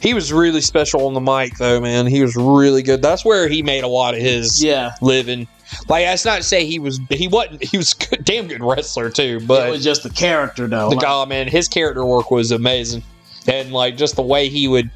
He 0.00 0.14
was 0.14 0.32
really 0.32 0.60
special 0.60 1.04
on 1.08 1.14
the 1.14 1.20
mic, 1.20 1.56
though, 1.58 1.80
man. 1.80 2.06
He 2.06 2.22
was 2.22 2.36
really 2.36 2.82
good. 2.84 3.02
That's 3.02 3.24
where 3.24 3.48
he 3.48 3.60
made 3.60 3.82
a 3.82 3.88
lot 3.88 4.14
of 4.14 4.20
his 4.20 4.62
Yeah. 4.62 4.92
living. 5.02 5.48
Like 5.88 6.04
that's 6.04 6.24
not 6.24 6.36
to 6.36 6.42
say 6.42 6.64
he 6.64 6.78
was 6.78 7.00
he 7.10 7.28
wasn't 7.28 7.62
he 7.64 7.76
was 7.76 7.94
good, 7.94 8.24
damn 8.24 8.48
good 8.48 8.62
wrestler 8.62 9.10
too, 9.10 9.40
but 9.46 9.68
it 9.68 9.70
was 9.70 9.84
just 9.84 10.02
the 10.02 10.10
character 10.10 10.66
though. 10.66 10.88
the 10.90 10.96
Like, 10.96 11.04
guy 11.04 11.24
man, 11.26 11.48
his 11.48 11.68
character 11.68 12.04
work 12.04 12.30
was 12.30 12.50
amazing, 12.50 13.02
and 13.46 13.72
like 13.72 13.96
just 13.96 14.16
the 14.16 14.22
way 14.22 14.48
he 14.48 14.68
would. 14.68 14.90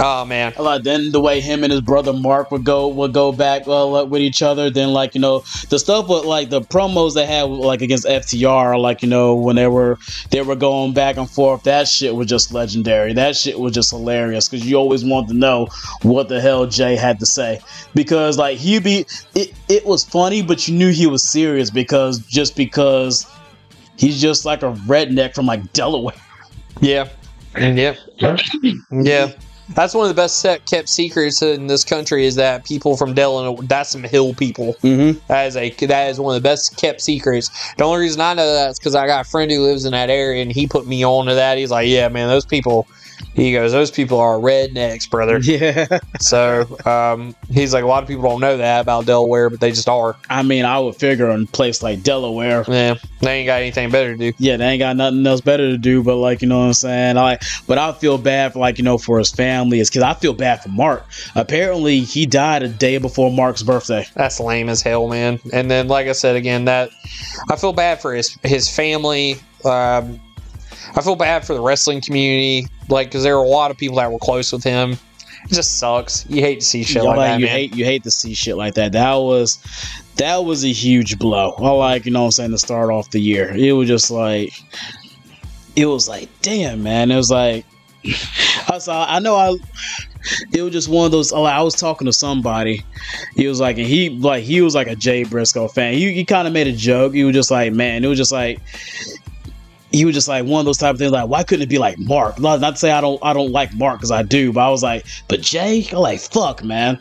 Oh 0.00 0.24
man, 0.24 0.52
I 0.56 0.62
like 0.62 0.82
then 0.84 1.10
the 1.10 1.20
way 1.20 1.40
him 1.40 1.64
and 1.64 1.72
his 1.72 1.80
brother 1.80 2.12
Mark 2.12 2.52
would 2.52 2.62
go 2.62 2.86
would 2.86 3.12
go 3.12 3.32
back 3.32 3.66
uh, 3.66 4.06
with 4.08 4.22
each 4.22 4.42
other. 4.42 4.70
Then 4.70 4.92
like 4.92 5.16
you 5.16 5.20
know 5.20 5.40
the 5.70 5.78
stuff 5.78 6.08
with 6.08 6.24
like 6.24 6.50
the 6.50 6.60
promos 6.60 7.14
they 7.14 7.26
had 7.26 7.42
like 7.44 7.82
against 7.82 8.06
FTR, 8.06 8.80
like 8.80 9.02
you 9.02 9.08
know 9.08 9.34
when 9.34 9.56
they 9.56 9.66
were 9.66 9.98
they 10.30 10.42
were 10.42 10.54
going 10.54 10.92
back 10.94 11.16
and 11.16 11.28
forth. 11.28 11.64
That 11.64 11.88
shit 11.88 12.14
was 12.14 12.28
just 12.28 12.52
legendary. 12.52 13.12
That 13.12 13.34
shit 13.34 13.58
was 13.58 13.72
just 13.72 13.90
hilarious 13.90 14.48
because 14.48 14.64
you 14.64 14.76
always 14.76 15.04
wanted 15.04 15.28
to 15.28 15.34
know 15.34 15.66
what 16.02 16.28
the 16.28 16.40
hell 16.40 16.66
Jay 16.66 16.94
had 16.94 17.18
to 17.18 17.26
say 17.26 17.60
because 17.94 18.38
like 18.38 18.58
he 18.58 18.78
be 18.78 19.04
it. 19.34 19.52
It 19.68 19.84
was 19.84 20.04
funny, 20.04 20.42
but 20.42 20.68
you 20.68 20.74
knew 20.74 20.92
he 20.92 21.08
was 21.08 21.28
serious 21.28 21.70
because 21.70 22.20
just 22.20 22.54
because 22.54 23.26
he's 23.96 24.20
just 24.20 24.44
like 24.44 24.62
a 24.62 24.72
redneck 24.86 25.34
from 25.34 25.46
like 25.46 25.72
Delaware. 25.72 26.14
Yeah. 26.80 27.08
Yeah. 27.56 27.96
yeah. 28.92 29.32
That's 29.70 29.94
one 29.94 30.04
of 30.04 30.08
the 30.08 30.20
best 30.20 30.38
set 30.38 30.64
kept 30.66 30.88
secrets 30.88 31.42
in 31.42 31.66
this 31.66 31.84
country 31.84 32.24
is 32.24 32.36
that 32.36 32.64
people 32.64 32.96
from 32.96 33.14
Delaware, 33.14 33.54
that's 33.62 33.90
some 33.90 34.02
hill 34.02 34.34
people. 34.34 34.74
Mm-hmm. 34.82 35.18
That 35.28 35.46
is 35.46 35.56
a 35.56 35.70
that 35.86 36.10
is 36.10 36.18
one 36.18 36.34
of 36.34 36.42
the 36.42 36.46
best 36.46 36.76
kept 36.76 37.00
secrets. 37.00 37.50
The 37.74 37.84
only 37.84 38.00
reason 38.00 38.20
I 38.20 38.34
know 38.34 38.46
that 38.54 38.70
is 38.70 38.78
because 38.78 38.94
I 38.94 39.06
got 39.06 39.26
a 39.26 39.28
friend 39.28 39.50
who 39.50 39.62
lives 39.62 39.84
in 39.84 39.92
that 39.92 40.10
area 40.10 40.42
and 40.42 40.50
he 40.50 40.66
put 40.66 40.86
me 40.86 41.04
on 41.04 41.26
to 41.26 41.34
that. 41.34 41.58
He's 41.58 41.70
like, 41.70 41.88
yeah, 41.88 42.08
man, 42.08 42.28
those 42.28 42.46
people. 42.46 42.86
He 43.34 43.52
goes, 43.52 43.72
those 43.72 43.90
people 43.90 44.18
are 44.18 44.36
rednecks, 44.36 45.08
brother. 45.08 45.40
Yeah. 45.48 45.98
So 46.20 46.66
um, 46.84 47.34
he's 47.50 47.72
like, 47.72 47.82
a 47.82 47.86
lot 47.86 48.02
of 48.02 48.08
people 48.08 48.22
don't 48.24 48.40
know 48.40 48.58
that 48.58 48.80
about 48.80 49.06
Delaware, 49.06 49.48
but 49.48 49.60
they 49.60 49.70
just 49.70 49.88
are. 49.88 50.16
I 50.28 50.42
mean, 50.42 50.66
I 50.66 50.78
would 50.78 50.94
figure 50.94 51.30
in 51.30 51.44
a 51.44 51.46
place 51.46 51.82
like 51.82 52.02
Delaware. 52.02 52.64
Yeah, 52.68 52.96
they 53.20 53.38
ain't 53.38 53.46
got 53.46 53.62
anything 53.62 53.90
better 53.90 54.12
to 54.12 54.18
do. 54.18 54.36
Yeah, 54.38 54.58
they 54.58 54.66
ain't 54.66 54.80
got 54.80 54.96
nothing 54.96 55.26
else 55.26 55.40
better 55.40 55.70
to 55.70 55.78
do. 55.78 56.02
But 56.02 56.16
like, 56.16 56.42
you 56.42 56.48
know 56.48 56.58
what 56.58 56.66
I'm 56.66 56.72
saying? 56.74 57.16
I 57.16 57.22
like, 57.22 57.42
but 57.66 57.78
I 57.78 57.92
feel 57.92 58.18
bad 58.18 58.52
for 58.52 58.58
like, 58.58 58.76
you 58.78 58.84
know, 58.84 58.98
for 58.98 59.18
his 59.18 59.30
family. 59.30 59.80
It's 59.80 59.88
because 59.88 60.02
I 60.02 60.12
feel 60.14 60.34
bad 60.34 60.62
for 60.62 60.68
Mark. 60.68 61.06
Apparently, 61.34 62.00
he 62.00 62.26
died 62.26 62.62
a 62.62 62.68
day 62.68 62.98
before 62.98 63.32
Mark's 63.32 63.62
birthday. 63.62 64.06
That's 64.14 64.38
lame 64.38 64.68
as 64.68 64.82
hell, 64.82 65.08
man. 65.08 65.40
And 65.52 65.70
then, 65.70 65.88
like 65.88 66.08
I 66.08 66.12
said 66.12 66.36
again, 66.36 66.66
that 66.66 66.90
I 67.50 67.56
feel 67.56 67.72
bad 67.72 68.02
for 68.02 68.14
his 68.14 68.36
his 68.42 68.68
family. 68.68 69.36
Um, 69.64 70.20
I 70.98 71.00
feel 71.00 71.14
bad 71.14 71.46
for 71.46 71.54
the 71.54 71.60
wrestling 71.60 72.00
community, 72.00 72.66
like 72.88 73.06
because 73.06 73.22
there 73.22 73.36
were 73.38 73.44
a 73.44 73.48
lot 73.48 73.70
of 73.70 73.76
people 73.78 73.98
that 73.98 74.10
were 74.10 74.18
close 74.18 74.50
with 74.50 74.64
him. 74.64 74.98
It 75.44 75.54
just 75.54 75.78
sucks. 75.78 76.26
You 76.28 76.40
hate 76.40 76.58
to 76.58 76.66
see 76.66 76.82
shit 76.82 77.04
Yeah, 77.04 77.10
like, 77.10 77.18
that, 77.18 77.38
you 77.38 77.46
man. 77.46 77.54
hate 77.54 77.76
you 77.76 77.84
hate 77.84 78.02
to 78.02 78.10
see 78.10 78.34
shit 78.34 78.56
like 78.56 78.74
that. 78.74 78.90
That 78.90 79.14
was 79.14 79.58
that 80.16 80.38
was 80.38 80.64
a 80.64 80.72
huge 80.72 81.16
blow. 81.16 81.52
I 81.58 81.70
like, 81.70 82.04
you 82.04 82.10
know 82.10 82.22
what 82.22 82.26
I'm 82.26 82.30
saying, 82.32 82.50
to 82.50 82.58
start 82.58 82.90
off 82.90 83.10
the 83.10 83.20
year. 83.20 83.54
It 83.54 83.70
was 83.74 83.86
just 83.86 84.10
like 84.10 84.52
it 85.76 85.86
was 85.86 86.08
like, 86.08 86.28
damn 86.42 86.82
man. 86.82 87.12
It 87.12 87.16
was 87.16 87.30
like 87.30 87.64
I 88.68 88.78
saw 88.78 89.06
I 89.08 89.20
know 89.20 89.36
I 89.36 89.56
it 90.52 90.62
was 90.62 90.72
just 90.72 90.88
one 90.88 91.06
of 91.06 91.12
those 91.12 91.30
Like, 91.30 91.54
I 91.54 91.62
was 91.62 91.76
talking 91.76 92.06
to 92.06 92.12
somebody. 92.12 92.84
He 93.36 93.46
was 93.46 93.60
like 93.60 93.78
and 93.78 93.86
he 93.86 94.10
like 94.10 94.42
he 94.42 94.60
was 94.62 94.74
like 94.74 94.88
a 94.88 94.96
Jay 94.96 95.22
Briscoe 95.22 95.68
fan. 95.68 95.94
He, 95.94 96.12
he 96.12 96.24
kind 96.24 96.48
of 96.48 96.52
made 96.52 96.66
a 96.66 96.72
joke. 96.72 97.14
He 97.14 97.22
was 97.22 97.34
just 97.34 97.52
like, 97.52 97.72
man, 97.72 98.04
it 98.04 98.08
was 98.08 98.18
just 98.18 98.32
like 98.32 98.60
he 99.90 100.04
was 100.04 100.14
just 100.14 100.28
like 100.28 100.44
one 100.44 100.60
of 100.60 100.66
those 100.66 100.78
type 100.78 100.94
of 100.94 100.98
things 100.98 101.12
like 101.12 101.28
why 101.28 101.42
couldn't 101.42 101.62
it 101.62 101.68
be 101.68 101.78
like 101.78 101.98
mark? 101.98 102.38
Not, 102.38 102.60
not 102.60 102.72
to 102.72 102.76
say 102.76 102.90
i 102.90 103.00
don't 103.00 103.18
i 103.22 103.32
don't 103.32 103.52
like 103.52 103.74
mark 103.74 103.98
because 103.98 104.10
i 104.10 104.22
do 104.22 104.52
but 104.52 104.66
i 104.66 104.70
was 104.70 104.82
like 104.82 105.06
but 105.28 105.40
jay? 105.40 105.86
I'm 105.92 105.98
like 105.98 106.20
fuck 106.20 106.62
man. 106.62 107.00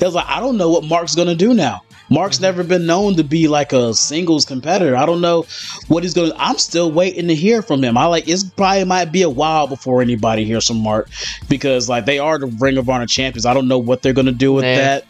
I 0.00 0.04
was 0.04 0.14
like 0.14 0.26
i 0.26 0.40
don't 0.40 0.56
know 0.56 0.70
what 0.70 0.84
mark's 0.84 1.14
gonna 1.14 1.34
do 1.34 1.54
now. 1.54 1.82
Mark's 2.12 2.36
mm-hmm. 2.36 2.44
never 2.44 2.64
been 2.64 2.86
known 2.86 3.14
to 3.16 3.24
be 3.24 3.46
like 3.46 3.72
a 3.72 3.94
singles 3.94 4.44
competitor. 4.44 4.96
I 4.96 5.06
don't 5.06 5.20
know 5.20 5.46
what 5.88 6.02
he's 6.02 6.14
gonna 6.14 6.34
i'm 6.36 6.58
still 6.58 6.90
waiting 6.90 7.28
to 7.28 7.34
hear 7.34 7.62
from 7.62 7.82
him. 7.82 7.96
I 7.96 8.06
like 8.06 8.28
it's 8.28 8.44
probably 8.44 8.84
might 8.84 9.06
be 9.06 9.22
a 9.22 9.30
while 9.30 9.66
before 9.66 10.02
anybody 10.02 10.44
hears 10.44 10.66
from 10.66 10.82
mark 10.82 11.08
because 11.48 11.88
like 11.88 12.04
they 12.04 12.18
are 12.18 12.38
the 12.38 12.46
ring 12.46 12.76
of 12.78 12.88
honor 12.88 13.06
champions. 13.06 13.46
I 13.46 13.54
don't 13.54 13.68
know 13.68 13.78
what 13.78 14.02
they're 14.02 14.12
gonna 14.12 14.32
do 14.32 14.52
with 14.52 14.64
Man. 14.64 14.76
that. 14.76 15.04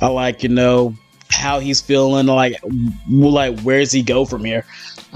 I 0.00 0.08
like 0.08 0.42
you 0.42 0.48
know 0.48 0.94
how 1.28 1.58
he's 1.58 1.80
feeling 1.80 2.26
like 2.26 2.56
like 3.08 3.60
where 3.60 3.80
does 3.80 3.92
he 3.92 4.02
go 4.02 4.24
from 4.24 4.44
here 4.44 4.64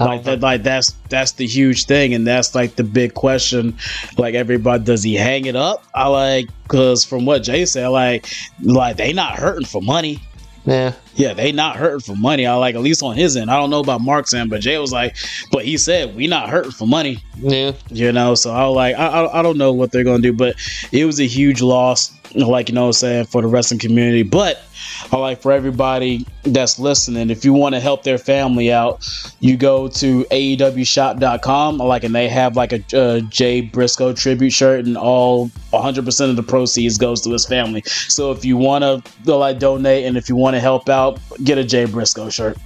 like 0.05 0.21
uh-huh. 0.21 0.31
that 0.31 0.39
like 0.41 0.63
that's 0.63 0.91
that's 1.09 1.33
the 1.33 1.45
huge 1.45 1.85
thing 1.85 2.13
and 2.13 2.25
that's 2.25 2.55
like 2.55 2.75
the 2.75 2.83
big 2.83 3.13
question 3.13 3.77
like 4.17 4.35
everybody 4.35 4.83
does 4.83 5.03
he 5.03 5.15
hang 5.15 5.45
it 5.45 5.55
up? 5.55 5.83
I 5.93 6.07
like 6.07 6.49
because 6.63 7.03
from 7.05 7.25
what 7.25 7.43
jay 7.43 7.65
said 7.65 7.87
like 7.87 8.27
like 8.61 8.97
they 8.97 9.13
not 9.13 9.35
hurting 9.35 9.65
for 9.65 9.81
money. 9.81 10.19
Yeah. 10.63 10.93
yeah 11.15 11.33
they 11.33 11.51
not 11.51 11.75
hurting 11.75 12.01
for 12.01 12.15
money. 12.15 12.45
I 12.45 12.53
like 12.53 12.75
at 12.75 12.81
least 12.81 13.01
on 13.01 13.15
his 13.15 13.35
end. 13.35 13.49
I 13.49 13.55
don't 13.55 13.71
know 13.71 13.79
about 13.79 14.01
mark's 14.01 14.33
end 14.33 14.49
but 14.49 14.61
jay 14.61 14.77
was 14.77 14.91
like 14.91 15.15
but 15.51 15.65
he 15.65 15.77
said 15.77 16.15
we 16.15 16.27
not 16.27 16.49
hurting 16.49 16.71
for 16.71 16.87
money. 16.87 17.23
Yeah. 17.37 17.73
you 17.89 18.11
know 18.11 18.35
so 18.35 18.51
i 18.51 18.67
was 18.67 18.75
like 18.75 18.95
I, 18.95 19.07
I, 19.07 19.39
I 19.39 19.41
don't 19.41 19.57
know 19.57 19.73
what 19.73 19.91
they're 19.91 20.03
gonna 20.03 20.21
do 20.21 20.33
but 20.33 20.55
it 20.91 21.05
was 21.05 21.19
a 21.19 21.25
huge 21.25 21.61
loss 21.61 22.11
like 22.35 22.69
you 22.69 22.75
know 22.75 22.87
i'm 22.87 22.93
saying 22.93 23.25
for 23.25 23.41
the 23.41 23.47
wrestling 23.47 23.79
community. 23.79 24.23
But 24.23 24.63
i 25.11 25.17
like 25.17 25.41
for 25.41 25.51
everybody 25.51 26.25
that's 26.43 26.79
listening 26.79 27.29
if 27.29 27.45
you 27.45 27.53
want 27.53 27.75
to 27.75 27.79
help 27.79 28.03
their 28.03 28.17
family 28.17 28.71
out 28.71 29.07
you 29.39 29.55
go 29.55 29.87
to 29.87 30.23
aewshop.com 30.25 31.77
like 31.77 32.03
and 32.03 32.15
they 32.15 32.27
have 32.27 32.55
like 32.55 32.73
a 32.73 32.97
uh, 32.97 33.19
jay 33.21 33.61
briscoe 33.61 34.13
tribute 34.13 34.51
shirt 34.51 34.85
and 34.85 34.97
all 34.97 35.49
100% 35.71 36.29
of 36.29 36.35
the 36.35 36.43
proceeds 36.43 36.97
goes 36.97 37.21
to 37.21 37.31
his 37.31 37.45
family. 37.45 37.81
So 37.85 38.31
if 38.31 38.43
you 38.43 38.57
want 38.57 38.83
to 38.83 39.35
like 39.35 39.59
donate 39.59 40.05
and 40.05 40.17
if 40.17 40.27
you 40.29 40.35
want 40.35 40.55
to 40.55 40.59
help 40.59 40.89
out 40.89 41.19
get 41.43 41.57
a 41.57 41.63
jay 41.63 41.85
briscoe 41.85 42.29
shirt 42.29 42.57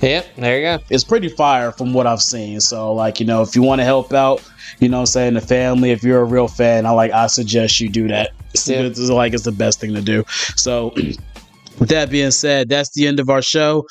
Yeah, 0.00 0.22
there 0.36 0.58
you 0.58 0.62
go. 0.78 0.84
it's 0.90 1.04
pretty 1.04 1.28
fire 1.28 1.72
from 1.72 1.94
what 1.94 2.06
I've 2.06 2.20
seen. 2.20 2.60
So 2.60 2.92
like, 2.92 3.20
you 3.20 3.26
know, 3.26 3.42
if 3.42 3.54
you 3.56 3.62
want 3.62 3.80
to 3.80 3.84
help 3.84 4.12
out, 4.12 4.42
you 4.80 4.88
know 4.88 4.98
what 4.98 5.02
I'm 5.02 5.06
saying, 5.06 5.34
the 5.34 5.40
family, 5.40 5.92
if 5.92 6.02
you're 6.02 6.20
a 6.20 6.24
real 6.24 6.48
fan, 6.48 6.84
I 6.84 6.90
like 6.90 7.12
I 7.12 7.26
suggest 7.28 7.80
you 7.80 7.88
do 7.88 8.08
that. 8.08 8.30
It's, 8.52 8.68
Yeah. 8.68 8.80
it's 8.80 8.98
like 9.00 9.32
it's 9.32 9.44
the 9.44 9.52
best 9.52 9.80
thing 9.80 9.94
to 9.94 10.02
do. 10.02 10.24
So 10.56 10.92
with 11.78 11.88
that 11.88 12.10
being 12.10 12.32
said, 12.32 12.68
that's 12.68 12.90
the 12.90 13.06
end 13.06 13.18
of 13.18 13.30
our 13.30 13.40
show. 13.40 13.86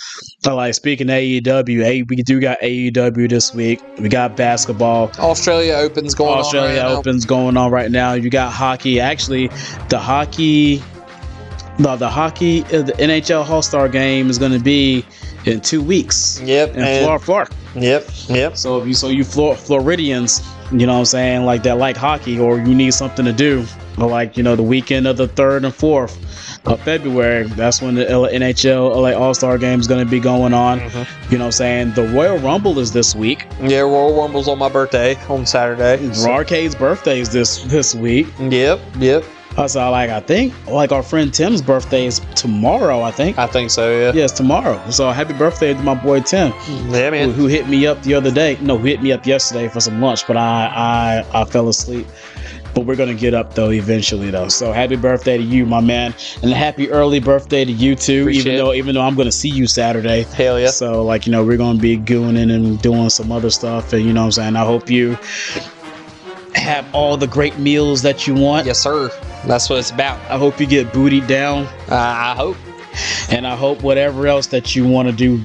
Like 0.45 0.74
speaking 0.76 1.08
AEW, 1.08 1.84
A 1.84 2.04
we 2.04 2.18
do 2.18 2.39
got 2.39 2.60
AEW 2.60 3.30
this 3.30 3.54
week. 3.54 3.82
We 3.97 4.08
got 4.10 4.36
basketball. 4.38 5.10
Australia 5.18 5.74
Open's 5.76 6.14
going 6.14 6.38
Australia 6.38 6.80
on. 6.80 6.86
right 6.86 6.91
now. 6.93 6.99
Open's 6.99 7.26
going 7.26 7.58
on 7.58 7.72
right 7.72 7.89
now. 7.89 8.14
You 8.14 8.30
got 8.30 8.51
hockey. 8.51 8.99
Actually, 8.99 9.47
the 9.89 9.99
hockey 9.99 10.84
no, 11.80 11.97
the 11.97 12.10
hockey 12.10 12.64
uh, 12.66 12.84
the 12.84 12.93
NHL 12.99 13.49
All 13.49 13.64
Star 13.64 13.89
game 13.89 14.30
is 14.30 14.38
going 14.38 14.51
to 14.51 14.60
be 14.60 15.04
in 15.45 15.61
two 15.61 15.81
weeks. 15.81 16.41
Yep, 16.43 16.75
in 16.75 16.83
and- 16.83 17.21
Florida. 17.21 17.51
Yep, 17.75 18.09
yep. 18.27 18.57
So 18.57 18.79
if 18.79 18.87
you 18.87 18.93
so 18.93 19.07
you 19.09 19.23
Flor- 19.23 19.55
Floridians, 19.55 20.43
you 20.71 20.85
know 20.85 20.93
what 20.93 20.99
I'm 20.99 21.05
saying, 21.05 21.45
like 21.45 21.63
that 21.63 21.77
like 21.77 21.97
hockey 21.97 22.39
or 22.39 22.57
you 22.59 22.75
need 22.75 22.93
something 22.93 23.25
to 23.25 23.33
do, 23.33 23.65
or 23.97 24.07
like 24.07 24.37
you 24.37 24.43
know 24.43 24.55
the 24.55 24.63
weekend 24.63 25.07
of 25.07 25.17
the 25.17 25.27
third 25.27 25.65
and 25.65 25.73
fourth 25.73 26.19
of 26.65 26.79
February, 26.81 27.47
that's 27.47 27.81
when 27.81 27.95
the 27.95 28.05
NHL 28.05 28.95
LA 28.95 29.11
All 29.13 29.33
Star 29.33 29.57
game 29.57 29.79
is 29.79 29.87
going 29.87 30.05
to 30.05 30.09
be 30.09 30.19
going 30.19 30.53
on. 30.53 30.79
Mm-hmm. 30.79 31.31
You 31.31 31.37
know 31.39 31.45
what 31.45 31.47
I'm 31.47 31.51
saying? 31.51 31.93
The 31.93 32.07
Royal 32.09 32.37
Rumble 32.37 32.79
is 32.79 32.93
this 32.93 33.15
week. 33.15 33.47
Yeah, 33.61 33.79
Royal 33.79 34.15
Rumble's 34.15 34.47
on 34.47 34.59
my 34.59 34.69
birthday 34.69 35.15
on 35.27 35.45
Saturday. 35.45 36.13
So- 36.13 36.29
Arcade's 36.31 36.75
birthday 36.75 37.19
is 37.19 37.31
this 37.31 37.63
this 37.63 37.95
week. 37.95 38.27
Yep, 38.39 38.79
yep. 38.99 39.23
Uh, 39.58 39.68
so 39.68 39.91
like 39.91 40.10
I 40.10 40.20
think 40.20 40.54
like 40.68 40.91
our 40.91 41.04
friend 41.04 41.32
Tim's 41.34 41.62
birthday 41.62 42.06
is 42.08 42.20
tomorrow. 42.36 43.01
I 43.01 43.12
think. 43.12 43.38
I 43.38 43.47
think 43.47 43.70
so. 43.70 43.91
Yeah. 43.91 44.12
Yes, 44.14 44.32
tomorrow. 44.32 44.82
So 44.89 45.12
happy 45.12 45.34
birthday 45.34 45.74
to 45.74 45.84
my 45.84 45.93
boy 45.95 46.22
Tim. 46.22 46.54
Yeah, 46.89 47.12
man. 47.12 47.30
Who, 47.30 47.43
who 47.43 47.47
hit 47.47 47.68
me 47.68 47.86
up 47.86 48.01
the 48.04 48.16
other 48.16 48.32
day? 48.32 48.58
No, 48.62 48.78
who 48.78 48.86
hit 48.86 49.01
me 49.04 49.12
up 49.12 49.26
yesterday 49.26 49.68
for 49.68 49.80
some 49.80 50.01
lunch, 50.01 50.26
but 50.26 50.38
I 50.38 51.24
I 51.34 51.41
I 51.41 51.45
fell 51.45 51.70
asleep. 51.70 52.08
But 52.74 52.88
we're 52.88 52.95
gonna 52.95 53.14
get 53.14 53.36
up 53.36 53.54
though 53.54 53.70
eventually 53.70 54.32
though. 54.32 54.47
So 54.47 54.72
happy 54.72 54.95
birthday 54.95 55.38
to 55.38 55.43
you, 55.43 55.68
my 55.68 55.82
man, 55.82 56.16
and 56.41 56.51
a 56.51 56.56
happy 56.56 56.89
early 56.89 57.20
birthday 57.20 57.64
to 57.64 57.72
you 57.72 57.95
too. 57.95 58.22
Appreciate 58.22 58.47
even 58.47 58.58
though 58.58 58.74
even 58.74 58.95
though 58.95 59.01
I'm 59.01 59.14
gonna 59.14 59.32
see 59.32 59.49
you 59.49 59.68
Saturday. 59.68 60.24
Hell 60.24 60.60
yeah. 60.60 60.72
So 60.72 61.04
like 61.04 61.28
you 61.28 61.32
know 61.32 61.45
we're 61.45 61.58
gonna 61.58 61.78
be 61.78 61.97
gooning 61.97 62.51
and 62.51 62.82
doing 62.82 63.10
some 63.12 63.32
other 63.32 63.51
stuff, 63.51 63.93
and 63.93 64.04
you 64.04 64.14
know 64.14 64.22
what 64.22 64.26
I'm 64.26 64.32
saying. 64.32 64.56
I 64.56 64.66
hope 64.66 64.89
you 64.89 65.16
have 66.56 66.88
all 66.93 67.18
the 67.18 67.28
great 67.28 67.60
meals 67.60 68.01
that 68.01 68.26
you 68.26 68.34
want. 68.34 68.66
Yes, 68.66 68.80
sir. 68.80 69.12
That's 69.45 69.69
what 69.69 69.79
it's 69.79 69.91
about. 69.91 70.19
I 70.31 70.37
hope 70.37 70.59
you 70.59 70.65
get 70.65 70.87
bootied 70.87 71.27
down. 71.27 71.65
Uh, 71.89 71.95
I 71.95 72.35
hope. 72.35 72.57
And 73.31 73.47
I 73.47 73.55
hope 73.55 73.81
whatever 73.81 74.27
else 74.27 74.47
that 74.47 74.75
you 74.75 74.87
want 74.87 75.07
to 75.07 75.13
do, 75.15 75.41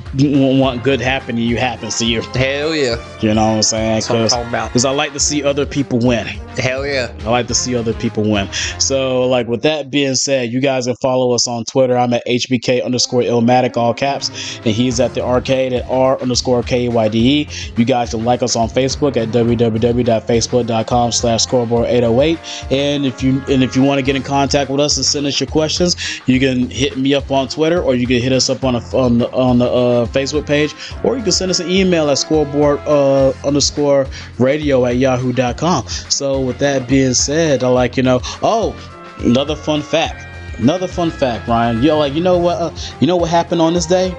want 0.50 0.82
good 0.82 1.00
happen 1.00 1.36
to 1.36 1.40
you, 1.40 1.56
happens 1.56 1.96
to 1.98 2.04
you. 2.04 2.20
Hell 2.20 2.74
yeah. 2.74 2.96
You 3.20 3.32
know 3.32 3.46
what 3.46 3.56
I'm 3.56 3.62
saying? 3.62 3.94
That's 3.94 4.10
what 4.10 4.32
I'm 4.34 4.68
Because. 4.68 4.84
I 4.84 4.90
like 4.90 5.14
to 5.14 5.20
see 5.20 5.42
other 5.42 5.64
people 5.64 5.98
win. 5.98 6.26
Hell 6.58 6.86
yeah. 6.86 7.14
I 7.20 7.30
like 7.30 7.46
to 7.48 7.54
see 7.54 7.76
other 7.76 7.94
people 7.94 8.28
win. 8.28 8.52
So, 8.78 9.28
like 9.28 9.46
with 9.46 9.62
that 9.62 9.90
being 9.90 10.16
said, 10.16 10.52
you 10.52 10.60
guys 10.60 10.86
can 10.86 10.96
follow 10.96 11.32
us 11.32 11.46
on 11.46 11.64
Twitter. 11.64 11.96
I'm 11.96 12.12
at 12.12 12.26
HBK 12.26 12.84
underscore 12.84 13.22
Illmatic, 13.22 13.76
all 13.76 13.94
caps, 13.94 14.56
and 14.56 14.66
he's 14.74 14.98
at 14.98 15.14
the 15.14 15.22
arcade 15.22 15.72
at 15.72 15.88
R 15.88 16.20
underscore 16.20 16.62
KYDE. 16.62 17.78
You 17.78 17.84
guys 17.84 18.10
can 18.10 18.24
like 18.24 18.42
us 18.42 18.56
on 18.56 18.68
Facebook 18.68 19.16
at 19.16 19.28
www.facebook.com 19.28 21.12
slash 21.12 21.42
scoreboard 21.42 21.86
808. 21.86 22.38
And 22.72 23.06
if 23.06 23.22
you 23.22 23.40
and 23.48 23.62
if 23.62 23.76
you 23.76 23.82
want 23.82 23.98
to 23.98 24.02
get 24.04 24.16
in 24.16 24.22
contact 24.22 24.70
with 24.70 24.80
us 24.80 24.96
and 24.96 25.06
send 25.06 25.26
us 25.26 25.38
your 25.38 25.48
questions, 25.48 25.96
you 26.26 26.40
can 26.40 26.70
hit 26.70 26.96
me 26.98 27.14
up 27.14 27.30
on 27.30 27.48
Twitter 27.48 27.80
or 27.80 27.94
you 27.94 28.06
can 28.06 28.20
hit 28.20 28.32
us 28.32 28.50
up 28.50 28.64
on 28.64 28.74
a, 28.74 28.80
on 28.96 29.18
the 29.18 29.30
on 29.30 29.58
the 29.58 29.66
uh, 29.66 30.06
Facebook 30.06 30.46
page, 30.46 30.74
or 31.04 31.16
you 31.16 31.22
can 31.22 31.32
send 31.32 31.50
us 31.50 31.60
an 31.60 31.70
email 31.70 32.10
at 32.10 32.18
scoreboard 32.18 32.80
uh, 32.80 33.32
underscore 33.44 34.06
radio 34.38 34.84
at 34.86 34.96
yahoo.com. 34.96 35.86
So 35.86 36.47
with 36.48 36.58
that 36.58 36.88
being 36.88 37.14
said, 37.14 37.62
I 37.62 37.68
like 37.68 37.96
you 37.96 38.02
know, 38.02 38.20
oh, 38.42 38.74
another 39.18 39.54
fun 39.54 39.82
fact. 39.82 40.24
Another 40.58 40.88
fun 40.88 41.10
fact, 41.12 41.46
Ryan. 41.46 41.80
You 41.82 41.92
like 41.94 42.14
you 42.14 42.20
know 42.22 42.36
what 42.38 42.56
uh, 42.60 42.74
you 42.98 43.06
know 43.06 43.16
what 43.16 43.30
happened 43.30 43.60
on 43.60 43.74
this 43.74 43.86
day? 43.86 44.16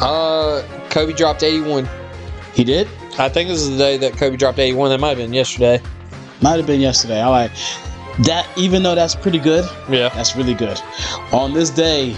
Uh, 0.00 0.62
Kobe 0.88 1.12
dropped 1.12 1.42
81. 1.42 1.86
He 2.54 2.64
did? 2.64 2.88
I 3.18 3.28
think 3.28 3.48
this 3.50 3.60
is 3.60 3.70
the 3.70 3.76
day 3.76 3.98
that 3.98 4.14
Kobe 4.16 4.36
dropped 4.36 4.58
81. 4.58 4.88
That 4.90 5.00
might 5.00 5.10
have 5.10 5.18
been 5.18 5.34
yesterday. 5.34 5.80
Might 6.40 6.56
have 6.56 6.66
been 6.66 6.80
yesterday. 6.80 7.20
I 7.20 7.28
like 7.28 7.50
that. 8.24 8.48
Even 8.56 8.82
though 8.82 8.94
that's 8.94 9.14
pretty 9.14 9.38
good, 9.38 9.64
Yeah. 9.90 10.08
that's 10.10 10.34
really 10.36 10.54
good. 10.54 10.80
On 11.32 11.52
this 11.52 11.68
day, 11.70 12.16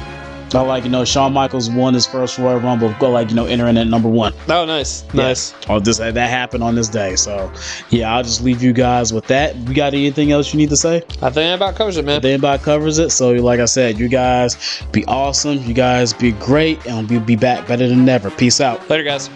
I 0.57 0.61
like 0.61 0.84
you 0.84 0.90
know 0.90 1.05
Shawn 1.05 1.32
Michaels 1.32 1.70
won 1.70 1.94
his 1.94 2.07
first 2.07 2.38
Royal 2.38 2.61
Rumble, 2.61 2.94
go 2.98 3.11
like 3.11 3.30
you 3.30 3.36
know 3.36 3.46
entering 3.46 3.76
at 3.76 3.86
number 3.86 4.09
one. 4.09 4.32
Oh, 4.48 4.64
nice. 4.64 5.05
Nice. 5.14 5.55
Oh, 5.68 5.80
this 5.80 5.98
that 5.98 6.16
happened 6.16 6.62
on 6.62 6.74
this 6.74 6.88
day. 6.88 7.16
So 7.16 7.52
yeah, 7.90 8.14
I'll 8.14 8.22
just 8.22 8.42
leave 8.42 8.62
you 8.62 8.72
guys 8.72 9.12
with 9.12 9.26
that. 9.26 9.57
We 9.57 9.74
got 9.74 9.94
anything 9.94 10.32
else 10.32 10.52
you 10.52 10.59
need 10.59 10.70
to 10.70 10.76
say? 10.76 10.98
I 11.22 11.30
think 11.30 11.34
that 11.34 11.55
about 11.55 11.76
covers 11.76 11.96
it, 11.96 12.05
man. 12.05 12.18
I 12.18 12.20
think 12.20 12.38
about 12.38 12.62
covers 12.62 12.98
it. 12.98 13.11
So 13.11 13.32
like 13.32 13.61
I 13.61 13.66
said, 13.66 13.98
you 13.98 14.09
guys 14.09 14.82
be 14.92 15.05
awesome. 15.07 15.59
You 15.59 15.74
guys 15.74 16.12
be 16.12 16.32
great, 16.32 16.84
and 16.86 17.09
we'll 17.11 17.20
be 17.20 17.36
back 17.36 17.66
better 17.66 17.88
than 17.88 18.09
ever. 18.09 18.30
Peace 18.30 18.61
out. 18.61 18.88
Later, 18.88 19.05
guys. 19.05 19.30